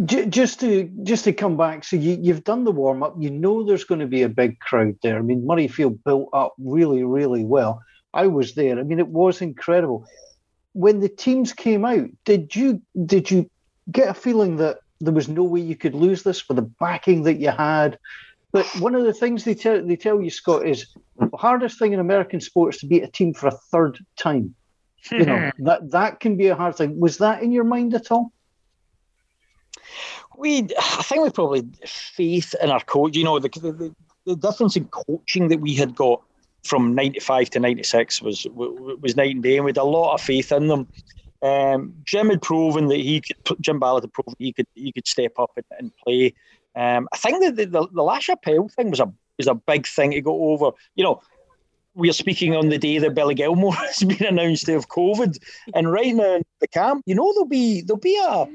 Just 0.04 0.60
to 0.60 0.90
just 1.02 1.24
to 1.24 1.32
come 1.32 1.56
back, 1.56 1.84
so 1.84 1.96
you, 1.96 2.18
you've 2.20 2.44
done 2.44 2.64
the 2.64 2.70
warm 2.70 3.02
up. 3.02 3.14
You 3.18 3.30
know 3.30 3.64
there's 3.64 3.84
going 3.84 4.00
to 4.00 4.06
be 4.06 4.22
a 4.22 4.28
big 4.28 4.60
crowd 4.60 4.96
there. 5.02 5.18
I 5.18 5.22
mean, 5.22 5.42
Murrayfield 5.42 5.98
built 6.04 6.28
up 6.32 6.54
really, 6.58 7.02
really 7.02 7.44
well. 7.44 7.80
I 8.14 8.26
was 8.26 8.54
there. 8.54 8.78
I 8.78 8.82
mean, 8.82 8.98
it 8.98 9.08
was 9.08 9.40
incredible. 9.40 10.06
When 10.72 11.00
the 11.00 11.08
teams 11.08 11.52
came 11.52 11.84
out, 11.84 12.08
did 12.24 12.54
you 12.54 12.82
did 13.04 13.30
you 13.30 13.50
get 13.90 14.08
a 14.08 14.14
feeling 14.14 14.56
that 14.56 14.78
there 15.00 15.12
was 15.12 15.28
no 15.28 15.44
way 15.44 15.60
you 15.60 15.76
could 15.76 15.94
lose 15.94 16.22
this 16.22 16.40
for 16.40 16.54
the 16.54 16.62
backing 16.62 17.22
that 17.24 17.38
you 17.38 17.50
had? 17.50 17.98
But 18.50 18.66
one 18.78 18.94
of 18.94 19.04
the 19.04 19.12
things 19.12 19.44
they 19.44 19.54
tell 19.54 19.84
they 19.84 19.96
tell 19.96 20.20
you, 20.20 20.30
Scott, 20.30 20.66
is 20.66 20.86
the 21.18 21.36
hardest 21.36 21.78
thing 21.78 21.92
in 21.92 22.00
American 22.00 22.40
sports 22.40 22.78
to 22.78 22.86
beat 22.86 23.02
a 23.02 23.08
team 23.08 23.34
for 23.34 23.48
a 23.48 23.58
third 23.70 23.98
time. 24.16 24.54
You 25.12 25.24
know 25.24 25.50
hmm. 25.50 25.64
that 25.64 25.90
that 25.90 26.20
can 26.20 26.36
be 26.36 26.48
a 26.48 26.56
hard 26.56 26.76
thing. 26.76 26.98
Was 26.98 27.18
that 27.18 27.42
in 27.42 27.52
your 27.52 27.64
mind 27.64 27.94
at 27.94 28.10
all? 28.10 28.32
We, 30.36 30.68
I 30.78 31.02
think 31.02 31.22
we 31.22 31.30
probably 31.30 31.68
faith 31.84 32.54
in 32.62 32.70
our 32.70 32.82
coach. 32.84 33.16
You 33.16 33.24
know, 33.24 33.38
the, 33.38 33.48
the, 33.48 33.94
the 34.24 34.36
difference 34.36 34.76
in 34.76 34.86
coaching 34.86 35.48
that 35.48 35.60
we 35.60 35.74
had 35.74 35.96
got 35.96 36.22
from 36.64 36.94
'95 36.94 37.50
to 37.50 37.60
'96 37.60 38.22
was 38.22 38.46
was 38.52 39.16
night 39.16 39.34
and 39.34 39.42
day, 39.42 39.56
and 39.56 39.64
we 39.64 39.70
had 39.70 39.76
a 39.76 39.84
lot 39.84 40.14
of 40.14 40.20
faith 40.20 40.52
in 40.52 40.68
them. 40.68 40.86
Um, 41.40 41.94
Jim 42.04 42.30
had 42.30 42.42
proven 42.42 42.88
that 42.88 42.96
he 42.96 43.20
could. 43.20 43.36
Jim 43.60 43.78
Ballard 43.78 44.04
had 44.04 44.12
proven 44.12 44.34
he 44.38 44.52
could 44.52 44.66
he 44.74 44.92
could 44.92 45.06
step 45.06 45.32
up 45.38 45.50
and, 45.56 45.64
and 45.78 45.96
play. 45.96 46.34
Um, 46.74 47.08
I 47.12 47.16
think 47.16 47.42
that 47.42 47.56
the, 47.56 47.66
the, 47.66 47.88
the 47.88 48.02
LaChapelle 48.02 48.72
thing 48.72 48.90
was 48.90 49.00
a 49.00 49.12
was 49.36 49.46
a 49.46 49.54
big 49.54 49.86
thing 49.86 50.12
to 50.12 50.20
go 50.20 50.52
over. 50.52 50.70
You 50.96 51.04
know, 51.04 51.22
we're 51.94 52.12
speaking 52.12 52.54
on 52.54 52.68
the 52.68 52.78
day 52.78 52.98
that 52.98 53.14
Billy 53.14 53.34
Gilmour 53.34 53.72
has 53.74 54.02
been 54.04 54.26
announced 54.26 54.66
to 54.66 54.72
have 54.72 54.88
COVID, 54.88 55.38
and 55.74 55.90
right 55.92 56.14
now 56.14 56.36
in 56.36 56.44
the 56.60 56.68
camp, 56.68 57.02
you 57.06 57.14
know, 57.14 57.32
there'll 57.32 57.46
be 57.46 57.82
there'll 57.82 58.00
be 58.00 58.18
a 58.18 58.46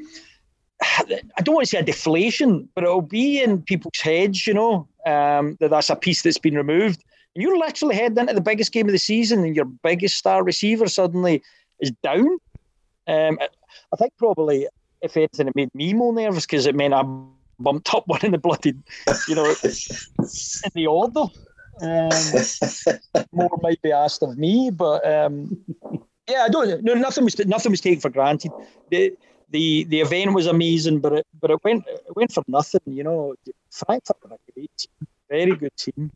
I 0.81 1.41
don't 1.41 1.55
want 1.55 1.65
to 1.65 1.69
say 1.69 1.79
a 1.79 1.83
deflation, 1.83 2.67
but 2.75 2.83
it'll 2.83 3.01
be 3.01 3.41
in 3.41 3.61
people's 3.61 3.99
heads, 4.01 4.45
you 4.45 4.53
know, 4.53 4.87
um, 5.05 5.57
that 5.59 5.69
that's 5.69 5.89
a 5.89 5.95
piece 5.95 6.21
that's 6.21 6.37
been 6.37 6.55
removed. 6.55 7.03
You're 7.35 7.57
literally 7.57 7.95
heading 7.95 8.17
into 8.19 8.33
the 8.33 8.41
biggest 8.41 8.71
game 8.71 8.87
of 8.87 8.91
the 8.91 8.99
season, 8.99 9.43
and 9.43 9.55
your 9.55 9.65
biggest 9.65 10.17
star 10.17 10.43
receiver 10.43 10.87
suddenly 10.87 11.41
is 11.79 11.91
down. 12.03 12.37
Um, 13.07 13.39
I 13.91 13.95
think 13.97 14.13
probably, 14.17 14.67
if 15.01 15.17
anything, 15.17 15.47
it 15.47 15.55
made 15.55 15.73
me 15.73 15.93
more 15.93 16.13
nervous 16.13 16.45
because 16.45 16.65
it 16.65 16.75
meant 16.75 16.93
I 16.93 17.03
bumped 17.59 17.93
up 17.93 18.03
one 18.07 18.23
in 18.23 18.31
the 18.31 18.37
bloody, 18.37 18.73
you 19.27 19.35
know, 19.35 19.45
in 19.45 20.71
the 20.73 20.87
order. 20.87 21.25
Um, 21.81 23.25
more 23.31 23.49
might 23.61 23.81
be 23.81 23.91
asked 23.91 24.21
of 24.21 24.37
me, 24.37 24.69
but 24.69 25.05
um, 25.09 25.57
yeah, 26.29 26.43
I 26.43 26.49
don't. 26.49 26.83
No, 26.83 26.93
nothing 26.93 27.23
was 27.23 27.37
nothing 27.45 27.71
was 27.71 27.81
taken 27.81 27.99
for 27.99 28.09
granted. 28.09 28.51
The, 28.91 29.13
the 29.49 29.83
the 29.85 30.01
event 30.01 30.33
was 30.33 30.45
amazing, 30.45 30.99
but 30.99 31.13
it 31.13 31.27
but 31.41 31.49
it 31.49 31.63
went 31.63 31.85
it 31.87 32.15
went 32.15 32.31
for 32.31 32.43
nothing. 32.47 32.81
You 32.85 33.03
know, 33.03 33.35
Frankfurt 33.71 34.17
were 34.23 34.35
a 34.35 34.51
great 34.53 34.71
team, 34.77 35.07
very 35.29 35.55
good 35.55 35.75
team. 35.75 36.11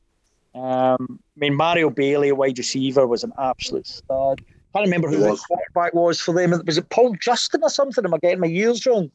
Um, 0.57 1.19
I 1.35 1.39
mean, 1.39 1.55
Mario 1.55 1.89
Bailey, 1.89 2.31
wide 2.31 2.57
receiver, 2.57 3.05
was 3.05 3.23
an 3.23 3.33
absolute 3.37 3.85
stud. 3.85 4.41
I 4.41 4.79
can't 4.79 4.85
remember 4.85 5.09
who 5.09 5.17
the 5.17 5.39
quarterback 5.47 5.93
was 5.93 6.19
for 6.19 6.33
them. 6.33 6.53
Was 6.65 6.77
it 6.77 6.89
Paul 6.89 7.15
Justin 7.19 7.63
or 7.63 7.69
something? 7.69 8.03
Am 8.03 8.13
I 8.13 8.17
getting 8.17 8.39
my 8.39 8.47
years 8.47 8.85
wrong? 8.85 9.11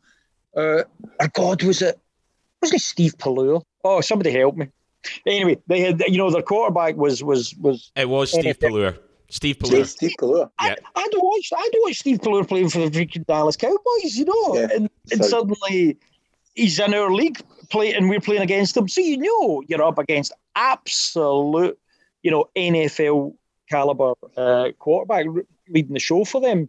Uh, 0.57 0.85
or 1.20 1.28
God, 1.35 1.62
was 1.62 1.83
it? 1.83 1.98
Wasn't 2.61 2.81
it 2.81 2.85
Steve 2.85 3.18
Pelluer? 3.18 3.61
Oh, 3.85 4.00
somebody 4.00 4.31
help 4.31 4.57
me. 4.57 4.68
Anyway, 5.26 5.59
they 5.66 5.81
had 5.81 6.00
you 6.00 6.18
know 6.18 6.31
their 6.31 6.42
quarterback 6.42 6.96
was 6.96 7.24
was 7.24 7.55
was. 7.55 7.90
It 7.96 8.09
was 8.09 8.31
Steve 8.31 8.61
Pelluer. 8.61 8.96
Steve 9.31 9.59
Pelluer. 9.59 9.85
Steve 9.85 10.12
Pelluer. 10.18 10.50
I, 10.59 10.76
I, 10.94 11.09
don't 11.11 11.24
watch. 11.24 11.50
I 11.57 11.68
don't 11.72 11.83
watch 11.83 11.98
Steve 11.98 12.20
Pelluer 12.20 12.44
playing 12.44 12.68
for 12.68 12.78
the 12.78 12.90
freaking 12.90 13.26
Dallas 13.26 13.57
Cowboys. 13.57 14.14
You 14.14 14.26
know, 14.26 14.55
yeah, 14.55 14.68
and, 14.74 14.90
and 15.11 15.24
suddenly 15.24 15.96
he's 16.55 16.78
in 16.78 16.94
our 16.94 17.12
league 17.12 17.40
play, 17.70 17.94
and 17.94 18.09
we're 18.09 18.20
playing 18.20 18.42
against 18.42 18.76
him. 18.76 18.88
So 18.88 19.00
you 19.00 19.16
know 19.16 19.62
you're 19.66 19.83
up 19.83 19.98
against 19.98 20.33
absolute, 20.54 21.78
you 22.22 22.30
know, 22.30 22.46
NFL 22.56 23.34
caliber 23.70 24.14
uh, 24.36 24.68
quarterback 24.78 25.26
leading 25.68 25.94
the 25.94 26.00
show 26.00 26.24
for 26.24 26.40
them. 26.40 26.68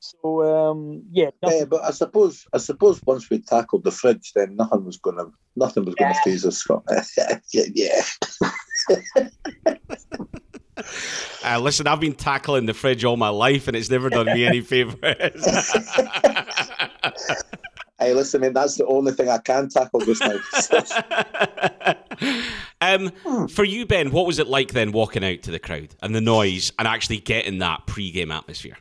So 0.00 0.42
um, 0.42 1.02
yeah, 1.12 1.30
yeah, 1.42 1.64
but 1.64 1.82
I 1.82 1.90
suppose 1.90 2.46
I 2.52 2.58
suppose 2.58 3.00
once 3.06 3.30
we 3.30 3.38
tackled 3.38 3.84
the 3.84 3.90
fridge, 3.90 4.32
then 4.34 4.56
nothing 4.56 4.84
was 4.84 4.98
gonna 4.98 5.24
nothing 5.56 5.86
was 5.86 5.94
gonna 5.94 6.12
yeah. 6.14 6.22
faze 6.22 6.44
us, 6.44 6.58
Scott. 6.58 6.84
yeah. 7.16 7.38
yeah. 7.74 8.02
Uh, 11.44 11.58
listen, 11.60 11.86
I've 11.86 12.00
been 12.00 12.14
tackling 12.14 12.66
the 12.66 12.74
fridge 12.74 13.04
all 13.04 13.16
my 13.16 13.28
life, 13.28 13.68
and 13.68 13.76
it's 13.76 13.90
never 13.90 14.10
done 14.10 14.26
me 14.26 14.44
any 14.44 14.60
favors. 14.62 15.00
Hey, 18.04 18.14
listen, 18.14 18.40
man, 18.40 18.52
that's 18.52 18.76
the 18.76 18.86
only 18.86 19.12
thing 19.12 19.28
I 19.28 19.38
can 19.38 19.68
tackle 19.68 20.00
just 20.00 20.22
now. 20.22 20.38
um, 22.80 23.48
for 23.48 23.64
you, 23.64 23.86
Ben, 23.86 24.10
what 24.10 24.26
was 24.26 24.38
it 24.38 24.46
like 24.46 24.72
then 24.72 24.92
walking 24.92 25.24
out 25.24 25.42
to 25.42 25.50
the 25.50 25.58
crowd 25.58 25.94
and 26.02 26.14
the 26.14 26.20
noise 26.20 26.72
and 26.78 26.88
actually 26.88 27.18
getting 27.18 27.58
that 27.58 27.86
pre-game 27.86 28.30
atmosphere? 28.30 28.78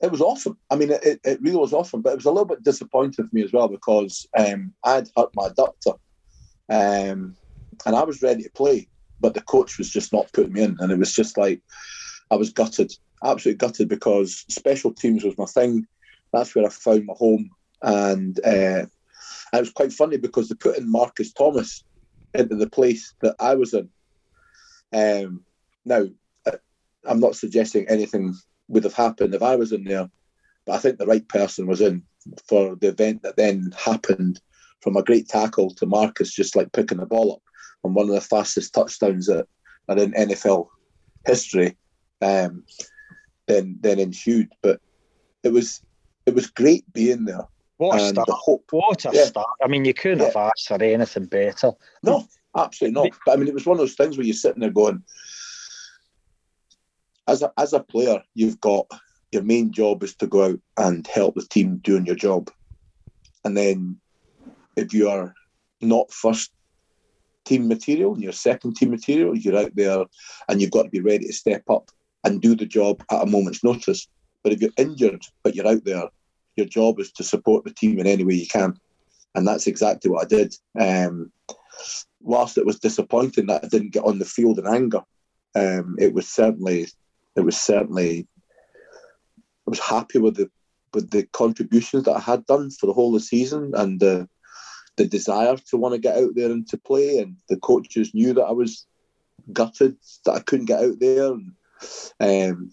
It 0.00 0.12
was 0.12 0.20
awesome. 0.20 0.56
I 0.70 0.76
mean, 0.76 0.90
it, 0.90 1.20
it 1.24 1.42
really 1.42 1.56
was 1.56 1.72
awesome, 1.72 2.02
but 2.02 2.12
it 2.12 2.16
was 2.16 2.26
a 2.26 2.30
little 2.30 2.44
bit 2.44 2.62
disappointing 2.62 3.26
for 3.26 3.34
me 3.34 3.42
as 3.42 3.52
well 3.52 3.68
because 3.68 4.28
um, 4.38 4.72
I'd 4.84 5.08
hurt 5.16 5.30
my 5.34 5.48
adductor 5.48 5.98
um, 6.68 7.34
and 7.84 7.96
I 7.96 8.04
was 8.04 8.22
ready 8.22 8.44
to 8.44 8.50
play 8.50 8.88
but 9.20 9.34
the 9.34 9.40
coach 9.42 9.78
was 9.78 9.90
just 9.90 10.12
not 10.12 10.32
putting 10.32 10.52
me 10.52 10.62
in, 10.62 10.76
and 10.80 10.92
it 10.92 10.98
was 10.98 11.14
just 11.14 11.36
like 11.36 11.60
I 12.30 12.36
was 12.36 12.50
gutted, 12.50 12.92
absolutely 13.24 13.58
gutted 13.58 13.88
because 13.88 14.44
special 14.48 14.92
teams 14.92 15.24
was 15.24 15.38
my 15.38 15.46
thing. 15.46 15.86
That's 16.32 16.54
where 16.54 16.66
I 16.66 16.68
found 16.68 17.06
my 17.06 17.14
home, 17.16 17.50
and 17.82 18.38
uh, 18.44 18.86
it 19.52 19.60
was 19.60 19.70
quite 19.70 19.92
funny 19.92 20.16
because 20.16 20.48
they 20.48 20.54
put 20.54 20.76
in 20.78 20.90
Marcus 20.90 21.32
Thomas 21.32 21.84
into 22.34 22.56
the 22.56 22.68
place 22.68 23.14
that 23.22 23.36
I 23.38 23.54
was 23.54 23.74
in. 23.74 23.88
Um, 24.92 25.44
now, 25.84 26.06
I'm 27.04 27.20
not 27.20 27.36
suggesting 27.36 27.88
anything 27.88 28.34
would 28.68 28.84
have 28.84 28.94
happened 28.94 29.34
if 29.34 29.42
I 29.42 29.56
was 29.56 29.72
in 29.72 29.84
there, 29.84 30.08
but 30.66 30.74
I 30.74 30.78
think 30.78 30.98
the 30.98 31.06
right 31.06 31.26
person 31.28 31.66
was 31.66 31.80
in 31.80 32.02
for 32.46 32.76
the 32.76 32.88
event 32.88 33.22
that 33.22 33.36
then 33.36 33.72
happened 33.78 34.40
from 34.82 34.96
a 34.96 35.02
great 35.02 35.28
tackle 35.28 35.70
to 35.74 35.86
Marcus 35.86 36.34
just 36.34 36.54
like 36.54 36.72
picking 36.72 36.98
the 36.98 37.06
ball 37.06 37.34
up 37.34 37.42
on 37.84 37.94
one 37.94 38.08
of 38.08 38.14
the 38.14 38.20
fastest 38.20 38.74
touchdowns 38.74 39.26
that 39.26 39.46
are 39.88 39.98
in 39.98 40.12
NFL 40.12 40.68
history, 41.26 41.76
um, 42.20 42.64
then 43.46 43.78
then 43.80 43.98
ensued. 43.98 44.48
But 44.62 44.80
it 45.42 45.52
was 45.52 45.80
it 46.26 46.34
was 46.34 46.48
great 46.48 46.90
being 46.92 47.24
there. 47.24 47.48
What 47.78 48.00
a 48.00 48.08
start! 48.08 48.28
Hope, 48.28 48.64
what 48.70 49.04
a 49.06 49.10
yeah. 49.12 49.24
start! 49.24 49.48
I 49.62 49.68
mean, 49.68 49.84
you 49.84 49.94
couldn't 49.94 50.18
yeah. 50.18 50.26
have 50.26 50.36
asked 50.36 50.68
for 50.68 50.82
anything 50.82 51.26
better. 51.26 51.72
No, 52.02 52.26
absolutely 52.56 53.00
not. 53.00 53.18
But 53.24 53.32
I 53.32 53.36
mean, 53.36 53.48
it 53.48 53.54
was 53.54 53.66
one 53.66 53.76
of 53.76 53.80
those 53.80 53.94
things 53.94 54.16
where 54.16 54.26
you're 54.26 54.34
sitting 54.34 54.60
there 54.60 54.70
going, 54.70 55.02
as 57.28 57.42
a 57.42 57.52
as 57.56 57.72
a 57.72 57.80
player, 57.80 58.22
you've 58.34 58.60
got 58.60 58.86
your 59.32 59.42
main 59.42 59.72
job 59.72 60.02
is 60.02 60.14
to 60.16 60.26
go 60.26 60.44
out 60.44 60.60
and 60.76 61.06
help 61.06 61.36
the 61.36 61.42
team 61.42 61.76
doing 61.78 62.04
your 62.04 62.16
job, 62.16 62.50
and 63.44 63.56
then 63.56 63.98
if 64.76 64.92
you 64.92 65.08
are 65.08 65.34
not 65.80 66.12
first 66.12 66.50
team 67.44 67.68
material 67.68 68.14
and 68.14 68.22
your 68.22 68.32
second 68.32 68.74
team 68.74 68.90
material, 68.90 69.36
you're 69.36 69.56
out 69.56 69.74
there 69.74 70.04
and 70.48 70.60
you've 70.60 70.70
got 70.70 70.82
to 70.82 70.90
be 70.90 71.00
ready 71.00 71.26
to 71.26 71.32
step 71.32 71.62
up 71.70 71.90
and 72.24 72.42
do 72.42 72.54
the 72.54 72.66
job 72.66 73.02
at 73.10 73.22
a 73.22 73.26
moment's 73.26 73.64
notice. 73.64 74.08
But 74.42 74.52
if 74.52 74.60
you're 74.60 74.70
injured 74.76 75.22
but 75.42 75.54
you're 75.54 75.66
out 75.66 75.84
there, 75.84 76.08
your 76.58 76.66
job 76.66 77.00
is 77.00 77.10
to 77.12 77.24
support 77.24 77.64
the 77.64 77.72
team 77.72 77.98
in 77.98 78.06
any 78.06 78.24
way 78.24 78.34
you 78.34 78.46
can. 78.46 78.74
And 79.34 79.46
that's 79.46 79.66
exactly 79.66 80.10
what 80.10 80.24
I 80.24 80.28
did. 80.28 80.54
Um, 80.78 81.32
whilst 82.20 82.58
it 82.58 82.66
was 82.66 82.78
disappointing 82.78 83.46
that 83.46 83.64
I 83.64 83.68
didn't 83.68 83.92
get 83.92 84.04
on 84.04 84.18
the 84.18 84.24
field 84.24 84.58
in 84.58 84.66
anger, 84.66 85.02
um, 85.54 85.96
it 85.98 86.12
was 86.12 86.28
certainly 86.28 86.88
it 87.36 87.40
was 87.40 87.56
certainly 87.56 88.26
I 89.66 89.70
was 89.70 89.80
happy 89.80 90.18
with 90.18 90.36
the 90.36 90.50
with 90.94 91.10
the 91.10 91.24
contributions 91.32 92.04
that 92.04 92.16
I 92.16 92.20
had 92.20 92.46
done 92.46 92.70
for 92.70 92.86
the 92.86 92.92
whole 92.92 93.14
of 93.14 93.20
the 93.20 93.26
season 93.26 93.72
and 93.74 94.00
the 94.00 94.28
the 94.96 95.06
desire 95.06 95.56
to 95.56 95.76
want 95.76 95.94
to 95.94 96.00
get 96.00 96.16
out 96.16 96.34
there 96.34 96.50
and 96.50 96.68
to 96.68 96.76
play. 96.76 97.18
And 97.18 97.36
the 97.48 97.56
coaches 97.58 98.14
knew 98.14 98.34
that 98.34 98.44
I 98.44 98.52
was 98.52 98.86
gutted 99.52 99.96
that 100.24 100.32
I 100.32 100.40
couldn't 100.40 100.66
get 100.66 100.82
out 100.82 100.98
there. 100.98 101.32
And, 101.32 101.52
um, 102.20 102.70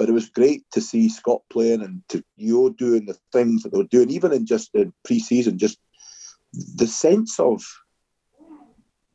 but 0.00 0.08
it 0.08 0.12
was 0.12 0.30
great 0.30 0.64
to 0.70 0.80
see 0.80 1.10
Scott 1.10 1.42
playing 1.50 1.82
and 1.82 2.00
to 2.08 2.24
you 2.38 2.74
doing 2.78 3.04
the 3.04 3.18
things 3.34 3.62
that 3.62 3.70
they 3.70 3.76
were 3.76 3.84
doing, 3.84 4.08
even 4.08 4.32
in 4.32 4.46
just 4.46 4.74
in 4.74 4.94
pre-season, 5.04 5.58
just 5.58 5.78
the 6.54 6.86
sense 6.86 7.38
of, 7.38 7.62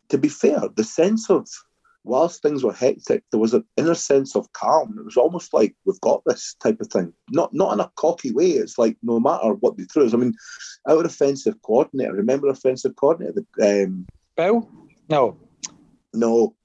to 0.09 0.19
be 0.19 0.29
fair, 0.29 0.59
the 0.75 0.83
sense 0.83 1.27
of 1.31 1.47
whilst 2.03 2.43
things 2.43 2.63
were 2.63 2.71
hectic, 2.71 3.23
there 3.31 3.39
was 3.39 3.55
an 3.55 3.65
inner 3.77 3.95
sense 3.95 4.35
of 4.35 4.53
calm. 4.53 4.95
It 4.99 5.05
was 5.05 5.17
almost 5.17 5.55
like 5.55 5.75
we've 5.85 5.99
got 6.01 6.21
this 6.27 6.55
type 6.61 6.79
of 6.79 6.87
thing. 6.89 7.11
Not 7.31 7.51
not 7.51 7.73
in 7.73 7.79
a 7.79 7.91
cocky 7.95 8.31
way. 8.31 8.51
It's 8.51 8.77
like 8.77 8.95
no 9.01 9.19
matter 9.19 9.55
what 9.55 9.77
they 9.77 9.85
threw 9.85 10.05
us. 10.05 10.13
I 10.13 10.17
mean, 10.17 10.35
our 10.87 11.03
offensive 11.03 11.59
coordinator. 11.63 12.13
Remember 12.13 12.47
offensive 12.47 12.95
coordinator? 12.95 13.43
Um, 13.59 14.05
Bill? 14.37 14.69
No. 15.09 15.39
No. 16.13 16.55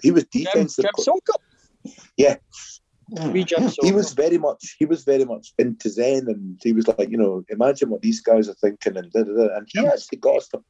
He 0.00 0.12
was 0.12 0.26
defensive. 0.26 0.84
Jim, 0.96 1.04
Jim 1.04 1.94
yeah. 2.16 2.36
He 3.82 3.92
was 3.92 4.12
very 4.14 4.38
much 4.38 4.76
he 4.78 4.86
was 4.86 5.04
very 5.04 5.24
much 5.24 5.52
into 5.58 5.88
Zen 5.90 6.26
and 6.28 6.58
he 6.62 6.72
was 6.72 6.88
like, 6.88 7.10
you 7.10 7.18
know, 7.18 7.44
imagine 7.48 7.90
what 7.90 8.02
these 8.02 8.20
guys 8.20 8.48
are 8.48 8.54
thinking 8.54 8.96
and 8.96 9.10
da, 9.12 9.22
da, 9.22 9.32
da. 9.32 9.56
and 9.56 9.68
he 9.70 9.86
actually 9.86 10.18
got 10.18 10.38
us 10.38 10.48
to 10.48 10.62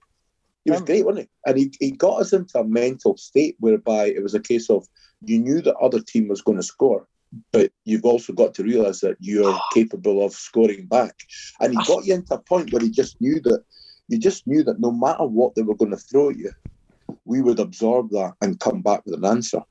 he 0.64 0.70
was 0.70 0.81
great, 0.81 1.05
wasn't 1.05 1.29
he? 1.29 1.51
And 1.51 1.59
he, 1.59 1.73
he 1.79 1.90
got 1.90 2.20
us 2.20 2.33
into 2.33 2.59
a 2.59 2.64
mental 2.64 3.16
state 3.18 3.57
whereby 3.61 4.07
it 4.07 4.22
was 4.22 4.35
a 4.35 4.41
case 4.41 4.70
of 4.70 4.87
you 5.22 5.39
knew 5.39 5.61
the 5.61 5.76
other 5.76 6.01
team 6.01 6.28
was 6.28 6.41
going 6.41 6.57
to 6.57 6.62
score, 6.62 7.07
but 7.53 7.70
you've 7.85 8.05
also 8.05 8.32
got 8.32 8.55
to 8.55 8.62
realise 8.62 9.01
that 9.01 9.16
you're 9.20 9.59
capable 9.74 10.24
of 10.24 10.32
scoring 10.32 10.87
back. 10.87 11.14
And 11.61 11.72
he 11.72 11.85
got 11.85 12.07
you 12.07 12.14
into 12.14 12.35
a 12.35 12.39
point 12.39 12.72
where 12.72 12.82
he 12.82 12.91
just 12.91 13.20
knew 13.20 13.41
that 13.41 13.62
you 14.09 14.18
just 14.18 14.47
knew 14.47 14.62
that 14.64 14.80
no 14.80 14.91
matter 14.91 15.24
what 15.24 15.55
they 15.55 15.62
were 15.62 15.76
going 15.76 15.91
to 15.91 15.97
throw 15.97 16.30
at 16.30 16.37
you, 16.37 16.53
we 17.24 17.43
would 17.43 17.59
absorb 17.59 18.11
that 18.11 18.35
and 18.41 18.61
come 18.61 18.82
back 18.82 19.03
with 19.05 19.14
an 19.14 19.24
answer. 19.24 19.62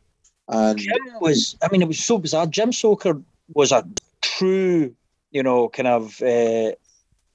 And 0.48 0.78
Jim 0.78 0.98
was, 1.22 1.56
I 1.62 1.70
mean, 1.72 1.82
it 1.82 1.88
was 1.88 2.04
so 2.04 2.18
bizarre. 2.18 2.46
Jim 2.48 2.72
Soker 2.72 3.22
was 3.54 3.72
a 3.72 3.88
true, 4.22 4.94
you 5.32 5.44
know, 5.44 5.70
kind 5.70 5.88
of 5.88 6.22
uh, 6.22 6.72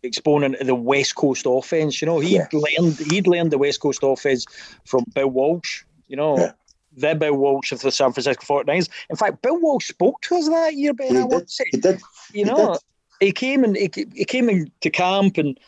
exponent 0.05 0.57
of 0.57 0.67
the 0.67 0.75
West 0.75 1.15
Coast 1.15 1.47
offense. 1.47 2.01
You 2.01 2.07
know, 2.07 2.21
he'd 2.21 2.33
yeah. 2.33 2.47
learned 2.53 2.99
he'd 3.11 3.27
learned 3.27 3.51
the 3.51 3.59
West 3.59 3.81
Coast 3.81 4.01
offense 4.03 4.47
from 4.85 5.05
Bill 5.15 5.29
Walsh. 5.29 5.85
You 6.09 6.17
know, 6.17 6.39
yeah. 6.39 6.53
the 6.97 7.15
Bill 7.15 7.35
Walsh 7.35 7.73
of 7.73 7.81
the 7.81 7.93
San 7.93 8.13
Francisco 8.13 8.63
49ers. 8.63 8.89
In 9.11 9.17
fact, 9.17 9.43
Bill 9.43 9.59
Walsh 9.61 9.89
spoke 9.89 10.21
to 10.23 10.37
us 10.37 10.49
that 10.49 10.75
year, 10.75 10.93
Ben. 10.95 11.15
He 11.15 11.19
I 11.19 11.27
did. 11.27 11.51
Say. 11.51 11.65
He 11.71 11.79
did. 11.79 12.01
You 12.33 12.45
know, 12.45 12.73
did. 12.75 13.27
he 13.27 13.33
came 13.33 13.65
and 13.65 13.77
he, 13.77 13.91
he 14.15 14.25
came 14.25 14.49
into 14.49 14.91
camp 14.91 15.39
and, 15.39 15.59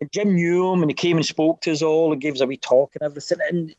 and 0.00 0.10
Jim 0.12 0.34
knew 0.34 0.72
him 0.72 0.82
and 0.82 0.90
he 0.90 0.94
came 0.94 1.16
and 1.16 1.26
spoke 1.26 1.60
to 1.62 1.72
us 1.72 1.82
all 1.82 2.12
and 2.12 2.20
gave 2.20 2.34
us 2.34 2.40
a 2.40 2.46
wee 2.46 2.56
talk 2.56 2.94
and 2.94 3.02
everything. 3.02 3.38
And 3.48 3.74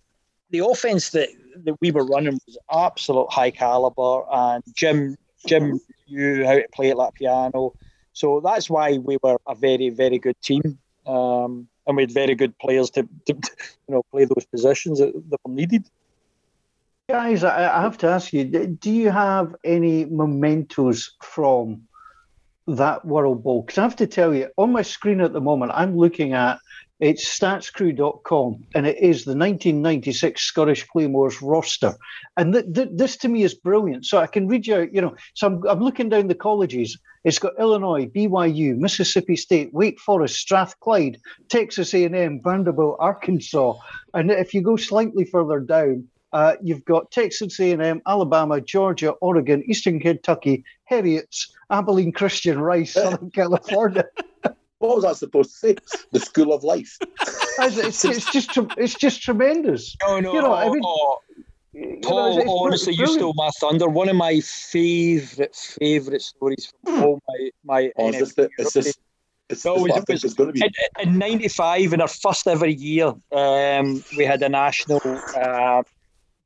the 0.50 0.60
offense 0.60 1.12
that, 1.12 1.30
that 1.64 1.76
we 1.82 1.91
were 1.91 2.06
running 2.06 2.39
was 2.45 2.58
absolute 2.72 3.32
high 3.32 3.52
caliber, 3.52 4.24
and 4.32 4.64
Jim 4.74 5.18
Jim 5.45 5.80
knew 6.10 6.45
how 6.45 6.56
to 6.56 6.66
play 6.74 6.89
it 6.89 6.97
like 6.97 7.14
piano. 7.14 7.74
So 8.14 8.41
that's 8.41 8.70
why 8.70 8.97
we 8.97 9.18
were 9.22 9.38
a 9.47 9.56
very 9.56 9.89
very 9.89 10.20
good 10.20 10.39
team, 10.41 10.80
um, 11.06 11.68
and 11.88 11.95
we 11.95 12.04
had 12.04 12.12
very 12.12 12.36
good 12.36 12.58
players 12.58 12.89
to, 12.91 13.04
to, 13.28 13.34
you 13.34 13.93
know 13.93 14.04
play 14.12 14.26
those 14.26 14.45
positions 14.45 15.00
that, 15.00 15.14
that 15.30 15.39
were 15.45 15.54
needed. 15.54 15.86
Guys, 17.10 17.43
I 17.43 17.82
have 17.82 17.97
to 18.00 18.08
ask 18.08 18.34
you: 18.34 18.43
Do 18.45 18.91
you 18.91 19.10
have 19.10 19.56
any 19.64 20.06
mementos 20.06 21.12
from 21.22 21.82
that 22.68 23.04
World 23.06 23.43
Bowl? 23.43 23.64
Because 23.64 23.78
I 23.78 23.84
have 23.84 23.95
to 23.97 24.08
tell 24.08 24.34
you, 24.34 24.50
on 24.58 24.72
my 24.72 24.84
screen 24.84 25.22
at 25.22 25.34
the 25.34 25.41
moment, 25.41 25.72
I'm 25.74 25.97
looking 25.97 26.34
at 26.34 26.60
it's 27.00 27.39
statscrew.com, 27.39 28.66
and 28.76 28.86
it 28.86 28.97
is 28.97 29.24
the 29.24 29.32
1996 29.32 30.41
Scottish 30.41 30.86
Claymores 30.86 31.41
roster. 31.41 31.95
And 32.36 32.54
th- 32.54 32.66
th- 32.74 32.89
this 32.91 33.16
to 33.18 33.30
me 33.30 33.43
is 33.43 33.54
brilliant. 33.54 34.06
So 34.06 34.18
I 34.18 34.28
can 34.28 34.47
read 34.47 34.68
you, 34.68 34.76
out, 34.76 34.93
you 34.93 35.02
know, 35.02 35.16
so 35.34 35.47
I'm, 35.47 35.64
I'm 35.68 35.80
looking 35.80 36.10
down 36.10 36.28
the 36.28 36.36
colleges. 36.36 36.97
It's 37.24 37.39
got 37.39 37.60
Illinois, 37.60 38.08
BYU, 38.08 38.78
Mississippi 38.78 39.38
State, 39.38 39.74
Wake 39.74 40.00
Forest, 40.00 40.36
Strathclyde, 40.36 41.20
Texas 41.50 41.93
A&M, 41.93 42.41
Vanderbilt, 42.43 42.97
Arkansas. 43.00 43.76
And 44.14 44.30
if 44.30 44.54
you 44.54 44.62
go 44.62 44.76
slightly 44.76 45.24
further 45.24 45.62
down, 45.62 46.08
uh, 46.34 46.56
you've 46.62 46.86
got 46.86 47.12
Texas 47.12 47.60
A&M, 47.60 48.02
Alabama, 48.08 48.62
Georgia, 48.62 49.12
Oregon, 49.22 49.64
Eastern 49.68 50.00
Kentucky, 50.00 50.64
Heriot's, 50.84 51.56
Abilene 51.70 52.12
Christian, 52.12 52.60
Rice, 52.60 52.93
Southern 52.93 53.32
California. 53.34 54.06
What 54.80 54.96
was 54.96 55.06
I 55.06 55.14
supposed 55.14 55.52
to 55.52 55.58
say? 55.58 55.76
The 56.12 56.20
school 56.20 56.54
of 56.54 56.64
life. 56.64 56.98
it's, 57.60 58.06
it's, 58.06 58.32
just 58.32 58.50
it's 58.78 58.96
just 58.96 59.22
tremendous. 59.22 59.96
No, 60.02 60.20
no, 60.20 60.34
you 60.34 60.42
know, 60.42 60.54
I 60.54 60.70
mean, 60.70 60.82
oh, 60.84 61.20
Paul, 62.02 62.40
you 62.40 62.46
know, 62.46 62.58
honestly, 62.60 62.94
you 62.96 63.08
stole 63.08 63.34
my 63.36 63.50
thunder. 63.60 63.88
One 63.88 64.10
of 64.10 64.16
my 64.16 64.40
favourite, 64.40 65.56
favourite 65.56 66.22
stories 66.22 66.74
from 66.84 67.04
all 67.04 67.22
my 67.28 67.50
my. 67.64 67.92
Oh, 67.98 68.10
is 68.10 68.20
this 68.20 68.34
the, 68.36 68.50
is 68.58 68.74
this, 68.74 68.98
it's, 69.50 69.66
no, 69.66 69.86
it 69.86 70.04
was, 70.08 70.24
it's 70.24 70.34
going 70.34 70.48
to 70.48 70.54
be. 70.54 70.62
In, 70.62 71.10
in 71.10 71.18
'95, 71.18 71.94
in 71.94 72.02
our 72.02 72.08
first 72.08 72.48
ever 72.48 72.68
year, 72.68 73.14
um, 73.32 74.04
we 74.18 74.24
had 74.26 74.42
a 74.42 74.50
national. 74.50 75.02
Uh, 75.06 75.84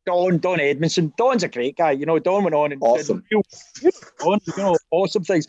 Don 0.05 0.37
Don 0.39 0.59
Edmondson. 0.59 1.13
Don's 1.17 1.43
a 1.43 1.47
great 1.47 1.77
guy, 1.77 1.91
you 1.91 2.05
know. 2.05 2.19
Don 2.19 2.43
went 2.43 2.55
on 2.55 2.73
and 2.73 2.81
awesome. 2.83 3.23
Did, 3.29 3.41
you 3.81 3.91
know, 4.21 4.37
you 4.45 4.63
know, 4.63 4.77
awesome 4.91 5.23
things. 5.23 5.47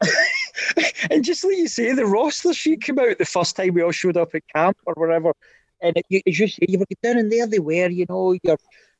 and 1.10 1.24
just 1.24 1.44
like 1.44 1.56
you 1.56 1.68
say, 1.68 1.92
the 1.92 2.06
roster 2.06 2.52
sheet 2.52 2.82
came 2.82 2.98
out 2.98 3.18
the 3.18 3.24
first 3.24 3.56
time 3.56 3.74
we 3.74 3.82
all 3.82 3.92
showed 3.92 4.16
up 4.16 4.34
at 4.34 4.42
camp 4.54 4.76
or 4.86 4.94
whatever. 4.94 5.32
And 5.80 5.96
it, 5.96 6.06
you, 6.08 6.20
you, 6.26 6.48
you 6.60 6.78
were 6.78 6.86
down 7.02 7.18
in 7.18 7.28
there, 7.28 7.46
they 7.46 7.58
were, 7.58 7.88
you 7.88 8.06
know, 8.08 8.36
your 8.42 8.56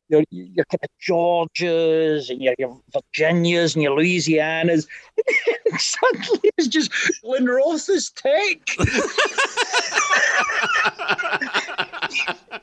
your 0.09 0.23
your 0.31 0.65
kind 0.65 0.81
of 0.83 0.89
Georgias 1.01 2.31
and 2.31 2.41
your, 2.41 2.55
your 2.59 2.81
Virginias 2.93 3.75
and 3.75 3.83
your 3.83 3.99
Louisianas. 3.99 4.87
and 5.71 5.81
suddenly 5.81 6.41
it 6.45 6.55
was 6.57 6.69
just 6.69 6.91
Glenrothes 7.23 8.13
Tech. 8.15 8.61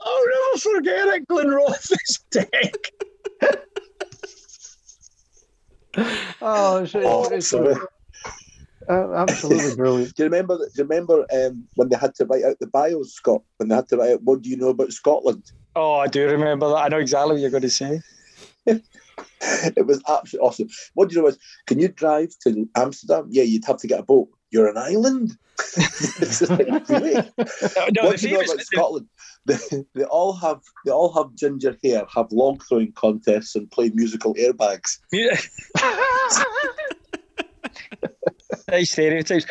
I'll 0.00 0.26
never 0.26 0.58
forget 0.58 1.08
it, 1.08 1.28
Glenrothes 1.28 2.20
Tech. 2.30 2.92
Oh, 6.94 7.28
it's, 7.30 7.52
it's, 7.52 7.52
it's 7.52 7.86
uh, 8.88 9.12
absolutely 9.12 9.76
brilliant. 9.76 10.14
do 10.16 10.22
you 10.22 10.28
remember? 10.28 10.56
Do 10.56 10.64
you 10.76 10.84
remember 10.84 11.26
um, 11.32 11.64
when 11.74 11.88
they 11.88 11.96
had 11.96 12.14
to 12.16 12.26
write 12.26 12.44
out 12.44 12.58
the 12.58 12.66
bios, 12.66 13.12
Scott? 13.12 13.42
When 13.58 13.68
they 13.68 13.74
had 13.74 13.88
to 13.88 13.96
write 13.96 14.12
out, 14.12 14.22
"What 14.22 14.42
do 14.42 14.48
you 14.48 14.56
know 14.56 14.70
about 14.70 14.92
Scotland?" 14.92 15.52
Oh, 15.76 15.96
I 15.96 16.06
do 16.06 16.26
remember 16.28 16.68
that. 16.68 16.76
I 16.76 16.88
know 16.88 16.98
exactly 16.98 17.34
what 17.34 17.40
you're 17.40 17.50
going 17.50 17.62
to 17.62 17.70
say. 17.70 18.00
it 18.66 19.86
was 19.86 20.02
absolutely 20.08 20.48
awesome. 20.48 20.68
What 20.94 21.08
do 21.08 21.14
you 21.14 21.20
know 21.20 21.26
was, 21.26 21.38
can 21.66 21.78
you 21.78 21.88
drive 21.88 22.30
to 22.44 22.68
Amsterdam? 22.76 23.28
Yeah, 23.30 23.44
you'd 23.44 23.64
have 23.66 23.78
to 23.78 23.86
get 23.86 24.00
a 24.00 24.02
boat. 24.02 24.28
You're 24.50 24.68
an 24.68 24.78
island. 24.78 25.36
like, 26.48 26.88
really? 26.88 27.14
no, 27.14 28.04
what 28.04 28.18
do 28.18 28.28
you 28.28 28.34
know 28.34 28.40
about 28.40 28.60
Scotland? 28.60 29.08
They, 29.48 29.56
they 29.94 30.04
all 30.04 30.34
have 30.34 30.60
they 30.84 30.92
all 30.92 31.12
have 31.14 31.34
ginger 31.34 31.76
hair, 31.82 32.04
have 32.14 32.30
long 32.30 32.60
throwing 32.60 32.92
contests, 32.92 33.56
and 33.56 33.68
play 33.70 33.90
musical 33.94 34.34
airbags. 34.34 34.98
Yeah. 35.10 35.36
nice 38.68 38.92
stereotypes. 38.92 39.46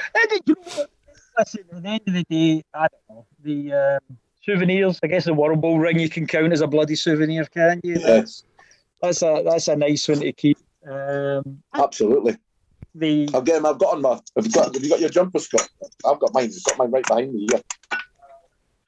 Listen, 1.38 1.64
at 1.72 1.84
the 1.84 1.90
end 1.90 2.02
of 2.08 2.14
the 2.14 2.24
day, 2.30 2.64
I 2.74 2.88
don't 2.88 3.10
know 3.10 3.26
the 3.44 3.74
um, 3.74 4.00
souvenirs. 4.44 5.00
I 5.04 5.08
guess 5.08 5.26
the 5.26 5.34
World 5.34 5.60
Bowl 5.62 5.80
ring 5.80 6.00
you 6.00 6.10
can 6.10 6.28
count 6.28 6.54
as 6.54 6.62
a 6.62 6.68
bloody 6.68 6.96
souvenir, 6.96 7.46
can't 7.46 7.84
you? 7.84 7.98
Yes. 8.00 8.44
That's 9.02 9.22
a 9.22 9.44
that's 9.46 9.68
a 9.68 9.76
nice 9.76 10.08
one 10.08 10.22
to 10.22 10.32
keep. 10.32 10.58
Um, 10.90 11.62
Absolutely. 11.74 12.38
The 12.96 13.30
I've 13.34 13.46
got 13.46 13.66
I've 13.66 13.78
got 13.78 13.96
on 13.96 14.02
my. 14.02 14.20
Have 14.36 14.46
you 14.46 14.52
got, 14.52 14.74
have 14.74 14.84
you 14.84 14.90
got 14.90 15.00
your 15.00 15.10
jumper, 15.10 15.40
Scott? 15.40 15.70
I've 16.06 16.20
got 16.20 16.34
mine. 16.34 16.52
I've 16.56 16.64
got 16.64 16.78
mine 16.78 16.92
right 16.92 17.08
behind 17.08 17.34
me 17.34 17.48
here. 17.52 17.62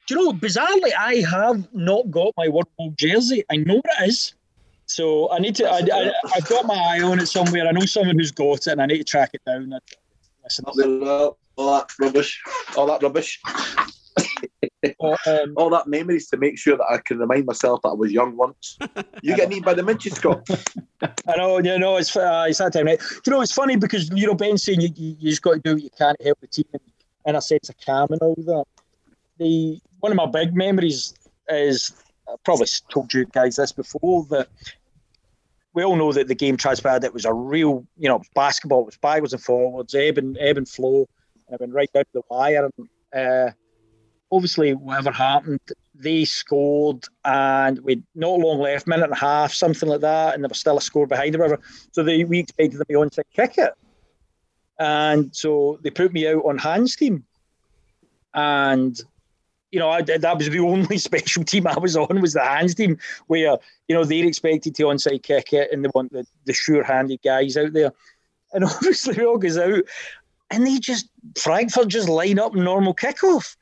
Do 0.09 0.15
you 0.15 0.25
know? 0.25 0.33
Bizarrely, 0.33 0.91
I 0.97 1.23
have 1.29 1.71
not 1.71 2.09
got 2.09 2.33
my 2.35 2.49
World 2.49 2.67
Bowl 2.79 2.91
jersey. 2.97 3.43
I 3.51 3.57
know 3.57 3.75
what 3.75 3.85
it 4.01 4.09
is. 4.09 4.33
So 4.87 5.31
I 5.31 5.37
need 5.37 5.53
to. 5.57 5.69
I, 5.69 5.81
I, 5.93 6.11
have 6.33 6.47
got 6.49 6.65
my 6.65 6.73
eye 6.73 7.01
on 7.03 7.19
it 7.19 7.27
somewhere. 7.27 7.67
I 7.67 7.71
know 7.71 7.85
someone 7.85 8.17
who's 8.17 8.31
got 8.31 8.65
it, 8.65 8.67
and 8.67 8.81
I 8.81 8.87
need 8.87 8.97
to 8.97 9.03
track 9.03 9.29
it 9.33 9.41
down. 9.45 9.71
Listen, 10.43 10.65
all 10.65 11.35
that 11.57 11.91
rubbish. 11.99 12.41
All 12.75 12.87
that 12.87 13.03
rubbish. 13.03 13.39
Oh, 15.01 15.15
um, 15.27 15.53
all 15.57 15.69
that 15.69 15.87
memories 15.87 16.29
to 16.29 16.37
make 16.37 16.57
sure 16.57 16.77
that 16.77 16.85
I 16.89 16.97
can 16.97 17.19
remind 17.19 17.45
myself 17.45 17.81
that 17.83 17.89
I 17.89 17.93
was 17.93 18.11
young 18.11 18.35
once. 18.37 18.77
You 19.21 19.35
get 19.35 19.51
eaten 19.51 19.63
by 19.63 19.73
the 19.73 19.83
midget, 19.83 20.13
Scott. 20.13 20.47
I 21.01 21.35
know, 21.37 21.59
you 21.59 21.77
know, 21.77 21.97
it's 21.97 22.15
uh, 22.15 22.45
it's 22.47 22.59
that 22.59 22.73
time, 22.73 22.85
right? 22.85 22.99
You 23.25 23.31
know, 23.31 23.41
it's 23.41 23.51
funny 23.51 23.75
because 23.75 24.09
you 24.11 24.25
know 24.25 24.35
Ben 24.35 24.57
saying 24.57 24.81
you, 24.81 24.89
you, 24.95 25.15
you 25.19 25.29
just 25.29 25.41
got 25.41 25.53
to 25.53 25.59
do 25.59 25.73
what 25.73 25.83
you 25.83 25.89
can 25.97 26.15
to 26.17 26.23
help 26.23 26.39
the 26.39 26.47
team, 26.47 26.65
and, 26.73 26.81
and 27.25 27.37
a 27.37 27.41
sense 27.41 27.69
of 27.69 27.75
calm 27.85 28.07
and 28.11 28.21
all 28.21 28.35
that. 28.35 28.65
The 29.39 29.79
one 29.99 30.11
of 30.11 30.15
my 30.17 30.25
big 30.25 30.55
memories 30.55 31.13
is 31.47 31.93
I 32.27 32.35
probably 32.43 32.67
told 32.91 33.13
you 33.13 33.25
guys 33.25 33.55
this 33.55 33.71
before 33.71 34.25
that 34.29 34.49
we 35.73 35.83
all 35.83 35.95
know 35.95 36.11
that 36.11 36.27
the 36.27 36.35
game 36.35 36.57
transpired. 36.57 37.03
It 37.03 37.13
was 37.13 37.25
a 37.25 37.33
real, 37.33 37.85
you 37.97 38.09
know, 38.09 38.21
basketball. 38.35 38.81
It 38.81 38.87
was 38.87 38.97
backwards 38.97 39.33
and 39.33 39.41
forwards, 39.41 39.95
ebb 39.95 40.17
and 40.17 40.37
ebb 40.39 40.57
and 40.57 40.67
flow, 40.67 41.07
and 41.47 41.59
went 41.59 41.73
right 41.73 41.91
down 41.93 42.03
to 42.03 42.09
the 42.13 42.21
wire. 42.29 42.69
And 42.77 42.89
uh, 43.15 43.51
obviously, 44.31 44.73
whatever 44.73 45.11
happened, 45.11 45.61
they 45.95 46.25
scored, 46.25 47.05
and 47.23 47.79
we 47.79 48.03
not 48.15 48.39
long 48.39 48.59
left, 48.59 48.87
minute 48.87 49.05
and 49.05 49.13
a 49.13 49.17
half, 49.17 49.53
something 49.53 49.87
like 49.87 50.01
that, 50.01 50.33
and 50.33 50.43
there 50.43 50.49
was 50.49 50.59
still 50.59 50.77
a 50.77 50.81
score 50.81 51.07
behind 51.07 51.37
whatever. 51.37 51.61
So 51.91 52.03
they 52.03 52.23
we 52.23 52.39
expected 52.39 52.73
them 52.73 52.79
to 52.79 52.85
be 52.85 52.95
on 52.95 53.09
to 53.11 53.23
kick 53.33 53.57
it, 53.57 53.73
and 54.79 55.35
so 55.35 55.79
they 55.83 55.91
put 55.91 56.13
me 56.13 56.27
out 56.27 56.43
on 56.45 56.57
hands 56.57 56.95
team, 56.95 57.23
and 58.33 58.99
you 59.71 59.79
know, 59.79 59.89
I, 59.89 60.01
that 60.01 60.37
was 60.37 60.49
the 60.49 60.59
only 60.59 60.97
special 61.09 61.43
team 61.43 61.67
I 61.67 61.77
was 61.77 61.95
on 61.95 62.21
was 62.21 62.33
the 62.33 62.43
hands 62.43 62.75
team, 62.75 62.97
where 63.27 63.57
you 63.87 63.95
know 63.95 64.03
they're 64.03 64.25
expected 64.25 64.75
to 64.75 64.83
onside 64.83 65.23
kick 65.23 65.53
it 65.53 65.71
and 65.71 65.83
they 65.83 65.89
want 65.93 66.11
the, 66.11 66.25
the 66.45 66.53
sure-handed 66.53 67.21
guys 67.23 67.57
out 67.57 67.73
there, 67.73 67.91
and 68.53 68.63
obviously 68.65 69.15
it 69.15 69.25
all 69.25 69.37
goes 69.37 69.57
out, 69.57 69.83
and 70.49 70.65
they 70.65 70.79
just 70.79 71.09
Frankfurt 71.37 71.87
just 71.87 72.09
line 72.09 72.39
up 72.39 72.55
normal 72.55 72.95
kickoff, 72.95 73.55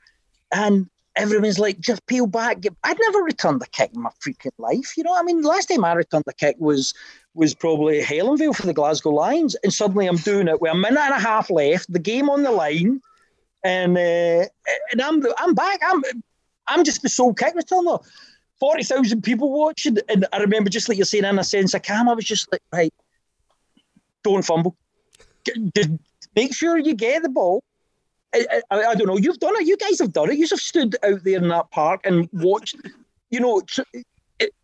and 0.51 0.89
everyone's 1.15 1.59
like, 1.59 1.79
just 1.79 2.05
peel 2.05 2.27
back. 2.27 2.63
I'd 2.83 2.99
never 2.99 3.19
returned 3.19 3.61
a 3.61 3.67
kick 3.67 3.91
in 3.93 4.01
my 4.01 4.11
freaking 4.25 4.51
life. 4.59 4.95
You 4.95 5.03
know, 5.03 5.15
I 5.15 5.23
mean, 5.23 5.41
last 5.41 5.65
time 5.65 5.83
I 5.83 5.93
returned 5.93 6.25
a 6.27 6.33
kick 6.33 6.55
was 6.59 6.93
was 7.33 7.53
probably 7.53 8.01
Helenvale 8.01 8.55
for 8.55 8.65
the 8.65 8.73
Glasgow 8.73 9.11
Lions, 9.11 9.55
and 9.63 9.73
suddenly 9.73 10.07
I'm 10.07 10.17
doing 10.17 10.47
it 10.47 10.61
with 10.61 10.71
a 10.71 10.75
minute 10.75 10.99
and 10.99 11.13
a 11.13 11.19
half 11.19 11.49
left, 11.49 11.91
the 11.91 11.99
game 11.99 12.29
on 12.29 12.43
the 12.43 12.51
line 12.51 13.01
and 13.68 13.97
uh, 13.97 14.45
and 14.91 15.01
I'm 15.01 15.24
I'm 15.38 15.53
back. 15.53 15.80
I'm 15.84 16.01
I'm 16.68 16.84
just 16.84 17.01
the 17.01 17.09
sole 17.09 17.34
kick 17.34 17.55
returner. 17.55 18.03
Forty 18.59 18.84
thousand 18.84 19.22
people 19.22 19.51
watching, 19.51 19.97
and 20.09 20.26
I 20.34 20.39
remember 20.39 20.70
just 20.70 20.89
like 20.89 20.97
you're 20.97 21.05
saying 21.05 21.26
in 21.26 21.38
a 21.38 21.43
sense 21.43 21.74
of 21.74 21.84
calm. 21.84 22.09
I 22.09 22.13
was 22.13 22.26
just 22.26 22.51
like, 22.51 22.61
right, 22.74 22.93
don't 24.24 24.43
fumble. 24.43 24.76
make 26.36 26.55
sure 26.55 26.78
you 26.78 26.95
get 26.95 27.22
the 27.22 27.30
ball. 27.30 27.63
I, 28.34 28.45
I, 28.72 28.84
I, 28.84 28.95
don't 28.95 29.07
know. 29.07 29.18
You've 29.18 29.39
done 29.39 29.53
it. 29.55 29.68
You 29.68 29.78
guys 29.78 29.99
have 29.99 30.11
done 30.11 30.32
it. 30.32 30.38
You 30.38 30.47
have 30.49 30.59
stood 30.59 30.95
out 31.03 31.24
there 31.24 31.38
in 31.38 31.47
that 31.47 31.72
park 31.72 32.01
and 32.03 32.28
watched. 32.34 32.76
You 33.30 33.39
know, 33.39 33.61
tr- 33.61 33.82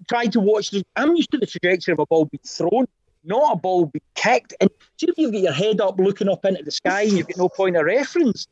tried 0.09 0.31
to 0.33 0.39
watch. 0.39 0.71
The, 0.71 0.83
I'm 0.95 1.15
used 1.15 1.31
to 1.31 1.37
the 1.37 1.45
trajectory 1.45 1.93
of 1.93 1.99
a 1.99 2.05
ball 2.05 2.25
being 2.25 2.41
thrown, 2.45 2.87
not 3.23 3.53
a 3.53 3.55
ball 3.55 3.85
being 3.85 4.01
kicked. 4.15 4.53
And 4.59 4.69
see 4.97 5.07
if 5.07 5.17
you've 5.17 5.31
got 5.31 5.41
your 5.41 5.53
head 5.53 5.81
up, 5.81 5.99
looking 5.99 6.29
up 6.29 6.45
into 6.45 6.63
the 6.63 6.71
sky, 6.71 7.03
and 7.03 7.13
you've 7.13 7.27
got 7.27 7.37
no 7.37 7.49
point 7.49 7.75
of 7.75 7.85
reference. 7.85 8.47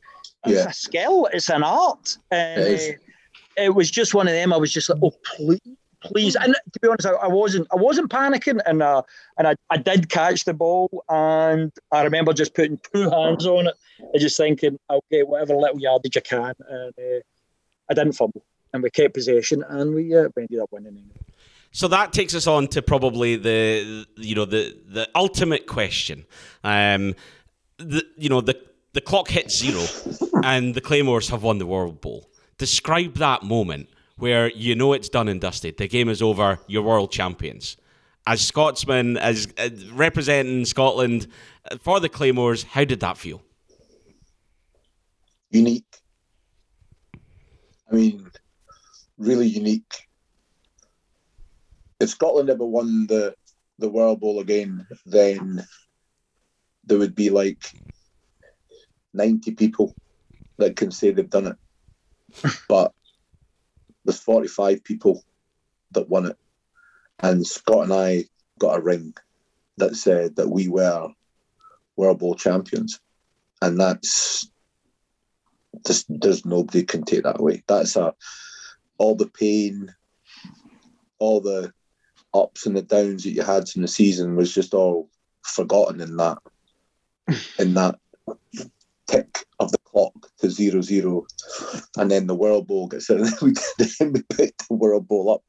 It's 0.46 0.56
yeah. 0.56 0.70
a 0.70 0.74
skill. 0.74 1.28
It's 1.34 1.50
an 1.50 1.64
art. 1.64 2.18
And 2.32 2.62
it, 2.62 3.00
uh, 3.58 3.64
it, 3.64 3.76
was 3.76 3.92
just 3.92 4.14
one 4.14 4.28
of 4.28 4.34
them. 4.34 4.54
I 4.54 4.58
was 4.58 4.72
just 4.72 4.90
like, 4.90 5.00
oh 5.04 5.14
please, 5.24 5.60
please. 6.02 6.36
And 6.36 6.56
to 6.74 6.80
be 6.80 6.88
honest, 6.88 7.06
I, 7.06 7.12
I 7.12 7.28
wasn't. 7.28 7.68
I 7.72 7.76
wasn't 7.76 8.10
panicking, 8.10 8.60
and 8.66 8.82
uh, 8.82 9.04
and 9.38 9.48
I, 9.48 9.56
I 9.70 9.78
did 9.78 10.10
catch 10.10 10.46
the 10.46 10.54
ball, 10.54 11.04
and 11.10 11.72
I 11.92 12.04
remember 12.04 12.34
just 12.34 12.56
putting 12.56 12.80
two 12.94 13.10
hands 13.10 13.46
on 13.46 13.68
it, 13.68 13.76
and 14.00 14.22
just 14.22 14.38
thinking, 14.38 14.80
I'll 14.90 15.04
get 15.12 15.28
whatever 15.28 15.56
little 15.56 15.80
yardage 15.80 16.18
I 16.18 16.22
can, 16.22 16.54
and 16.70 16.94
uh, 16.98 17.20
I 17.90 17.94
didn't 17.94 18.14
fumble. 18.14 18.44
and 18.74 18.82
we 18.82 18.90
kept 18.90 19.14
possession, 19.14 19.64
and 19.68 19.94
we, 19.94 20.16
uh, 20.16 20.30
we 20.36 20.44
ended 20.44 20.60
up 20.60 20.72
winning. 20.72 20.98
Anyway. 20.98 21.31
So 21.72 21.88
that 21.88 22.12
takes 22.12 22.36
us 22.36 22.48
on 22.48 22.68
to 22.70 22.82
probably 22.82 23.38
the 23.38 24.06
you 24.18 24.36
know 24.36 24.46
the 24.46 24.78
the 24.88 25.08
ultimate 25.16 25.68
question. 25.68 26.26
Um, 26.64 27.16
the 27.78 28.06
you 28.18 28.30
know 28.30 28.42
the 28.42 28.62
the 28.94 29.02
clock 29.02 29.30
hits 29.30 29.58
zero, 29.58 29.86
and 30.44 30.76
the 30.76 30.82
Claymores 30.82 31.30
have 31.30 31.44
won 31.44 31.60
the 31.60 31.66
World 31.66 32.02
Bowl. 32.02 32.30
Describe 32.58 33.16
that 33.16 33.44
moment 33.44 33.88
where 34.18 34.50
you 34.52 34.76
know 34.76 34.94
it's 34.94 35.10
done 35.10 35.30
and 35.30 35.40
dusted. 35.40 35.78
The 35.78 35.88
game 35.88 36.10
is 36.10 36.22
over. 36.22 36.60
You're 36.68 36.84
world 36.84 37.12
champions. 37.12 37.78
As 38.28 38.42
Scotsman, 38.42 39.18
as 39.18 39.48
uh, 39.58 39.70
representing 39.94 40.66
Scotland 40.66 41.26
uh, 41.72 41.78
for 41.82 42.00
the 42.00 42.10
Claymores, 42.10 42.64
how 42.64 42.84
did 42.84 43.00
that 43.00 43.18
feel? 43.18 43.42
Unique. 45.50 45.86
I 47.92 47.96
mean, 47.96 48.30
really 49.18 49.48
unique. 49.48 50.08
If 52.02 52.10
Scotland 52.10 52.50
ever 52.50 52.66
won 52.66 53.06
the 53.06 53.36
the 53.78 53.90
World 53.90 54.20
Bowl 54.20 54.40
again, 54.40 54.88
then 55.06 55.66
there 56.84 56.98
would 56.98 57.14
be 57.14 57.30
like 57.30 57.64
90 59.14 59.52
people 59.52 59.96
that 60.58 60.76
can 60.76 60.90
say 60.90 61.12
they've 61.12 61.30
done 61.30 61.48
it. 61.48 62.54
but 62.70 62.92
there's 64.04 64.20
45 64.20 64.84
people 64.84 65.24
that 65.92 66.10
won 66.10 66.26
it. 66.26 66.38
And 67.20 67.46
Scott 67.46 67.84
and 67.84 67.94
I 67.94 68.26
got 68.60 68.80
a 68.80 68.82
ring 68.82 69.14
that 69.78 69.96
said 69.96 70.38
that 70.38 70.50
we 70.50 70.68
were 70.68 71.10
World 71.98 72.20
Bowl 72.20 72.36
champions. 72.36 73.00
And 73.62 73.80
that's 73.80 74.50
just, 75.86 76.06
there's 76.10 76.46
nobody 76.46 76.84
can 76.84 77.04
take 77.04 77.24
that 77.24 77.40
away. 77.40 77.64
That's 77.68 77.96
a, 77.96 78.14
all 78.98 79.16
the 79.16 79.28
pain, 79.28 79.94
all 81.20 81.42
the 81.42 81.72
ups 82.34 82.66
and 82.66 82.76
the 82.76 82.82
downs 82.82 83.24
that 83.24 83.32
you 83.32 83.44
had 83.44 83.66
in 83.76 83.82
the 83.82 83.88
season 83.88 84.36
was 84.36 84.54
just 84.54 84.74
all 84.74 85.10
forgotten 85.44 86.02
in 86.02 86.18
that, 86.18 86.38
in 87.60 87.74
that 87.74 88.00
tick 89.08 89.46
of 89.60 89.72
the 89.72 89.78
clock 89.80 90.14
to 90.40 90.50
zero 90.50 90.82
zero, 90.82 91.26
and 91.98 92.10
then 92.10 92.28
the 92.28 92.36
World 92.36 92.68
Bowl 92.68 92.88
gets 92.88 93.10
in. 93.10 93.20
And 93.26 93.34
we 93.42 93.54
then 93.78 94.14
we 94.14 94.22
picked 94.24 94.68
the 94.68 94.76
World 94.76 95.08
Bowl 95.08 95.32
up, 95.32 95.44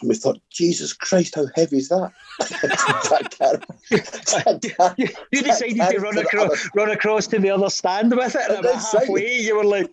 and 0.00 0.08
we 0.08 0.14
thought, 0.14 0.40
Jesus 0.50 0.92
Christ, 0.92 1.34
how 1.34 1.46
heavy 1.54 1.78
is 1.78 1.88
that? 1.88 2.12
you, 4.98 5.08
you 5.32 5.42
decided 5.42 5.90
to 5.90 6.00
run 6.00 6.18
across, 6.18 6.68
run 6.74 6.90
across 6.90 7.26
to 7.28 7.38
the 7.38 7.50
other 7.50 7.70
stand 7.70 8.14
with 8.14 8.34
it, 8.34 8.50
and 8.50 8.58
about 8.58 8.74
halfway 8.74 9.40
you 9.40 9.56
were 9.56 9.64
like, 9.64 9.90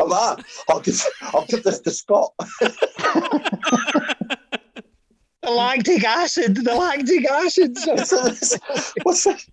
"I'm 0.00 0.12
at. 0.12 0.44
I'll 0.68 0.80
give, 0.80 1.04
I'll 1.22 1.46
give 1.46 1.64
this 1.64 1.80
to 1.80 1.90
Scott." 1.90 2.32
The 5.42 5.50
lactic 5.50 6.04
acid, 6.04 6.56
the 6.56 6.74
lactic 6.74 7.28
acid. 7.30 7.76
What's 9.02 9.24
that? 9.24 9.44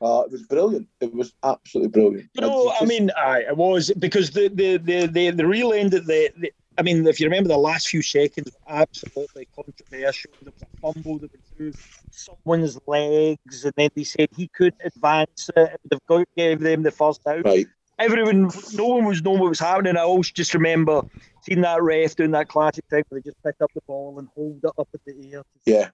Uh, 0.00 0.22
it 0.26 0.32
was 0.32 0.42
brilliant. 0.42 0.88
It 1.00 1.14
was 1.14 1.32
absolutely 1.42 1.88
brilliant. 1.88 2.28
You 2.34 2.42
know, 2.42 2.74
I 2.78 2.84
mean, 2.84 3.10
I, 3.16 3.40
it 3.40 3.56
was 3.56 3.90
because 3.98 4.30
the 4.30 4.48
the 4.48 4.76
the 4.76 5.06
the, 5.06 5.30
the 5.30 5.46
real 5.46 5.72
end 5.72 5.94
of 5.94 6.06
the, 6.06 6.30
the, 6.36 6.52
I 6.76 6.82
mean, 6.82 7.06
if 7.06 7.20
you 7.20 7.26
remember 7.26 7.48
the 7.48 7.56
last 7.56 7.88
few 7.88 8.02
seconds, 8.02 8.50
absolutely 8.68 9.48
controversial. 9.54 10.30
There 10.42 10.52
was 10.52 10.62
a 10.62 10.80
fumble 10.80 11.18
that 11.20 11.32
went 11.32 11.44
through 11.56 11.72
someone's 12.10 12.78
legs, 12.86 13.64
and 13.64 13.72
then 13.76 13.90
they 13.94 14.04
said 14.04 14.28
he 14.36 14.48
couldn't 14.48 14.80
advance 14.84 15.48
it. 15.56 15.80
They've 15.88 16.06
got 16.06 16.26
gave 16.36 16.60
them 16.60 16.82
the 16.82 16.90
first 16.90 17.26
out. 17.26 17.44
Right. 17.44 17.66
Everyone, 17.98 18.50
no 18.74 18.86
one 18.86 19.04
was 19.04 19.22
knowing 19.22 19.40
what 19.40 19.50
was 19.50 19.60
happening. 19.60 19.96
I 19.96 20.00
always 20.00 20.30
just 20.30 20.54
remember 20.54 21.02
seeing 21.42 21.60
that 21.60 21.82
ref 21.82 22.16
doing 22.16 22.32
that 22.32 22.48
classic 22.48 22.84
thing 22.90 23.04
where 23.08 23.20
they 23.20 23.30
just 23.30 23.42
pick 23.44 23.54
up 23.62 23.70
the 23.74 23.80
ball 23.86 24.18
and 24.18 24.28
hold 24.34 24.58
it 24.64 24.70
up 24.78 24.88
at 24.92 25.00
the 25.06 25.32
air. 25.32 25.42
yeah. 25.64 25.90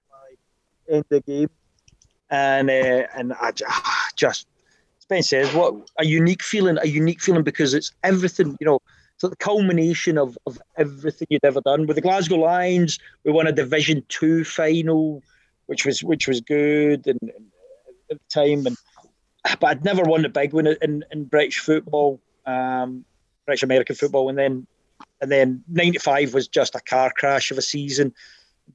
End 0.88 1.04
the 1.08 1.20
game 1.20 1.48
and 2.30 2.70
uh, 2.70 3.06
and 3.16 3.32
I 3.34 3.52
just 4.16 4.46
Spence 5.00 5.28
says 5.28 5.52
what 5.54 5.74
a 5.98 6.06
unique 6.06 6.42
feeling, 6.42 6.78
a 6.80 6.86
unique 6.86 7.20
feeling 7.20 7.42
because 7.42 7.74
it's 7.74 7.92
everything 8.02 8.56
you 8.60 8.66
know. 8.66 8.80
So 9.18 9.28
the 9.28 9.36
culmination 9.36 10.16
of, 10.16 10.38
of 10.46 10.58
everything 10.78 11.26
you'd 11.28 11.44
ever 11.44 11.60
done 11.60 11.86
with 11.86 11.96
the 11.96 12.00
Glasgow 12.00 12.36
Lions, 12.36 12.98
we 13.22 13.30
won 13.30 13.46
a 13.46 13.52
Division 13.52 14.02
Two 14.08 14.44
final, 14.44 15.22
which 15.66 15.84
was 15.84 16.02
which 16.02 16.26
was 16.26 16.40
good 16.40 17.06
and, 17.06 17.20
and 17.20 17.44
at 18.10 18.18
the 18.18 18.24
time, 18.32 18.66
and 18.66 18.76
but 19.60 19.64
I'd 19.64 19.84
never 19.84 20.02
won 20.02 20.22
the 20.22 20.28
big 20.28 20.52
one 20.52 20.66
in, 20.66 21.04
in 21.10 21.24
British 21.24 21.58
football, 21.58 22.20
um, 22.46 23.04
British 23.46 23.62
American 23.62 23.96
football, 23.96 24.28
and 24.28 24.38
then 24.38 24.66
and 25.20 25.30
then 25.30 25.64
'95 25.68 26.34
was 26.34 26.48
just 26.48 26.74
a 26.74 26.80
car 26.80 27.12
crash 27.16 27.50
of 27.50 27.58
a 27.58 27.62
season. 27.62 28.14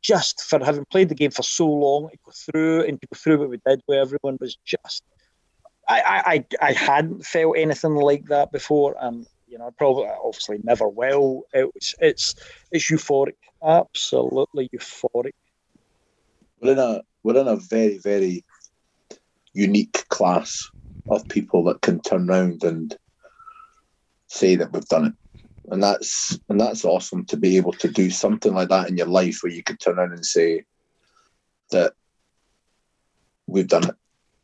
Just 0.02 0.42
for 0.42 0.64
having 0.64 0.86
played 0.86 1.10
the 1.10 1.16
game 1.16 1.32
for 1.32 1.44
so 1.44 1.68
long 1.68 2.10
to 2.10 2.18
go 2.26 2.32
through 2.32 2.84
and 2.84 3.00
to 3.00 3.08
go 3.08 3.18
through 3.18 3.40
what 3.40 3.50
we 3.50 3.62
did 3.66 3.82
where 3.86 4.02
everyone 4.02 4.38
was 4.42 4.58
just 4.66 5.04
I, 5.88 6.46
I, 6.62 6.68
I 6.68 6.72
hadn't 6.74 7.26
felt 7.26 7.58
anything 7.58 7.96
like 7.96 8.26
that 8.26 8.52
before. 8.52 8.96
And 9.00 9.28
you 9.48 9.58
know 9.58 9.72
probably 9.78 10.08
obviously 10.24 10.60
never 10.64 10.88
will. 10.88 11.44
It's 11.54 11.96
it's 12.00 12.36
it's 12.72 12.90
euphoric. 12.90 13.36
Absolutely 13.64 14.70
euphoric. 14.70 15.34
We're 16.62 16.74
in 16.74 16.80
a 16.80 17.02
we're 17.24 17.40
in 17.40 17.48
a 17.48 17.56
very 17.56 17.98
very 18.00 18.44
unique 19.56 20.08
class 20.10 20.70
of 21.10 21.28
people 21.28 21.64
that 21.64 21.82
can 21.82 22.00
turn 22.02 22.30
around 22.30 22.64
and 22.64 22.96
say 24.28 24.56
that 24.56 24.72
we've 24.72 24.86
done 24.86 25.06
it 25.06 25.14
and 25.72 25.82
that's 25.82 26.40
and 26.50 26.60
that's 26.60 26.86
awesome 26.86 27.26
to 27.26 27.38
be 27.38 27.58
able 27.58 27.74
to 27.74 27.88
do 27.88 28.10
something 28.10 28.54
like 28.54 28.70
that 28.70 28.90
in 28.90 28.98
your 28.98 29.08
life 29.08 29.40
where 29.42 29.52
you 29.52 29.64
could 29.64 29.80
turn 29.80 29.98
around 29.98 30.14
and 30.14 30.26
say 30.26 30.64
that 31.72 31.94
we've 33.48 33.68
done 33.68 33.86
it. 33.86 33.96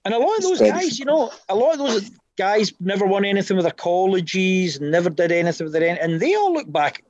And 0.04 0.14
a 0.14 0.20
lot 0.20 0.38
of 0.38 0.44
those 0.44 0.60
guys, 0.60 0.98
you 0.98 1.06
know, 1.06 1.32
a 1.48 1.56
lot 1.56 1.74
of 1.74 1.80
those 1.80 2.12
guys 2.38 2.74
never 2.80 3.06
won 3.06 3.24
anything 3.24 3.56
with 3.56 3.66
their 3.66 3.74
colleges, 3.74 4.82
never 4.82 5.10
did 5.10 5.32
anything 5.32 5.66
with 5.66 5.74
their, 5.74 5.98
and 6.02 6.20
they 6.20 6.34
all 6.34 6.54
look 6.54 6.72
back 6.72 7.04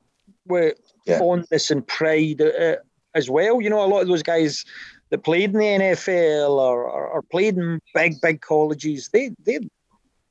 with 0.45 0.77
yeah. 1.05 1.19
fondness 1.19 1.71
and 1.71 1.87
pride 1.87 2.41
uh, 2.41 2.75
as 3.15 3.29
well. 3.29 3.61
You 3.61 3.69
know, 3.69 3.83
a 3.83 3.87
lot 3.87 4.01
of 4.01 4.07
those 4.09 4.23
guys 4.23 4.65
that 5.11 5.23
played 5.23 5.51
in 5.51 5.59
the 5.59 5.65
NFL 5.65 6.49
or, 6.49 6.83
or, 6.85 7.07
or 7.07 7.21
played 7.21 7.57
in 7.57 7.79
big, 7.93 8.19
big 8.21 8.41
colleges, 8.41 9.09
they 9.13 9.31
they 9.45 9.59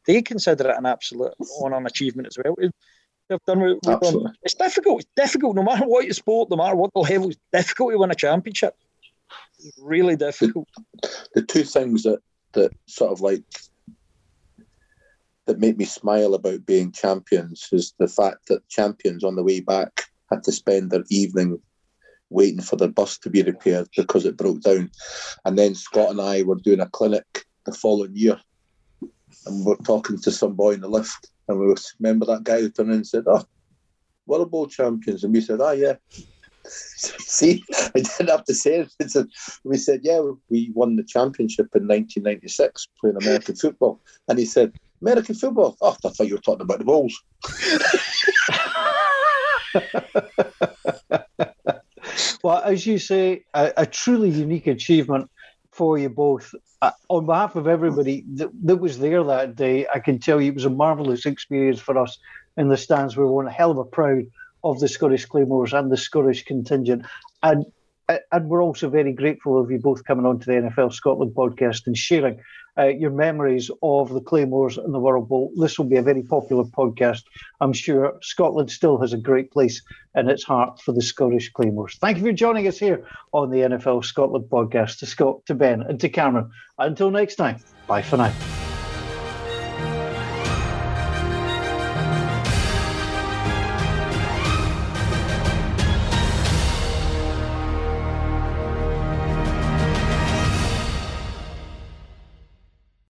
they 0.06 0.22
consider 0.22 0.70
it 0.70 0.76
an 0.76 0.86
absolute 0.86 1.34
honor 1.62 1.86
achievement 1.86 2.26
as 2.26 2.36
well 2.42 2.56
they've 3.30 3.44
done 3.46 3.60
we've 3.62 4.00
done. 4.00 4.34
It's 4.42 4.54
difficult. 4.54 5.00
It's 5.00 5.10
difficult, 5.16 5.56
no 5.56 5.62
matter 5.62 5.86
what 5.86 6.04
your 6.04 6.12
sport, 6.12 6.50
no 6.50 6.56
matter 6.56 6.76
what 6.76 6.92
the 6.92 7.00
level. 7.00 7.30
It's 7.30 7.38
difficult 7.52 7.92
to 7.92 7.98
win 7.98 8.10
a 8.10 8.14
championship. 8.14 8.74
It's 9.58 9.78
really 9.80 10.16
difficult. 10.16 10.68
The, 11.02 11.10
the 11.36 11.42
two 11.42 11.64
things 11.64 12.02
that 12.02 12.18
that 12.52 12.72
sort 12.86 13.12
of 13.12 13.20
like 13.20 13.44
that 15.46 15.60
make 15.60 15.78
me 15.78 15.84
smile 15.84 16.34
about 16.34 16.66
being 16.66 16.92
champions 16.92 17.68
is 17.72 17.94
the 17.98 18.08
fact 18.08 18.48
that 18.48 18.68
champions 18.68 19.24
on 19.24 19.36
the 19.36 19.42
way 19.42 19.60
back 19.60 20.04
had 20.30 20.42
to 20.44 20.52
spend 20.52 20.90
their 20.90 21.04
evening 21.08 21.60
waiting 22.30 22.62
for 22.62 22.76
their 22.76 22.88
bus 22.88 23.18
to 23.18 23.30
be 23.30 23.42
oh 23.42 23.42
repaired 23.42 23.88
because 23.96 24.24
it 24.24 24.36
broke 24.36 24.62
down. 24.62 24.90
And 25.44 25.58
then 25.58 25.74
Scott 25.74 26.10
and 26.10 26.20
I 26.20 26.42
were 26.42 26.56
doing 26.56 26.80
a 26.80 26.88
clinic 26.88 27.44
the 27.66 27.72
following 27.72 28.16
year 28.16 28.40
and 29.46 29.64
we 29.64 29.72
are 29.72 29.76
talking 29.76 30.18
to 30.18 30.30
some 30.30 30.54
boy 30.54 30.72
in 30.72 30.80
the 30.80 30.88
lift 30.88 31.30
and 31.48 31.58
we 31.58 31.66
were, 31.66 31.76
remember 31.98 32.26
that 32.26 32.44
guy 32.44 32.60
who 32.60 32.70
turned 32.70 32.90
in 32.90 32.96
and 32.96 33.06
said, 33.06 33.24
Oh, 33.26 33.44
World 34.26 34.50
Bowl 34.50 34.66
champions. 34.66 35.24
And 35.24 35.32
we 35.32 35.40
said, 35.40 35.60
Oh, 35.60 35.72
yeah. 35.72 35.94
See, 36.64 37.64
I 37.72 37.90
didn't 37.94 38.28
have 38.28 38.44
to 38.44 38.54
say 38.54 38.86
it. 38.86 39.26
We 39.64 39.76
said, 39.76 40.00
Yeah, 40.02 40.20
we 40.48 40.70
won 40.74 40.96
the 40.96 41.04
championship 41.04 41.68
in 41.74 41.88
1996 41.88 42.88
playing 43.00 43.16
American 43.20 43.56
football. 43.56 44.00
And 44.28 44.38
he 44.38 44.44
said, 44.44 44.72
American 45.02 45.34
football? 45.34 45.76
Oh, 45.80 45.96
I 46.04 46.08
thought 46.08 46.26
you 46.26 46.34
were 46.34 46.40
talking 46.40 46.62
about 46.62 46.78
the 46.78 46.84
Bulls. 46.84 47.18
well, 52.42 52.62
as 52.62 52.86
you 52.86 52.98
say, 52.98 53.44
a, 53.54 53.72
a 53.78 53.86
truly 53.86 54.30
unique 54.30 54.66
achievement 54.66 55.30
for 55.72 55.98
you 55.98 56.08
both. 56.08 56.54
Uh, 56.82 56.92
on 57.08 57.26
behalf 57.26 57.56
of 57.56 57.66
everybody 57.66 58.24
that, 58.34 58.50
that, 58.62 58.76
was 58.76 58.98
there 58.98 59.22
that 59.22 59.54
day, 59.54 59.86
I 59.92 59.98
can 59.98 60.18
tell 60.18 60.40
you 60.40 60.50
it 60.50 60.54
was 60.54 60.64
a 60.64 60.70
marvellous 60.70 61.26
experience 61.26 61.78
for 61.78 61.98
us 61.98 62.18
in 62.56 62.68
the 62.68 62.76
stands. 62.76 63.16
We 63.16 63.24
were 63.24 63.44
a 63.44 63.52
hell 63.52 63.70
of 63.70 63.78
a 63.78 63.84
proud 63.84 64.24
of 64.64 64.80
the 64.80 64.88
Scottish 64.88 65.26
Claymores 65.26 65.72
and 65.72 65.90
the 65.90 65.96
Scottish 65.96 66.44
contingent. 66.44 67.04
And 67.42 67.66
and 68.32 68.48
we're 68.48 68.62
also 68.62 68.88
very 68.88 69.12
grateful 69.12 69.60
of 69.60 69.70
you 69.70 69.78
both 69.78 70.04
coming 70.04 70.26
on 70.26 70.38
to 70.40 70.46
the 70.46 70.52
NFL 70.52 70.92
Scotland 70.92 71.34
podcast 71.34 71.86
and 71.86 71.96
sharing 71.96 72.40
uh, 72.78 72.86
your 72.86 73.10
memories 73.10 73.70
of 73.82 74.12
the 74.12 74.20
Claymores 74.20 74.78
and 74.78 74.94
the 74.94 74.98
World 74.98 75.28
Bowl. 75.28 75.52
This 75.56 75.78
will 75.78 75.86
be 75.86 75.96
a 75.96 76.02
very 76.02 76.22
popular 76.22 76.64
podcast. 76.64 77.22
I'm 77.60 77.72
sure 77.72 78.18
Scotland 78.22 78.70
still 78.70 78.98
has 78.98 79.12
a 79.12 79.18
great 79.18 79.50
place 79.50 79.82
in 80.14 80.28
its 80.28 80.44
heart 80.44 80.80
for 80.80 80.92
the 80.92 81.02
Scottish 81.02 81.52
Claymores. 81.52 81.98
Thank 82.00 82.18
you 82.18 82.24
for 82.24 82.32
joining 82.32 82.66
us 82.66 82.78
here 82.78 83.06
on 83.32 83.50
the 83.50 83.58
NFL 83.58 84.04
Scotland 84.04 84.46
podcast. 84.50 84.98
To 84.98 85.06
Scott, 85.06 85.44
to 85.46 85.54
Ben, 85.54 85.82
and 85.82 86.00
to 86.00 86.08
Cameron. 86.08 86.50
Until 86.78 87.10
next 87.10 87.36
time, 87.36 87.58
bye 87.86 88.02
for 88.02 88.16
now. 88.16 88.59